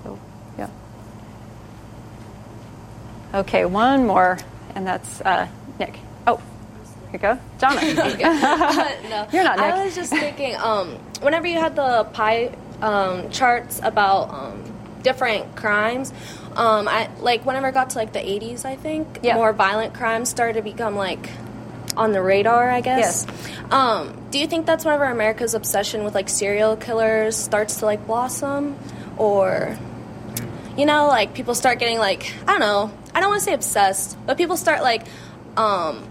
[0.05, 0.19] So,
[0.59, 0.69] yeah.
[3.35, 4.39] Okay, one more,
[4.75, 5.49] and that's uh,
[5.79, 5.99] Nick.
[6.27, 7.83] Oh, here you go, Jonna.
[9.11, 13.81] no, You're not I was just thinking, um, whenever you had the pie um, charts
[13.83, 14.63] about um,
[15.03, 16.13] different crimes,
[16.55, 19.35] um, I like whenever it got to like the 80s, I think Yeah.
[19.35, 21.29] more violent crimes started to become like
[21.97, 22.71] on the radar.
[22.71, 23.27] I guess.
[23.71, 28.07] Um, do you think that's whenever America's obsession with like serial killers starts to like
[28.07, 28.77] blossom,
[29.17, 29.77] or
[30.77, 32.93] you know, like people start getting like I don't know.
[33.15, 35.07] I don't want to say obsessed, but people start like.
[35.57, 36.05] Um,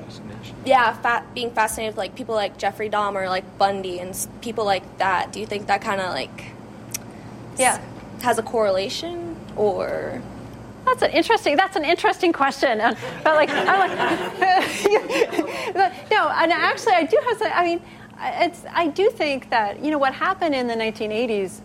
[0.66, 4.98] yeah, fa- being fascinated with like people like Jeffrey Dahmer, like Bundy, and people like
[4.98, 5.32] that.
[5.32, 6.46] Do you think that kind of like
[7.60, 7.80] Yeah.
[8.24, 10.24] has a correlation, or
[10.86, 11.56] That's an interesting.
[11.56, 12.80] That's an interesting question.
[12.80, 13.98] Uh, But like, I'm like,
[16.12, 17.38] no, and actually, I do have.
[17.38, 17.82] Some, I mean,
[18.22, 18.62] it's.
[18.72, 21.60] I do think that you know what happened in the 1980s,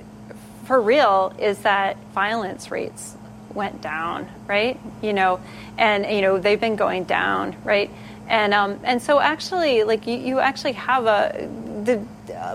[0.64, 3.16] for real, is that violence rates
[3.54, 4.78] went down, right?
[5.02, 5.40] You know,
[5.76, 7.90] and you know they've been going down, right?
[8.28, 11.48] And um, and so actually, like you, you actually have a
[11.84, 12.04] the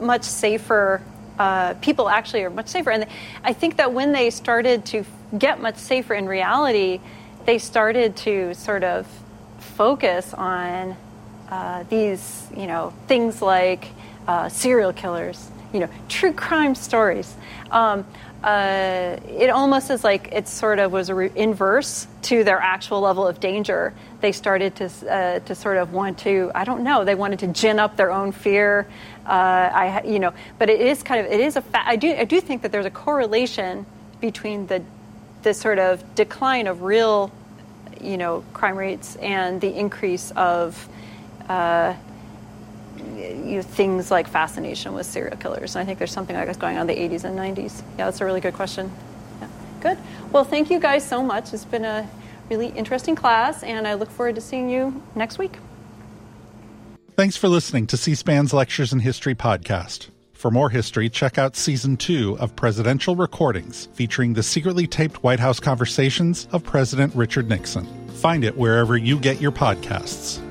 [0.01, 1.01] much safer
[1.39, 2.91] uh, people actually are much safer.
[2.91, 3.05] And
[3.43, 5.03] I think that when they started to
[5.37, 7.01] get much safer in reality,
[7.45, 9.07] they started to sort of
[9.59, 10.95] focus on
[11.49, 13.89] uh, these, you know, things like
[14.27, 17.35] uh, serial killers, you know, true crime stories.
[17.71, 18.05] Um,
[18.43, 23.27] uh, it almost is like it sort of was re- inverse to their actual level
[23.27, 23.93] of danger.
[24.21, 27.47] They started to uh, to sort of want to, I don't know, they wanted to
[27.47, 28.87] gin up their own fear.
[29.25, 29.29] Uh,
[29.73, 32.25] I, you know, but it is kind of it is a fa- I do I
[32.25, 33.85] do think that there's a correlation
[34.21, 34.83] between the
[35.41, 37.31] the sort of decline of real,
[38.01, 40.87] you know, crime rates and the increase of
[41.49, 41.93] uh,
[43.15, 45.75] you know, things like fascination with serial killers.
[45.75, 47.81] And I think there's something like this going on in the 80s and 90s.
[47.97, 48.91] Yeah, that's a really good question.
[49.39, 49.47] Yeah,
[49.81, 49.97] good.
[50.31, 51.53] Well, thank you guys so much.
[51.53, 52.09] It's been a
[52.49, 55.53] really interesting class, and I look forward to seeing you next week.
[57.15, 60.09] Thanks for listening to C SPAN's Lectures in History podcast.
[60.33, 65.39] For more history, check out season two of Presidential Recordings, featuring the secretly taped White
[65.39, 67.85] House conversations of President Richard Nixon.
[68.09, 70.44] Find it wherever you get your podcasts.